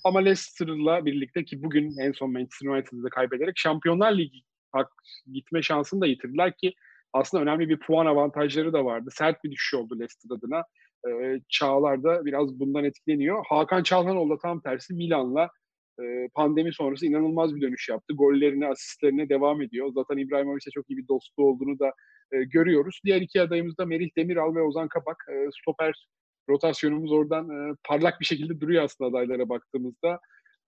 Ama 0.03 0.19
Leicester'la 0.19 1.05
birlikte 1.05 1.45
ki 1.45 1.63
bugün 1.63 1.97
en 1.99 2.11
son 2.11 2.31
Manchester 2.31 2.67
United'ı 2.67 3.03
da 3.03 3.09
kaybederek 3.09 3.57
Şampiyonlar 3.57 4.17
Ligi 4.17 4.41
gitme 5.33 5.61
şansını 5.61 6.01
da 6.01 6.07
yitirdiler 6.07 6.57
ki 6.57 6.73
aslında 7.13 7.43
önemli 7.43 7.69
bir 7.69 7.79
puan 7.79 8.05
avantajları 8.05 8.73
da 8.73 8.85
vardı. 8.85 9.09
Sert 9.13 9.43
bir 9.43 9.51
düşüş 9.51 9.73
oldu 9.73 9.99
Leicester 9.99 10.35
adına. 10.35 10.63
Ee, 11.07 11.39
Çağlar 11.49 12.03
da 12.03 12.25
biraz 12.25 12.59
bundan 12.59 12.83
etkileniyor. 12.83 13.45
Hakan 13.49 13.83
Çalhanoğlu 13.83 14.29
da 14.29 14.37
tam 14.37 14.61
tersi 14.61 14.93
Milan'la 14.93 15.49
e, 15.99 16.03
pandemi 16.35 16.73
sonrası 16.73 17.05
inanılmaz 17.05 17.55
bir 17.55 17.61
dönüş 17.61 17.89
yaptı. 17.89 18.13
Gollerine, 18.13 18.67
asistlerine 18.67 19.29
devam 19.29 19.61
ediyor. 19.61 19.91
Zaten 19.95 20.17
İbrahimovic'e 20.17 20.71
çok 20.71 20.89
iyi 20.89 20.97
bir 20.97 21.07
dostu 21.07 21.43
olduğunu 21.43 21.79
da 21.79 21.93
e, 22.31 22.43
görüyoruz. 22.43 22.99
Diğer 23.05 23.21
iki 23.21 23.41
adayımız 23.41 23.77
da 23.77 23.85
Merih 23.85 24.09
Demiral 24.17 24.55
ve 24.55 24.61
Ozan 24.61 24.87
Kapak. 24.87 25.25
E, 25.31 25.49
stoper 25.61 26.07
rotasyonumuz 26.49 27.11
oradan 27.11 27.49
e, 27.49 27.75
parlak 27.87 28.19
bir 28.19 28.25
şekilde 28.25 28.61
duruyor 28.61 28.83
aslında 28.83 29.09
adaylara 29.09 29.49
baktığımızda. 29.49 30.19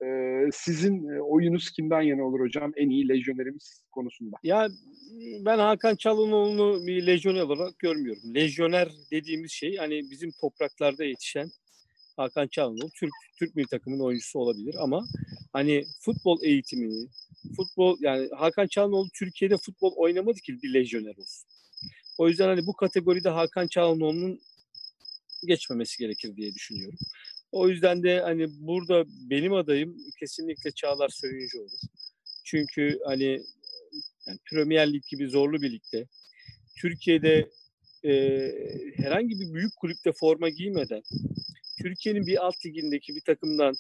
E, 0.03 0.07
sizin 0.53 1.19
oyunuz 1.19 1.71
kimden 1.71 2.01
yana 2.01 2.23
olur 2.23 2.39
hocam 2.39 2.71
en 2.75 2.89
iyi 2.89 3.09
lejyonerimiz 3.09 3.83
konusunda? 3.91 4.35
Ya 4.43 4.67
ben 5.45 5.57
Hakan 5.57 5.95
Çalınoğlu'nu 5.95 6.87
bir 6.87 7.07
lejyoner 7.07 7.41
olarak 7.41 7.79
görmüyorum. 7.79 8.35
Lejyoner 8.35 8.89
dediğimiz 9.11 9.51
şey 9.51 9.77
hani 9.77 10.01
bizim 10.11 10.31
topraklarda 10.41 11.03
yetişen 11.03 11.49
Hakan 12.17 12.47
Çalhanoğlu 12.47 12.89
Türk 12.99 13.13
Türk 13.39 13.55
milli 13.55 13.67
takımının 13.67 14.03
oyuncusu 14.03 14.39
olabilir 14.39 14.75
ama 14.79 15.05
hani 15.53 15.85
futbol 16.01 16.43
eğitimini, 16.43 17.07
futbol 17.55 17.97
yani 18.01 18.29
Hakan 18.37 18.67
Çalhanoğlu 18.67 19.09
Türkiye'de 19.13 19.57
futbol 19.57 19.93
oynamadı 19.95 20.39
ki 20.39 20.61
bir 20.63 20.73
lejyoner 20.73 21.15
olsun. 21.17 21.49
O 22.17 22.29
yüzden 22.29 22.47
hani 22.47 22.67
bu 22.67 22.73
kategoride 22.73 23.29
Hakan 23.29 23.67
Çalhanoğlu'nun 23.67 24.39
geçmemesi 25.47 25.97
gerekir 25.97 26.35
diye 26.35 26.53
düşünüyorum. 26.53 26.99
O 27.51 27.69
yüzden 27.69 28.03
de 28.03 28.19
hani 28.19 28.47
burada 28.49 29.05
benim 29.29 29.53
adayım 29.53 29.97
kesinlikle 30.19 30.71
Çağlar 30.71 31.09
Söyüncü 31.09 31.59
olur. 31.59 31.79
Çünkü 32.43 32.99
hani 33.05 33.43
yani 34.27 34.39
Premier 34.51 34.93
Lig 34.93 35.03
gibi 35.11 35.27
zorlu 35.27 35.61
bir 35.61 35.71
ligde 35.71 36.07
Türkiye'de 36.81 37.49
e, 38.05 38.51
herhangi 38.95 39.39
bir 39.39 39.53
büyük 39.53 39.75
kulüpte 39.75 40.11
forma 40.11 40.49
giymeden 40.49 41.01
Türkiye'nin 41.81 42.27
bir 42.27 42.45
alt 42.45 42.65
ligindeki 42.65 43.15
bir 43.15 43.21
takımdan 43.21 43.75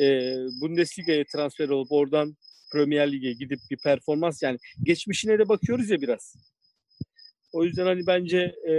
e, 0.00 0.36
Bundesliga'ya 0.60 1.24
transfer 1.32 1.68
olup 1.68 1.92
oradan 1.92 2.36
Premier 2.72 3.12
Lig'e 3.12 3.32
gidip 3.32 3.60
bir 3.70 3.76
performans 3.76 4.42
yani 4.42 4.58
geçmişine 4.82 5.38
de 5.38 5.48
bakıyoruz 5.48 5.90
ya 5.90 6.00
biraz. 6.00 6.34
O 7.52 7.64
yüzden 7.64 7.86
hani 7.86 8.06
bence 8.06 8.54
e, 8.70 8.74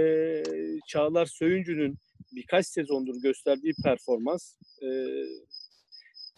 Çağlar 0.88 1.26
Söyüncü'nün 1.26 1.98
birkaç 2.36 2.66
sezondur 2.66 3.22
gösterdiği 3.22 3.74
performans 3.84 4.54
e, 4.82 4.88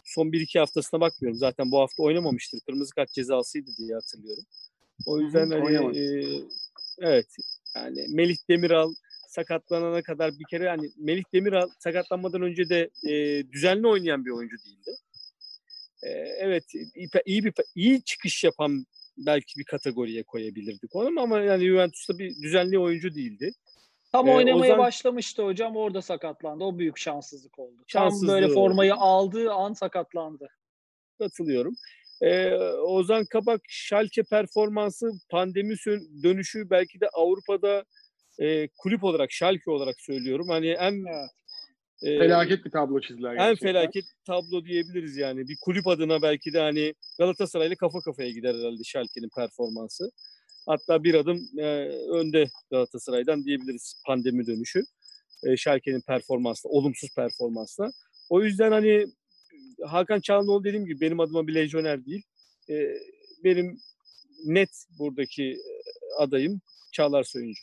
son 0.05 0.31
bir 0.31 0.41
iki 0.41 0.59
haftasına 0.59 1.01
bakmıyorum. 1.01 1.39
Zaten 1.39 1.71
bu 1.71 1.79
hafta 1.79 2.03
oynamamıştır. 2.03 2.59
Kırmızı 2.59 2.95
kart 2.95 3.13
cezasıydı 3.13 3.71
diye 3.77 3.93
hatırlıyorum. 3.93 4.43
O 5.05 5.19
yüzden 5.19 5.49
hani 5.49 5.99
e, 5.99 6.03
evet 6.99 7.27
yani 7.75 8.05
Melih 8.09 8.37
Demiral 8.49 8.93
sakatlanana 9.27 10.01
kadar 10.01 10.39
bir 10.39 10.45
kere 10.49 10.69
hani 10.69 10.89
Melih 10.97 11.23
Demiral 11.33 11.69
sakatlanmadan 11.79 12.41
önce 12.41 12.69
de 12.69 12.89
e, 13.09 13.43
düzenli 13.51 13.87
oynayan 13.87 14.25
bir 14.25 14.31
oyuncu 14.31 14.57
değildi. 14.65 14.91
E, 16.03 16.09
evet 16.39 16.63
iyi 17.25 17.43
bir 17.43 17.53
iyi 17.75 18.03
çıkış 18.03 18.43
yapan 18.43 18.85
belki 19.17 19.59
bir 19.59 19.63
kategoriye 19.63 20.23
koyabilirdik 20.23 20.95
onu 20.95 21.21
ama 21.21 21.39
yani 21.39 21.65
Juventus'ta 21.65 22.19
bir 22.19 22.41
düzenli 22.41 22.79
oyuncu 22.79 23.15
değildi. 23.15 23.51
Tam 24.11 24.27
ee, 24.27 24.31
oynamaya 24.31 24.73
Ozan... 24.73 24.85
başlamıştı 24.85 25.43
hocam 25.43 25.75
orada 25.75 26.01
sakatlandı. 26.01 26.63
O 26.63 26.77
büyük 26.79 26.97
şanssızlık 26.97 27.59
oldu. 27.59 27.83
Şanssızlığı 27.87 28.27
Tam 28.27 28.35
böyle 28.35 28.53
formayı 28.53 28.93
oldu. 28.93 29.01
aldığı 29.01 29.53
an 29.53 29.73
sakatlandı. 29.73 30.47
Katılıyorum. 31.19 31.73
Ee, 32.21 32.53
Ozan 32.81 33.25
Kabak 33.25 33.61
Schalke 33.67 34.23
performansı 34.23 35.11
pandemi 35.29 35.75
dönüşü 36.23 36.69
belki 36.69 36.99
de 36.99 37.09
Avrupa'da 37.13 37.85
e, 38.39 38.67
kulüp 38.77 39.03
olarak 39.03 39.31
Schalke 39.31 39.71
olarak 39.71 40.01
söylüyorum. 40.01 40.47
Hani 40.49 40.67
en 40.67 41.05
evet. 41.05 41.29
E, 42.01 42.19
felaket 42.19 42.65
bir 42.65 42.71
tablo 42.71 43.01
çizdiler. 43.01 43.35
En 43.35 43.55
felaket 43.55 44.05
tablo 44.25 44.65
diyebiliriz 44.65 45.17
yani. 45.17 45.47
Bir 45.47 45.57
kulüp 45.61 45.87
adına 45.87 46.21
belki 46.21 46.53
de 46.53 46.59
hani 46.59 46.93
Galatasaray'la 47.19 47.75
kafa 47.75 48.01
kafaya 48.01 48.31
gider 48.31 48.55
herhalde 48.55 48.83
Schalke'nin 48.83 49.29
performansı. 49.35 50.11
Hatta 50.67 51.03
bir 51.03 51.13
adım 51.13 51.49
e, 51.57 51.63
önde 52.11 52.49
Galatasaray'dan 52.71 53.45
diyebiliriz 53.45 54.01
pandemi 54.05 54.47
dönüşü. 54.47 54.83
E, 55.43 55.57
Schalke'nin 55.57 56.01
performansla, 56.01 56.69
olumsuz 56.69 57.09
performansla. 57.15 57.91
O 58.29 58.43
yüzden 58.43 58.71
hani 58.71 59.07
Hakan 59.85 60.19
Çalhanoğlu 60.19 60.63
dediğim 60.63 60.85
gibi 60.85 61.01
benim 61.01 61.19
adıma 61.19 61.47
bir 61.47 61.55
lejyoner 61.55 62.05
değil. 62.05 62.23
E, 62.69 62.97
benim 63.43 63.79
net 64.45 64.69
buradaki 64.99 65.57
adayım 66.17 66.61
Çağlar 66.91 67.23
Söyüncü. 67.23 67.61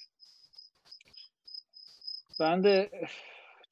Ben 2.41 2.65
de 2.65 2.91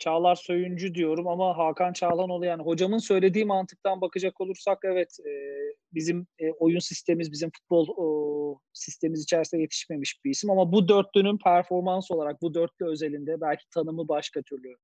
Çağlar 0.03 0.35
Söyüncü 0.35 0.95
diyorum 0.95 1.29
ama 1.29 1.59
Hakan 1.59 1.93
Çağlanoğlu 1.93 2.45
yani 2.45 2.63
hocamın 2.63 2.99
söylediği 2.99 3.45
mantıktan 3.45 4.01
bakacak 4.01 4.41
olursak 4.41 4.79
evet 4.85 5.17
e, 5.27 5.33
bizim 5.95 6.27
e, 6.39 6.51
oyun 6.53 6.79
sistemimiz, 6.79 7.33
bizim 7.33 7.51
futbol 7.51 7.87
o, 7.97 8.59
sistemimiz 8.73 9.23
içerisinde 9.23 9.61
yetişmemiş 9.61 10.25
bir 10.25 10.31
isim 10.31 10.51
ama 10.51 10.73
bu 10.73 10.89
dörtlünün 10.89 11.39
performans 11.39 12.11
olarak 12.11 12.43
bu 12.43 12.55
dörtlü 12.55 12.87
özelinde 12.87 13.41
belki 13.41 13.65
tanımı 13.75 14.09
başka 14.09 14.43
türlü 14.43 14.77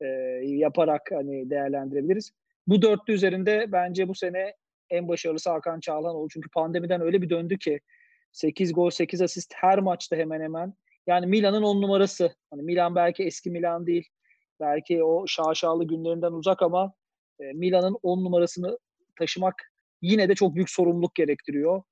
e, 0.00 0.06
yaparak 0.44 1.02
hani 1.12 1.50
değerlendirebiliriz. 1.50 2.32
Bu 2.66 2.82
dörtlü 2.82 3.12
üzerinde 3.12 3.72
bence 3.72 4.08
bu 4.08 4.14
sene 4.14 4.54
en 4.90 5.08
başarılısı 5.08 5.50
Hakan 5.50 5.80
Çağlanoğlu 5.80 6.28
çünkü 6.28 6.50
pandemiden 6.50 7.00
öyle 7.00 7.22
bir 7.22 7.30
döndü 7.30 7.58
ki 7.58 7.80
8 8.32 8.72
gol 8.72 8.90
8 8.90 9.22
asist 9.22 9.52
her 9.56 9.78
maçta 9.78 10.16
hemen 10.16 10.40
hemen 10.40 10.74
yani 11.06 11.26
Milan'ın 11.26 11.62
on 11.62 11.82
numarası. 11.82 12.34
Hani 12.50 12.62
Milan 12.62 12.94
belki 12.94 13.24
eski 13.24 13.50
Milan 13.50 13.86
değil. 13.86 14.08
Belki 14.60 15.04
o 15.04 15.26
şaşalı 15.26 15.84
günlerinden 15.84 16.32
uzak 16.32 16.62
ama 16.62 16.92
e, 17.40 17.44
Milan'ın 17.52 17.98
on 18.02 18.24
numarasını 18.24 18.78
taşımak 19.18 19.54
yine 20.02 20.28
de 20.28 20.34
çok 20.34 20.54
büyük 20.54 20.70
sorumluluk 20.70 21.14
gerektiriyor. 21.14 21.82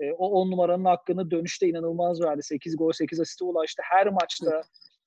E, 0.00 0.12
o 0.12 0.26
on 0.28 0.50
numaranın 0.50 0.84
hakkını 0.84 1.30
dönüşte 1.30 1.68
inanılmaz 1.68 2.22
verdi. 2.22 2.42
8 2.42 2.76
gol 2.76 2.92
8 2.92 3.20
asiste 3.20 3.44
ulaştı. 3.44 3.82
Her 3.84 4.06
maçta 4.06 4.62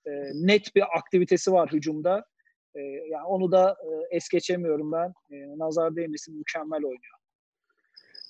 e, 0.06 0.12
net 0.34 0.76
bir 0.76 0.84
aktivitesi 0.98 1.52
var 1.52 1.72
hücumda. 1.72 2.26
E, 2.76 2.80
yani 2.82 3.26
onu 3.26 3.52
da 3.52 3.78
e, 4.12 4.16
es 4.16 4.30
geçemiyorum 4.30 4.92
ben. 4.92 5.14
E, 5.32 5.58
nazar 5.58 5.96
değmesin 5.96 6.38
mükemmel 6.38 6.84
oynuyor. 6.84 7.21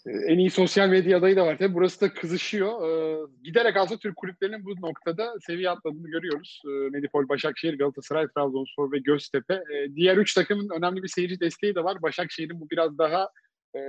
En 0.06 0.38
iyi 0.38 0.50
sosyal 0.50 0.90
medya 0.90 1.18
adayı 1.18 1.36
da 1.36 1.46
var 1.46 1.58
tabii. 1.58 1.74
Burası 1.74 2.02
da 2.02 2.14
kızışıyor. 2.14 2.88
Ee, 2.88 3.18
giderek 3.44 3.78
aslında 3.78 4.00
Türk 4.00 4.16
kulüplerinin 4.16 4.66
bu 4.66 4.82
noktada 4.82 5.34
seviye 5.48 5.70
atladığını 5.70 6.08
görüyoruz. 6.08 6.62
Ee, 6.66 6.70
Medipol, 6.70 7.30
Başakşehir, 7.30 7.78
Galatasaray, 7.78 8.28
Trabzonspor 8.28 8.92
ve 8.92 9.00
Göztepe. 9.00 9.54
Ee, 9.54 9.96
diğer 9.96 10.18
üç 10.18 10.34
takımın 10.34 10.70
önemli 10.70 11.04
bir 11.04 11.08
seyirci 11.08 11.40
desteği 11.40 11.76
de 11.76 11.84
var. 11.84 12.02
Başakşehir'in 12.02 12.62
bu 12.62 12.70
biraz 12.70 12.98
daha 12.98 13.30
e, 13.76 13.80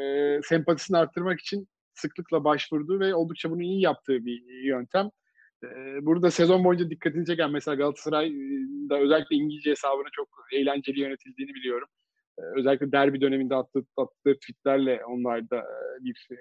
sempatisini 0.42 0.96
arttırmak 0.96 1.40
için 1.40 1.68
sıklıkla 1.94 2.44
başvurduğu 2.44 3.00
ve 3.00 3.14
oldukça 3.14 3.50
bunu 3.50 3.62
iyi 3.62 3.80
yaptığı 3.80 4.26
bir 4.26 4.64
yöntem. 4.64 5.10
Burada 6.02 6.30
sezon 6.30 6.64
boyunca 6.64 6.90
dikkatini 6.90 7.26
çeken 7.26 7.50
mesela 7.50 7.74
Galatasaray'da 7.74 8.98
özellikle 8.98 9.36
İngilizce 9.36 9.70
hesabını 9.70 10.08
çok 10.12 10.28
eğlenceli 10.52 11.00
yönetildiğini 11.00 11.54
biliyorum. 11.54 11.88
Ee, 12.38 12.42
özellikle 12.56 12.92
derbi 12.92 13.20
döneminde 13.20 13.54
attığı, 13.54 13.84
attığı 13.96 14.34
tweetlerle 14.34 15.04
onlarda 15.04 15.56
e, 15.56 16.04
bir 16.04 16.28
e, 16.30 16.36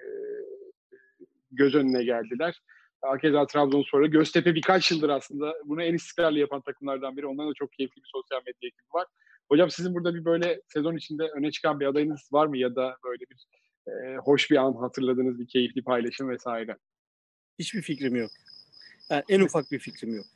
göz 1.50 1.74
önüne 1.74 2.04
geldiler. 2.04 2.62
Hakeza 3.02 3.46
Trabzonspor'a. 3.46 4.06
Göztepe 4.06 4.54
birkaç 4.54 4.90
yıldır 4.90 5.08
aslında 5.08 5.54
bunu 5.64 5.82
en 5.82 5.94
istikrarlı 5.94 6.38
yapan 6.38 6.60
takımlardan 6.60 7.16
biri. 7.16 7.26
Onların 7.26 7.50
da 7.50 7.54
çok 7.54 7.72
keyifli 7.72 8.02
bir 8.02 8.10
sosyal 8.12 8.38
medya 8.38 8.68
ekibi 8.68 8.94
var. 8.94 9.06
Hocam 9.48 9.70
sizin 9.70 9.94
burada 9.94 10.14
bir 10.14 10.24
böyle 10.24 10.60
sezon 10.68 10.96
içinde 10.96 11.22
öne 11.22 11.50
çıkan 11.50 11.80
bir 11.80 11.86
adayınız 11.86 12.28
var 12.32 12.46
mı 12.46 12.58
ya 12.58 12.76
da 12.76 12.96
böyle 13.04 13.24
bir 13.30 13.46
e, 13.92 14.16
hoş 14.16 14.50
bir 14.50 14.56
an 14.56 14.72
hatırladığınız 14.72 15.38
bir 15.38 15.46
keyifli 15.46 15.84
paylaşım 15.84 16.28
vesaire? 16.28 16.76
Hiçbir 17.58 17.82
fikrim 17.82 18.16
yok. 18.16 18.30
Yani 19.10 19.22
en 19.28 19.40
ufak 19.40 19.72
bir 19.72 19.78
fikrim 19.78 20.14
yok. 20.14 20.26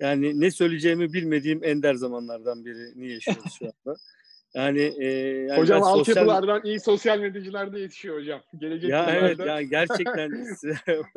Yani 0.00 0.40
ne 0.40 0.50
söyleyeceğimi 0.50 1.12
bilmediğim 1.12 1.64
ender 1.64 1.94
zamanlardan 1.94 2.64
birini 2.64 3.12
yaşıyoruz 3.12 3.56
şu 3.58 3.64
anda. 3.64 3.98
Yani, 4.54 4.94
e, 4.98 5.06
yani 5.48 5.60
hocam 5.60 5.82
altyapılardan 5.82 6.56
sosyal... 6.56 6.72
iyi 6.72 6.80
sosyal 6.80 7.18
medyacılar 7.18 7.72
da 7.72 7.78
yetişiyor 7.78 8.20
hocam. 8.20 8.42
Gelecek 8.60 8.90
ya 8.90 9.10
evet 9.10 9.38
ya 9.38 9.62
gerçekten 9.62 10.30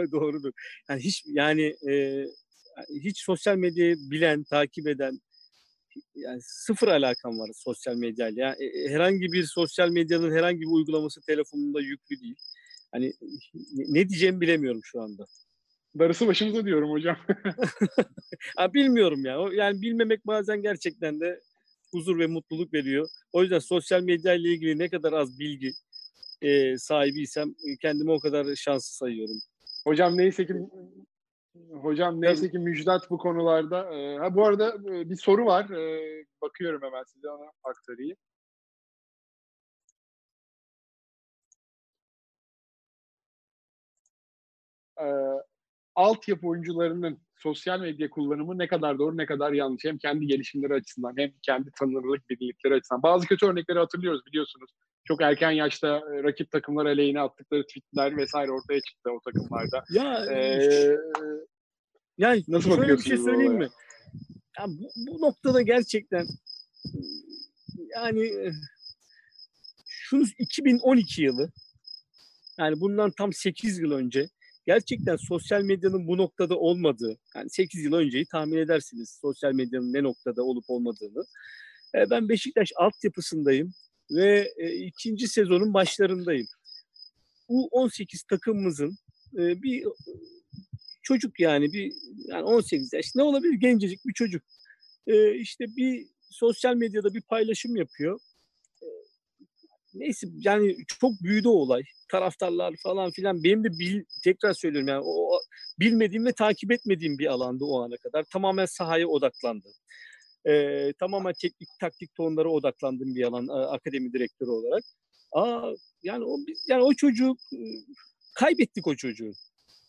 doğrudur. 0.11 0.51
Yani 0.89 1.01
hiç 1.01 1.23
yani 1.27 1.75
e, 1.89 2.25
hiç 2.89 3.23
sosyal 3.23 3.57
medyayı 3.57 3.95
bilen, 3.97 4.43
takip 4.43 4.88
eden 4.88 5.19
yani 6.15 6.39
sıfır 6.41 6.88
alakam 6.88 7.39
var 7.39 7.49
sosyal 7.53 7.95
medyayla. 7.95 8.43
Yani 8.43 8.65
e, 8.65 8.89
herhangi 8.89 9.31
bir 9.31 9.43
sosyal 9.43 9.89
medyanın 9.89 10.31
herhangi 10.31 10.61
bir 10.61 10.71
uygulaması 10.71 11.21
telefonunda 11.21 11.81
yüklü 11.81 12.21
değil. 12.21 12.36
Hani 12.91 13.13
ne 13.73 14.09
diyeceğimi 14.09 14.41
bilemiyorum 14.41 14.81
şu 14.84 15.01
anda. 15.01 15.25
Darısı 15.99 16.27
başımıza 16.27 16.65
diyorum 16.65 16.91
hocam. 16.91 17.17
ha, 18.57 18.73
bilmiyorum 18.73 19.25
ya. 19.25 19.38
Yani 19.53 19.81
bilmemek 19.81 20.27
bazen 20.27 20.61
gerçekten 20.61 21.19
de 21.19 21.39
huzur 21.93 22.19
ve 22.19 22.27
mutluluk 22.27 22.73
veriyor. 22.73 23.09
O 23.33 23.41
yüzden 23.41 23.59
sosyal 23.59 24.01
medya 24.01 24.33
ile 24.33 24.49
ilgili 24.49 24.79
ne 24.79 24.89
kadar 24.89 25.13
az 25.13 25.39
bilgi 25.39 25.71
e, 26.41 26.77
sahibiysem 26.77 27.55
kendimi 27.81 28.11
o 28.11 28.19
kadar 28.19 28.55
şanslı 28.55 28.95
sayıyorum. 28.95 29.35
Hocam 29.87 30.17
neyse 30.17 30.47
ki 30.47 30.53
hocam 31.71 32.21
neyse 32.21 32.51
ki 32.51 32.59
müjdat 32.59 33.09
bu 33.09 33.17
konularda. 33.17 33.77
ha 34.19 34.35
bu 34.35 34.45
arada 34.45 34.85
bir 35.09 35.15
soru 35.15 35.45
var. 35.45 35.69
bakıyorum 36.41 36.81
hemen 36.81 37.03
size 37.03 37.29
ona 37.29 37.51
aktarayım. 37.63 38.17
altyapı 45.95 46.47
oyuncularının 46.47 47.19
sosyal 47.43 47.79
medya 47.79 48.09
kullanımı 48.09 48.57
ne 48.57 48.67
kadar 48.67 48.99
doğru 48.99 49.17
ne 49.17 49.25
kadar 49.25 49.51
yanlış. 49.51 49.83
Hem 49.85 49.97
kendi 49.97 50.27
gelişimleri 50.27 50.73
açısından 50.73 51.13
hem 51.17 51.31
kendi 51.41 51.69
tanınırlık 51.79 52.29
bilinlikleri 52.29 52.73
açısından. 52.73 53.03
Bazı 53.03 53.27
kötü 53.27 53.45
örnekleri 53.45 53.79
hatırlıyoruz 53.79 54.25
biliyorsunuz. 54.25 54.71
Çok 55.05 55.21
erken 55.21 55.51
yaşta 55.51 55.87
e, 55.87 56.23
rakip 56.23 56.51
takımlar 56.51 56.85
aleyhine 56.85 57.21
attıkları 57.21 57.63
tweetler 57.63 58.17
vesaire 58.17 58.51
ortaya 58.51 58.81
çıktı 58.81 59.11
o 59.11 59.19
takımlarda. 59.19 59.83
Ya 59.89 60.25
ee, 60.25 60.97
yani 62.17 62.43
nasıl 62.47 62.75
şöyle 62.75 62.93
bir 62.93 63.03
şey 63.03 63.17
söyleyeyim 63.17 63.53
mi? 63.53 63.69
Ya 64.59 64.65
bu, 64.67 64.89
bu 65.07 65.21
noktada 65.21 65.61
gerçekten 65.61 66.25
yani 67.95 68.53
şunu 69.87 70.23
2012 70.39 71.21
yılı 71.21 71.51
yani 72.59 72.79
bundan 72.79 73.11
tam 73.17 73.33
8 73.33 73.79
yıl 73.79 73.91
önce 73.91 74.29
gerçekten 74.66 75.16
sosyal 75.16 75.61
medyanın 75.61 76.07
bu 76.07 76.18
noktada 76.18 76.59
olmadığı, 76.59 77.18
yani 77.36 77.49
8 77.49 77.84
yıl 77.84 77.93
önceyi 77.93 78.26
tahmin 78.26 78.57
edersiniz 78.57 79.18
sosyal 79.22 79.53
medyanın 79.53 79.93
ne 79.93 80.03
noktada 80.03 80.43
olup 80.43 80.66
olmadığını. 80.68 81.26
E, 81.95 82.09
ben 82.09 82.30
Beşiktaş 82.30 82.72
altyapısındayım 82.76 83.74
ve 84.11 84.51
e, 84.57 84.76
ikinci 84.76 85.28
sezonun 85.28 85.74
başlarındayım. 85.74 86.47
Bu 87.49 87.68
18 87.68 88.24
takımımızın 88.24 88.97
e, 89.38 89.61
bir 89.61 89.84
çocuk 91.01 91.39
yani 91.39 91.74
bir 91.74 91.93
yani 92.28 92.43
18 92.43 92.93
yaş 92.93 93.16
ne 93.16 93.24
olabilir 93.24 93.53
gencecik 93.53 94.05
bir 94.05 94.14
çocuk. 94.14 94.43
işte 95.36 95.66
bir 95.78 96.07
sosyal 96.30 96.76
medyada 96.76 97.14
bir 97.14 97.22
paylaşım 97.22 97.76
yapıyor 97.76 98.20
neyse 99.93 100.27
yani 100.39 100.77
çok 100.87 101.23
büyüdü 101.23 101.47
olay. 101.47 101.83
Taraftarlar 102.11 102.75
falan 102.83 103.11
filan. 103.11 103.43
Benim 103.43 103.63
de 103.63 103.79
bil, 103.79 104.03
tekrar 104.23 104.53
söylüyorum 104.53 104.87
yani 104.87 105.03
o 105.05 105.39
bilmediğim 105.79 106.25
ve 106.25 106.33
takip 106.33 106.71
etmediğim 106.71 107.17
bir 107.17 107.27
alandı 107.27 107.65
o 107.65 107.81
ana 107.81 107.97
kadar. 107.97 108.23
Tamamen 108.23 108.65
sahaya 108.65 109.07
odaklandı. 109.07 109.69
Ee, 110.47 110.93
tamamen 110.99 111.33
teknik 111.41 111.69
taktik 111.79 112.15
tonlara 112.15 112.49
odaklandığım 112.49 113.15
bir 113.15 113.23
alan 113.23 113.47
akademi 113.47 114.13
direktörü 114.13 114.49
olarak. 114.49 114.83
Aa, 115.31 115.71
yani 116.03 116.25
o 116.25 116.37
yani 116.67 116.83
o 116.83 116.93
çocuğu 116.93 117.37
kaybettik 118.35 118.87
o 118.87 118.95
çocuğu. 118.95 119.31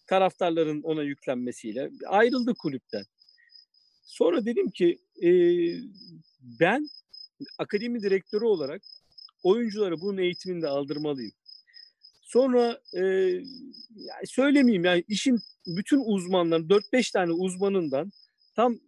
Taraftarların 0.07 0.82
ona 0.82 1.02
yüklenmesiyle 1.02 1.90
ayrıldı 2.07 2.55
kulüpten. 2.59 3.05
Sonra 4.05 4.44
dedim 4.44 4.70
ki 4.70 4.98
e, 5.22 5.30
ben 6.61 6.88
akademi 7.59 8.02
direktörü 8.02 8.44
olarak 8.44 8.82
oyunculara 9.45 10.01
bunun 10.01 10.18
eğitimini 10.18 10.62
de 10.62 10.68
aldırmalıyım. 10.68 11.32
Sonra 12.22 12.80
e, 12.95 13.01
yani 13.95 14.26
söylemeyeyim 14.26 14.84
yani 14.84 15.05
işin 15.09 15.38
bütün 15.66 16.03
uzmanların 16.05 16.68
4-5 16.68 17.12
tane 17.12 17.32
uzmanından 17.32 18.12
tam 18.57 18.78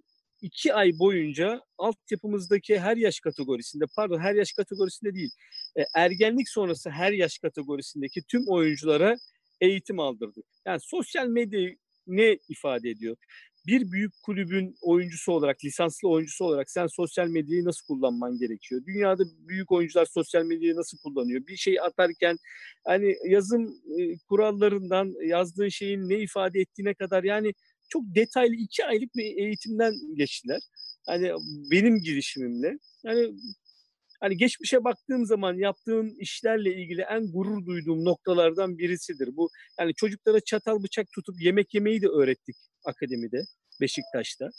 iki 0.43 0.75
ay 0.75 0.99
boyunca 0.99 1.61
altyapımızdaki 1.79 2.79
her 2.81 2.97
yaş 2.97 3.21
kategorisinde 3.21 3.85
pardon 3.97 4.19
her 4.19 4.35
yaş 4.35 4.53
kategorisinde 4.53 5.15
değil 5.15 5.31
e, 5.79 5.85
ergenlik 5.95 6.49
sonrası 6.49 6.91
her 6.91 7.13
yaş 7.13 7.39
kategorisindeki 7.39 8.23
tüm 8.23 8.49
oyunculara 8.49 9.17
eğitim 9.61 10.01
aldırdık. 10.01 10.45
Yani 10.67 10.81
sosyal 10.81 11.27
medya 11.27 11.71
ne 12.07 12.39
ifade 12.49 12.91
ediyor? 12.91 13.17
Bir 13.67 13.93
büyük 13.93 14.23
kulübün 14.23 14.77
oyuncusu 14.83 15.33
olarak, 15.33 15.65
lisanslı 15.65 16.09
oyuncusu 16.09 16.45
olarak 16.45 16.71
sen 16.71 16.87
sosyal 16.87 17.29
medyayı 17.29 17.65
nasıl 17.65 17.87
kullanman 17.87 18.39
gerekiyor? 18.39 18.83
Dünyada 18.87 19.25
büyük 19.49 19.73
oyuncular 19.73 20.07
sosyal 20.07 20.45
medyayı 20.45 20.77
nasıl 20.77 20.99
kullanıyor? 20.99 21.47
Bir 21.47 21.57
şey 21.57 21.81
atarken 21.81 22.37
hani 22.85 23.17
yazım 23.25 23.65
e, 23.99 24.19
kurallarından 24.29 25.15
yazdığın 25.27 25.69
şeyin 25.69 26.09
ne 26.09 26.19
ifade 26.19 26.61
ettiğine 26.61 26.95
kadar 26.95 27.25
yani 27.25 27.55
çok 27.89 28.03
detaylı 28.15 28.55
iki 28.55 28.85
aylık 28.85 29.15
bir 29.17 29.37
eğitimden 29.37 29.95
geçtiler. 30.15 30.61
Hani 31.07 31.33
benim 31.71 32.03
girişimimle. 32.03 32.79
Yani 33.05 33.33
hani 34.21 34.37
geçmişe 34.37 34.85
baktığım 34.85 35.27
zaman 35.27 35.55
yaptığım 35.55 36.21
işlerle 36.21 36.75
ilgili 36.75 37.01
en 37.01 37.33
gurur 37.33 37.67
duyduğum 37.67 38.05
noktalardan 38.05 38.79
birisidir. 38.79 39.37
Bu 39.37 39.51
yani 39.81 39.95
çocuklara 39.95 40.41
çatal 40.41 40.83
bıçak 40.83 41.07
tutup 41.15 41.43
yemek 41.43 41.75
yemeyi 41.75 42.03
de 42.03 42.09
öğrettik 42.09 42.57
akademide, 42.85 43.43
Beşiktaş'ta. 43.81 44.51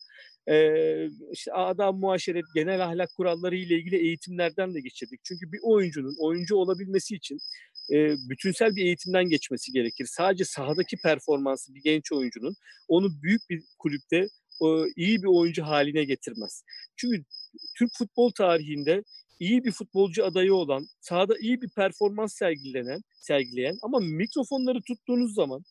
Ee, 0.50 1.08
işte 1.32 1.54
adam 1.54 2.00
muaşeret, 2.00 2.46
genel 2.56 2.86
ahlak 2.86 3.10
kuralları 3.18 3.56
ile 3.56 3.76
ilgili 3.76 3.96
eğitimlerden 3.96 4.74
de 4.74 4.82
geçirdik. 4.82 5.20
Çünkü 5.24 5.52
bir 5.52 5.60
oyuncunun 5.64 6.16
oyuncu 6.20 6.56
olabilmesi 6.56 7.16
için 7.16 7.38
e, 7.94 7.96
bütünsel 8.30 8.76
bir 8.76 8.86
eğitimden 8.86 9.30
geçmesi 9.30 9.72
gerekir. 9.72 10.06
Sadece 10.06 10.46
sahadaki 10.46 10.98
performansı 11.04 11.76
bir 11.76 11.82
genç 11.84 12.12
oyuncunun 12.12 12.56
onu 12.88 13.22
büyük 13.22 13.50
bir 13.50 13.64
kulüpte 13.80 14.28
o, 14.60 14.86
iyi 14.96 15.24
bir 15.24 15.28
oyuncu 15.28 15.64
haline 15.64 16.04
getirmez. 16.04 16.64
Çünkü 16.96 17.24
Türk 17.78 17.92
futbol 17.98 18.32
tarihinde 18.32 19.04
iyi 19.40 19.64
bir 19.64 19.72
futbolcu 19.72 20.26
adayı 20.26 20.54
olan, 20.54 20.88
sahada 21.02 21.38
iyi 21.40 21.62
bir 21.62 21.70
performans 21.70 22.34
sergilenen, 22.34 23.02
sergileyen 23.20 23.78
ama 23.82 24.00
mikrofonları 24.00 24.82
tuttuğunuz 24.82 25.34
zaman 25.34 25.64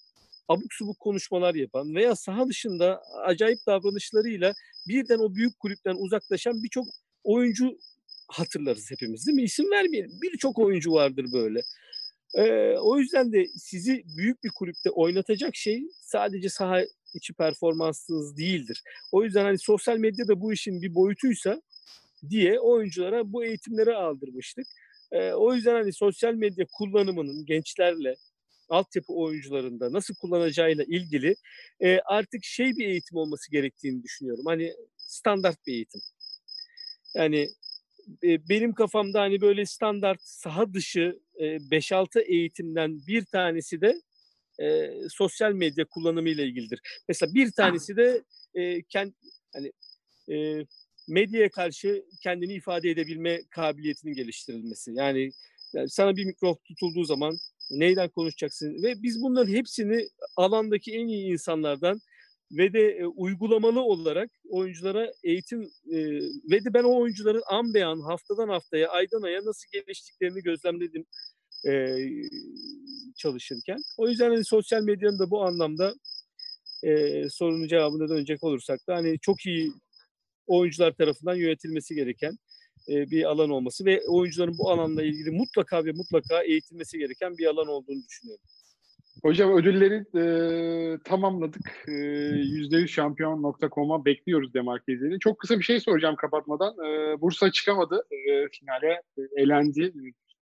abuk 0.48 0.72
subuk 0.72 1.00
konuşmalar 1.00 1.54
yapan 1.54 1.94
veya 1.94 2.16
saha 2.16 2.48
dışında 2.48 3.02
acayip 3.24 3.58
davranışlarıyla 3.66 4.54
birden 4.88 5.18
o 5.18 5.34
büyük 5.34 5.58
kulüpten 5.58 5.96
uzaklaşan 5.98 6.62
birçok 6.62 6.86
oyuncu 7.24 7.78
hatırlarız 8.28 8.90
hepimiz 8.90 9.26
değil 9.26 9.36
mi? 9.36 9.42
İsim 9.42 9.70
vermeyelim. 9.70 10.10
Birçok 10.22 10.58
oyuncu 10.58 10.92
vardır 10.92 11.26
böyle. 11.32 11.60
Ee, 12.34 12.74
o 12.80 12.98
yüzden 12.98 13.32
de 13.32 13.46
sizi 13.56 14.04
büyük 14.16 14.44
bir 14.44 14.50
kulüpte 14.50 14.90
oynatacak 14.90 15.56
şey 15.56 15.82
sadece 16.00 16.48
saha 16.48 16.82
içi 17.14 17.32
performanssız 17.34 18.36
değildir. 18.36 18.82
O 19.12 19.24
yüzden 19.24 19.44
hani 19.44 19.58
sosyal 19.58 19.96
medyada 19.96 20.40
bu 20.40 20.52
işin 20.52 20.82
bir 20.82 20.94
boyutuysa 20.94 21.62
diye 22.30 22.60
oyunculara 22.60 23.32
bu 23.32 23.44
eğitimleri 23.44 23.94
aldırmıştık. 23.94 24.66
Ee, 25.12 25.32
o 25.32 25.54
yüzden 25.54 25.74
hani 25.74 25.92
sosyal 25.92 26.34
medya 26.34 26.66
kullanımının 26.72 27.46
gençlerle 27.46 28.16
altyapı 28.68 29.12
oyuncularında 29.12 29.92
nasıl 29.92 30.14
kullanacağıyla 30.14 30.84
ilgili 30.84 31.36
e, 31.80 31.98
artık 31.98 32.44
şey 32.44 32.76
bir 32.76 32.86
eğitim 32.86 33.18
olması 33.18 33.50
gerektiğini 33.50 34.02
düşünüyorum. 34.02 34.44
Hani 34.46 34.72
standart 34.96 35.66
bir 35.66 35.72
eğitim. 35.72 36.00
Yani 37.14 37.48
e, 38.24 38.48
benim 38.48 38.74
kafamda 38.74 39.20
hani 39.20 39.40
böyle 39.40 39.66
standart 39.66 40.20
saha 40.22 40.74
dışı 40.74 41.20
e, 41.36 41.44
5-6 41.44 42.20
eğitimden 42.20 43.06
bir 43.06 43.24
tanesi 43.24 43.80
de 43.80 44.00
e, 44.60 44.90
sosyal 45.08 45.52
medya 45.52 45.84
kullanımı 45.84 46.28
ile 46.28 46.44
ilgilidir. 46.44 46.80
Mesela 47.08 47.34
bir 47.34 47.52
tanesi 47.52 47.96
de 47.96 48.24
e, 48.54 48.82
kend, 48.82 49.12
hani 49.52 49.72
e, 50.30 50.66
medyaya 51.08 51.50
karşı 51.50 52.04
kendini 52.22 52.54
ifade 52.54 52.90
edebilme 52.90 53.42
kabiliyetinin 53.50 54.14
geliştirilmesi. 54.14 54.92
Yani, 54.94 55.30
yani 55.72 55.90
sana 55.90 56.16
bir 56.16 56.24
mikrofon 56.24 56.62
tutulduğu 56.64 57.04
zaman 57.04 57.38
Neyden 57.70 58.08
konuşacaksın? 58.08 58.82
Ve 58.82 59.02
biz 59.02 59.22
bunların 59.22 59.52
hepsini 59.52 60.08
alandaki 60.36 60.92
en 60.92 61.06
iyi 61.06 61.32
insanlardan 61.32 62.00
ve 62.52 62.72
de 62.72 62.88
e, 62.90 63.06
uygulamalı 63.06 63.80
olarak 63.80 64.30
oyunculara 64.48 65.12
eğitim 65.24 65.62
e, 65.92 65.96
ve 66.50 66.64
de 66.64 66.74
ben 66.74 66.84
o 66.84 67.00
oyuncuların 67.00 67.42
an 67.50 67.74
be 67.74 67.84
an 67.84 68.00
haftadan 68.00 68.48
haftaya 68.48 68.88
aydan 68.88 69.22
aya 69.22 69.44
nasıl 69.44 69.68
geliştiklerini 69.72 70.42
gözlemledim 70.42 71.04
e, 71.68 71.96
çalışırken. 73.16 73.78
O 73.96 74.08
yüzden 74.08 74.30
hani 74.30 74.44
sosyal 74.44 74.82
medyanın 74.82 75.18
da 75.18 75.30
bu 75.30 75.44
anlamda 75.44 75.94
e, 76.82 77.22
sorunun 77.30 77.68
cevabına 77.68 78.08
dönecek 78.08 78.44
olursak 78.44 78.88
da 78.88 78.94
hani 78.94 79.18
çok 79.18 79.46
iyi 79.46 79.72
oyuncular 80.46 80.92
tarafından 80.92 81.34
yönetilmesi 81.34 81.94
gereken 81.94 82.38
e, 82.88 83.10
bir 83.10 83.24
alan 83.24 83.50
olması 83.50 83.84
ve 83.84 84.00
oyuncuların 84.08 84.58
bu 84.58 84.70
alanla 84.70 85.02
ilgili 85.02 85.30
mutlaka 85.30 85.84
ve 85.84 85.92
mutlaka 85.92 86.42
eğitilmesi 86.42 86.98
gereken 86.98 87.38
bir 87.38 87.46
alan 87.46 87.68
olduğunu 87.68 88.02
düşünüyorum. 88.08 88.44
Hocam 89.22 89.56
ödülleri 89.58 89.94
e, 89.94 90.98
tamamladık. 91.04 91.84
E, 91.88 91.92
%100 91.92 92.88
şampiyon.com'a 92.88 94.04
bekliyoruz 94.04 94.54
demarkezleri. 94.54 95.18
Çok 95.18 95.38
kısa 95.38 95.58
bir 95.58 95.64
şey 95.64 95.80
soracağım 95.80 96.16
kapatmadan. 96.16 96.74
E, 96.86 97.20
Bursa 97.20 97.52
çıkamadı. 97.52 98.06
E, 98.10 98.48
finale 98.48 99.02
e, 99.18 99.42
elendi. 99.42 99.92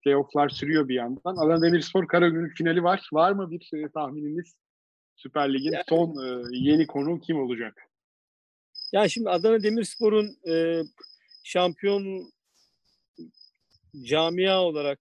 Playoff'lar 0.05 0.49
sürüyor 0.49 0.89
bir 0.89 0.95
yandan. 0.95 1.37
Adana 1.37 1.63
Demirspor 1.63 2.09
Karagümrük 2.09 2.57
finali 2.57 2.83
var. 2.83 3.09
Var 3.13 3.33
mı 3.33 3.51
bir 3.51 3.71
e, 3.75 3.89
tahmininiz? 3.89 4.55
Süper 5.17 5.55
Lig'in 5.55 5.73
yani, 5.73 5.85
son 5.89 6.09
e, 6.09 6.43
yeni 6.51 6.87
konu 6.87 7.21
kim 7.21 7.37
olacak? 7.37 7.75
Yani 8.95 9.11
şimdi 9.11 9.31
Adana 9.31 9.63
Demirspor'un 9.63 10.37
e, 10.49 10.83
şampiyon 11.45 12.33
camia 14.03 14.63
olarak 14.63 14.99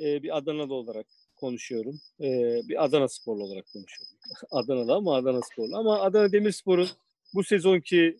e, 0.00 0.22
bir 0.22 0.36
Adanalı 0.36 0.74
olarak 0.74 1.06
konuşuyorum. 1.36 2.00
E, 2.20 2.28
bir 2.68 2.84
Adana 2.84 3.08
sporlu 3.08 3.44
olarak 3.44 3.66
konuşuyorum. 3.72 4.16
Adana'da 4.50 4.94
ama 4.94 5.16
Adana 5.16 5.40
sporlu. 5.42 5.76
Ama 5.76 6.00
Adana 6.00 6.32
Demirspor'un 6.32 6.88
bu 7.34 7.44
sezonki 7.44 8.18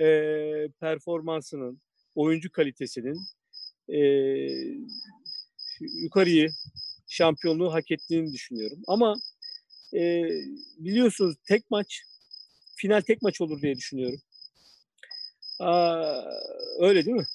e, 0.00 0.06
performansının, 0.80 1.80
oyuncu 2.14 2.52
kalitesinin 2.52 3.18
e, 3.88 3.98
yukarıyı 5.80 6.50
şampiyonluğu 7.08 7.72
hak 7.72 7.90
ettiğini 7.90 8.32
düşünüyorum. 8.32 8.82
Ama 8.86 9.14
e, 9.94 10.22
biliyorsunuz 10.78 11.36
tek 11.48 11.70
maç, 11.70 12.02
final 12.82 13.00
tek 13.00 13.22
maç 13.22 13.40
olur 13.40 13.62
diye 13.62 13.76
düşünüyorum. 13.76 14.20
Aa, 15.60 16.22
öyle 16.78 17.04
değil 17.04 17.16
mi? 17.16 17.26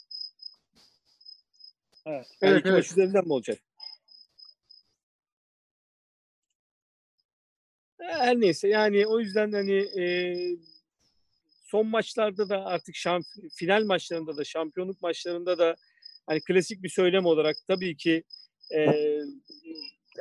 Evet. 2.05 2.27
Yani 2.41 2.51
evet, 2.51 2.59
iki 2.59 2.69
evet. 2.69 2.77
maç 2.77 2.91
üzerinden 2.91 3.25
mi 3.25 3.33
olacak? 3.33 3.59
Her 7.99 8.39
neyse 8.39 8.67
yani 8.67 9.07
o 9.07 9.19
yüzden 9.19 9.51
hani 9.51 10.01
e, 10.01 10.03
son 11.63 11.87
maçlarda 11.87 12.49
da 12.49 12.65
artık 12.65 12.95
şamp 12.95 13.25
final 13.55 13.83
maçlarında 13.85 14.37
da 14.37 14.43
şampiyonluk 14.43 15.01
maçlarında 15.01 15.57
da 15.57 15.75
hani 16.25 16.41
klasik 16.41 16.83
bir 16.83 16.89
söylem 16.89 17.25
olarak 17.25 17.57
tabii 17.67 17.97
ki 17.97 18.23
e, 18.75 18.93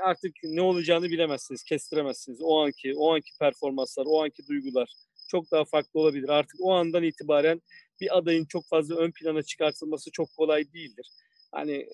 artık 0.03 0.33
ne 0.45 0.63
olacağını 0.63 1.11
bilemezsiniz, 1.11 1.63
kestiremezsiniz. 1.63 2.39
O 2.43 2.59
anki 2.59 2.95
o 2.97 3.15
anki 3.15 3.31
performanslar, 3.41 4.05
o 4.07 4.23
anki 4.23 4.47
duygular 4.49 4.89
çok 5.29 5.51
daha 5.51 5.65
farklı 5.65 6.01
olabilir. 6.01 6.29
Artık 6.29 6.57
o 6.61 6.73
andan 6.73 7.03
itibaren 7.03 7.63
bir 8.01 8.19
adayın 8.19 8.45
çok 8.45 8.69
fazla 8.69 8.97
ön 8.97 9.11
plana 9.11 9.43
çıkartılması 9.43 10.11
çok 10.11 10.29
kolay 10.37 10.73
değildir. 10.73 11.11
Hani 11.53 11.89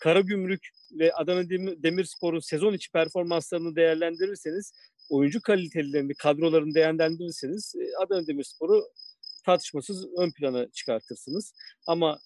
Kara 0.00 0.20
Gümrük 0.20 0.68
ve 0.92 1.12
Adana 1.12 1.50
Demirspor'un 1.82 2.40
sezon 2.40 2.72
içi 2.72 2.90
performanslarını 2.92 3.76
değerlendirirseniz, 3.76 4.72
oyuncu 5.10 5.42
kalitelerini, 5.42 6.14
kadrolarını 6.14 6.74
değerlendirirseniz 6.74 7.74
Adana 7.98 8.26
Demirspor'u 8.26 8.84
tartışmasız 9.44 10.06
ön 10.18 10.30
plana 10.30 10.70
çıkartırsınız. 10.70 11.54
Ama 11.86 12.18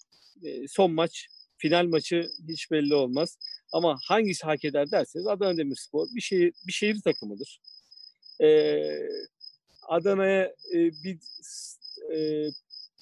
son 0.68 0.92
maç, 0.92 1.28
final 1.59 1.86
maçı 1.86 2.30
hiç 2.49 2.70
belli 2.70 2.95
olmaz. 2.95 3.38
Ama 3.72 3.99
hangisi 4.05 4.45
hak 4.45 4.64
eder 4.64 4.90
derseniz 4.90 5.26
Adana 5.26 5.57
Demirspor 5.57 6.09
bir 6.14 6.20
şehir, 6.20 6.53
bir 6.66 6.72
şehir 6.72 7.01
takımıdır. 7.05 7.61
Ee, 8.42 8.99
Adana'ya 9.89 10.55
e, 10.74 10.78
bir 10.78 11.18
e, 12.14 12.51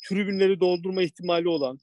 tribünleri 0.08 0.60
doldurma 0.60 1.02
ihtimali 1.02 1.48
olan, 1.48 1.78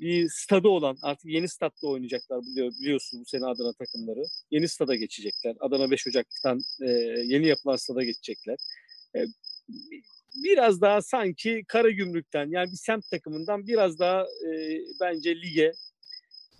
bir 0.00 0.28
stadı 0.28 0.68
olan, 0.68 0.96
artık 1.02 1.26
yeni 1.26 1.48
statta 1.48 1.86
oynayacaklar 1.86 2.40
biliyor, 2.42 2.72
biliyorsunuz 2.80 3.20
bu 3.20 3.28
sene 3.28 3.46
Adana 3.46 3.72
takımları. 3.72 4.22
Yeni 4.50 4.68
stada 4.68 4.94
geçecekler. 4.94 5.56
Adana 5.60 5.90
5 5.90 6.06
Ocak'tan 6.06 6.60
e, 6.82 6.90
yeni 7.24 7.46
yapılan 7.46 7.76
stada 7.76 8.04
geçecekler. 8.04 8.56
E, 9.16 9.26
biraz 10.44 10.80
daha 10.80 11.02
sanki 11.02 11.64
Karagümrük'ten 11.68 12.50
yani 12.50 12.70
bir 12.72 12.76
semt 12.76 13.10
takımından 13.10 13.66
biraz 13.66 13.98
daha 13.98 14.22
e, 14.22 14.80
bence 15.00 15.36
lige 15.36 15.72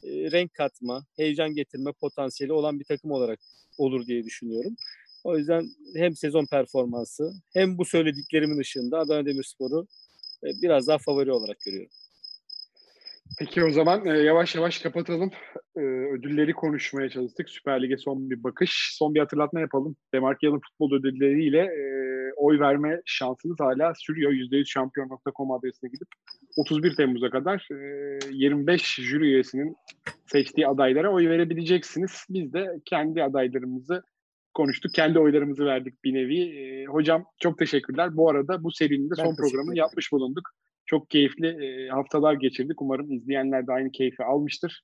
e, 0.02 0.10
renk 0.30 0.54
katma, 0.54 1.06
heyecan 1.16 1.54
getirme 1.54 1.92
potansiyeli 1.92 2.52
olan 2.52 2.80
bir 2.80 2.84
takım 2.84 3.10
olarak 3.10 3.40
olur 3.78 4.06
diye 4.06 4.24
düşünüyorum. 4.24 4.76
O 5.28 5.36
yüzden 5.36 5.64
hem 5.96 6.16
sezon 6.16 6.46
performansı 6.46 7.32
hem 7.54 7.78
bu 7.78 7.84
söylediklerimin 7.84 8.58
ışığında 8.58 8.98
Adana 8.98 9.26
Demirspor'u 9.26 9.86
e, 10.44 10.48
biraz 10.62 10.88
daha 10.88 10.98
favori 10.98 11.32
olarak 11.32 11.60
görüyorum. 11.60 11.90
Peki 13.38 13.64
o 13.64 13.70
zaman 13.70 14.06
e, 14.06 14.18
yavaş 14.18 14.54
yavaş 14.54 14.78
kapatalım. 14.78 15.30
E, 15.76 15.80
ödülleri 15.80 16.52
konuşmaya 16.52 17.10
çalıştık. 17.10 17.50
Süper 17.50 17.82
Lig'e 17.82 17.96
son 17.96 18.30
bir 18.30 18.44
bakış. 18.44 18.90
Son 18.98 19.14
bir 19.14 19.20
hatırlatma 19.20 19.60
yapalım. 19.60 19.96
Demarkayalım 20.14 20.60
futbol 20.60 20.92
ödülleriyle 20.92 21.60
e, 21.60 21.82
oy 22.36 22.60
verme 22.60 23.02
şansınız 23.04 23.60
hala 23.60 23.92
sürüyor. 23.94 24.32
%100şampiyon.com 24.32 25.58
adresine 25.58 25.90
gidip 25.90 26.08
31 26.56 26.96
Temmuz'a 26.96 27.30
kadar 27.30 27.68
e, 27.72 28.18
25 28.30 28.94
jüri 28.94 29.24
üyesinin 29.24 29.76
seçtiği 30.26 30.68
adaylara 30.68 31.12
oy 31.12 31.28
verebileceksiniz. 31.28 32.24
Biz 32.30 32.52
de 32.52 32.80
kendi 32.84 33.22
adaylarımızı 33.22 34.02
konuştuk. 34.58 34.94
Kendi 34.94 35.18
oylarımızı 35.18 35.64
verdik 35.64 36.04
bir 36.04 36.14
nevi. 36.14 36.40
E, 36.40 36.84
hocam 36.84 37.24
çok 37.40 37.58
teşekkürler. 37.58 38.16
Bu 38.16 38.30
arada 38.30 38.64
bu 38.64 38.72
serinin 38.72 39.10
de 39.10 39.14
son 39.14 39.36
programını 39.36 39.78
yapmış 39.78 40.12
bulunduk. 40.12 40.48
Çok 40.86 41.10
keyifli 41.10 41.46
e, 41.46 41.88
haftalar 41.88 42.34
geçirdik. 42.34 42.82
Umarım 42.82 43.12
izleyenler 43.12 43.66
de 43.66 43.72
aynı 43.72 43.90
keyfi 43.90 44.24
almıştır. 44.24 44.82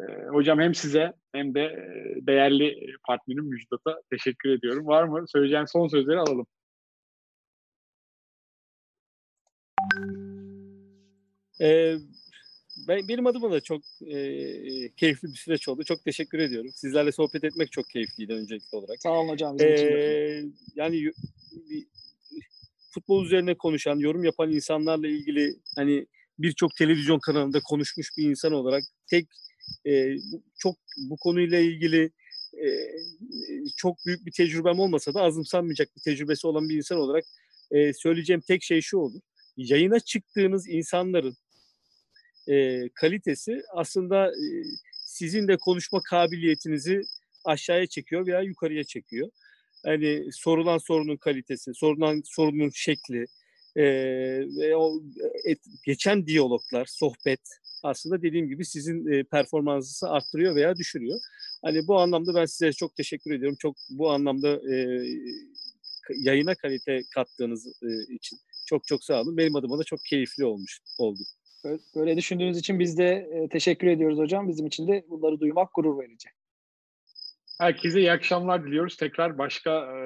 E, 0.00 0.04
hocam 0.32 0.60
hem 0.60 0.74
size 0.74 1.12
hem 1.32 1.54
de 1.54 1.60
e, 1.60 2.26
değerli 2.26 2.86
partnerim 3.06 3.44
Müjdat'a 3.44 4.00
teşekkür 4.10 4.50
ediyorum. 4.50 4.86
Var 4.86 5.04
mı? 5.04 5.24
Söyleyeceğim 5.28 5.66
son 5.68 5.88
sözleri 5.88 6.18
alalım. 6.18 6.46
Ee, 11.60 11.96
ben, 12.88 13.08
benim 13.08 13.26
adıma 13.26 13.50
da 13.50 13.60
çok 13.60 13.82
e, 14.06 14.14
keyifli 14.96 15.28
bir 15.28 15.36
süreç 15.36 15.68
oldu. 15.68 15.84
Çok 15.84 16.04
teşekkür 16.04 16.38
ediyorum. 16.38 16.70
Sizlerle 16.74 17.12
sohbet 17.12 17.44
etmek 17.44 17.72
çok 17.72 17.90
keyifliydi 17.90 18.32
öncelikli 18.32 18.76
olarak. 18.76 19.02
Sağ 19.02 19.12
olun 19.12 19.28
hocam. 19.28 19.58
Bizim 19.58 19.88
ee, 19.88 20.42
yani 20.76 21.12
futbol 22.90 23.24
üzerine 23.24 23.54
konuşan, 23.54 23.98
yorum 23.98 24.24
yapan 24.24 24.52
insanlarla 24.52 25.08
ilgili 25.08 25.56
hani 25.76 26.06
birçok 26.38 26.76
televizyon 26.76 27.18
kanalında 27.18 27.60
konuşmuş 27.60 28.16
bir 28.16 28.30
insan 28.30 28.52
olarak 28.52 28.84
tek 29.06 29.26
e, 29.86 30.16
çok 30.58 30.76
bu 30.96 31.16
konuyla 31.16 31.58
ilgili 31.58 32.10
e, 32.52 32.66
çok 33.76 33.96
büyük 34.06 34.26
bir 34.26 34.32
tecrübem 34.32 34.78
olmasa 34.78 35.14
da 35.14 35.22
azımsanmayacak 35.22 35.88
bir 35.96 36.00
tecrübesi 36.00 36.46
olan 36.46 36.68
bir 36.68 36.76
insan 36.76 36.98
olarak 36.98 37.24
e, 37.70 37.92
söyleyeceğim 37.92 38.42
tek 38.46 38.62
şey 38.62 38.80
şu 38.80 38.98
olur. 38.98 39.20
Yayına 39.56 40.00
çıktığınız 40.00 40.68
insanların 40.68 41.36
e, 42.48 42.88
kalitesi 42.88 43.62
aslında 43.74 44.26
e, 44.28 44.46
sizin 45.06 45.48
de 45.48 45.56
konuşma 45.56 46.00
kabiliyetinizi 46.02 47.02
aşağıya 47.44 47.86
çekiyor 47.86 48.26
veya 48.26 48.40
yukarıya 48.40 48.84
çekiyor. 48.84 49.30
Hani 49.84 50.24
sorulan 50.32 50.78
sorunun 50.78 51.16
kalitesi, 51.16 51.74
sorulan 51.74 52.22
sorunun 52.24 52.70
şekli 52.74 53.26
e, 53.76 53.84
ve 54.58 54.76
o 54.76 55.02
et, 55.44 55.58
geçen 55.86 56.26
diyaloglar, 56.26 56.86
sohbet 56.86 57.40
aslında 57.82 58.22
dediğim 58.22 58.48
gibi 58.48 58.64
sizin 58.64 59.12
e, 59.12 59.24
performansınızı 59.24 60.08
arttırıyor 60.14 60.54
veya 60.54 60.76
düşürüyor. 60.76 61.20
Hani 61.62 61.86
bu 61.86 62.00
anlamda 62.00 62.34
ben 62.34 62.44
size 62.44 62.72
çok 62.72 62.96
teşekkür 62.96 63.30
ediyorum. 63.34 63.56
Çok 63.60 63.76
bu 63.90 64.10
anlamda 64.10 64.74
e, 64.74 65.04
yayına 66.16 66.54
kalite 66.54 67.02
kattığınız 67.14 67.66
e, 67.66 68.14
için 68.14 68.38
çok 68.66 68.86
çok 68.86 69.04
sağ 69.04 69.20
olun. 69.20 69.36
Benim 69.36 69.56
adıma 69.56 69.78
da 69.78 69.84
çok 69.84 70.04
keyifli 70.04 70.44
olmuş 70.44 70.80
oldu. 70.98 71.20
Böyle 71.96 72.16
düşündüğünüz 72.16 72.58
için 72.58 72.78
biz 72.78 72.98
de 72.98 73.28
e, 73.32 73.48
teşekkür 73.48 73.86
ediyoruz 73.86 74.18
hocam. 74.18 74.48
Bizim 74.48 74.66
için 74.66 74.88
de 74.88 75.04
bunları 75.08 75.40
duymak 75.40 75.74
gurur 75.74 75.98
verici. 75.98 76.28
Herkese 77.60 78.00
iyi 78.00 78.12
akşamlar 78.12 78.66
diliyoruz. 78.66 78.96
Tekrar 78.96 79.38
başka 79.38 79.70
e, 79.70 80.00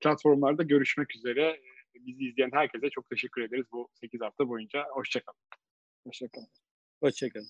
platformlarda 0.00 0.62
görüşmek 0.62 1.16
üzere. 1.16 1.60
Bizi 1.94 2.24
izleyen 2.24 2.50
herkese 2.52 2.90
çok 2.90 3.10
teşekkür 3.10 3.42
ederiz 3.42 3.66
bu 3.72 3.88
8 3.94 4.20
hafta 4.20 4.48
boyunca. 4.48 4.84
Hoşçakalın. 4.90 5.38
Hoşçakalın. 6.06 6.48
Hoşçakalın. 7.02 7.46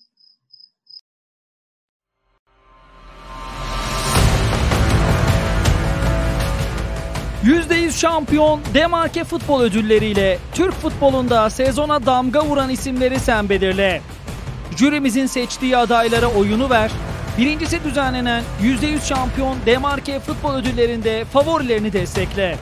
%100 7.47 7.91
şampiyon 7.91 8.61
Demarke 8.73 9.23
Futbol 9.23 9.61
Ödülleriyle 9.61 10.37
Türk 10.53 10.73
futbolunda 10.73 11.49
sezona 11.49 12.05
damga 12.05 12.45
vuran 12.45 12.69
isimleri 12.69 13.19
sen 13.19 13.49
belirle. 13.49 14.01
Jürimizin 14.77 15.25
seçtiği 15.25 15.77
adaylara 15.77 16.27
oyunu 16.27 16.69
ver. 16.69 16.91
Birincisi 17.37 17.83
düzenlenen 17.83 18.43
%100 18.61 19.05
şampiyon 19.07 19.57
Demarke 19.65 20.19
Futbol 20.19 20.53
Ödülleri'nde 20.53 21.25
favorilerini 21.25 21.93
destekle. 21.93 22.57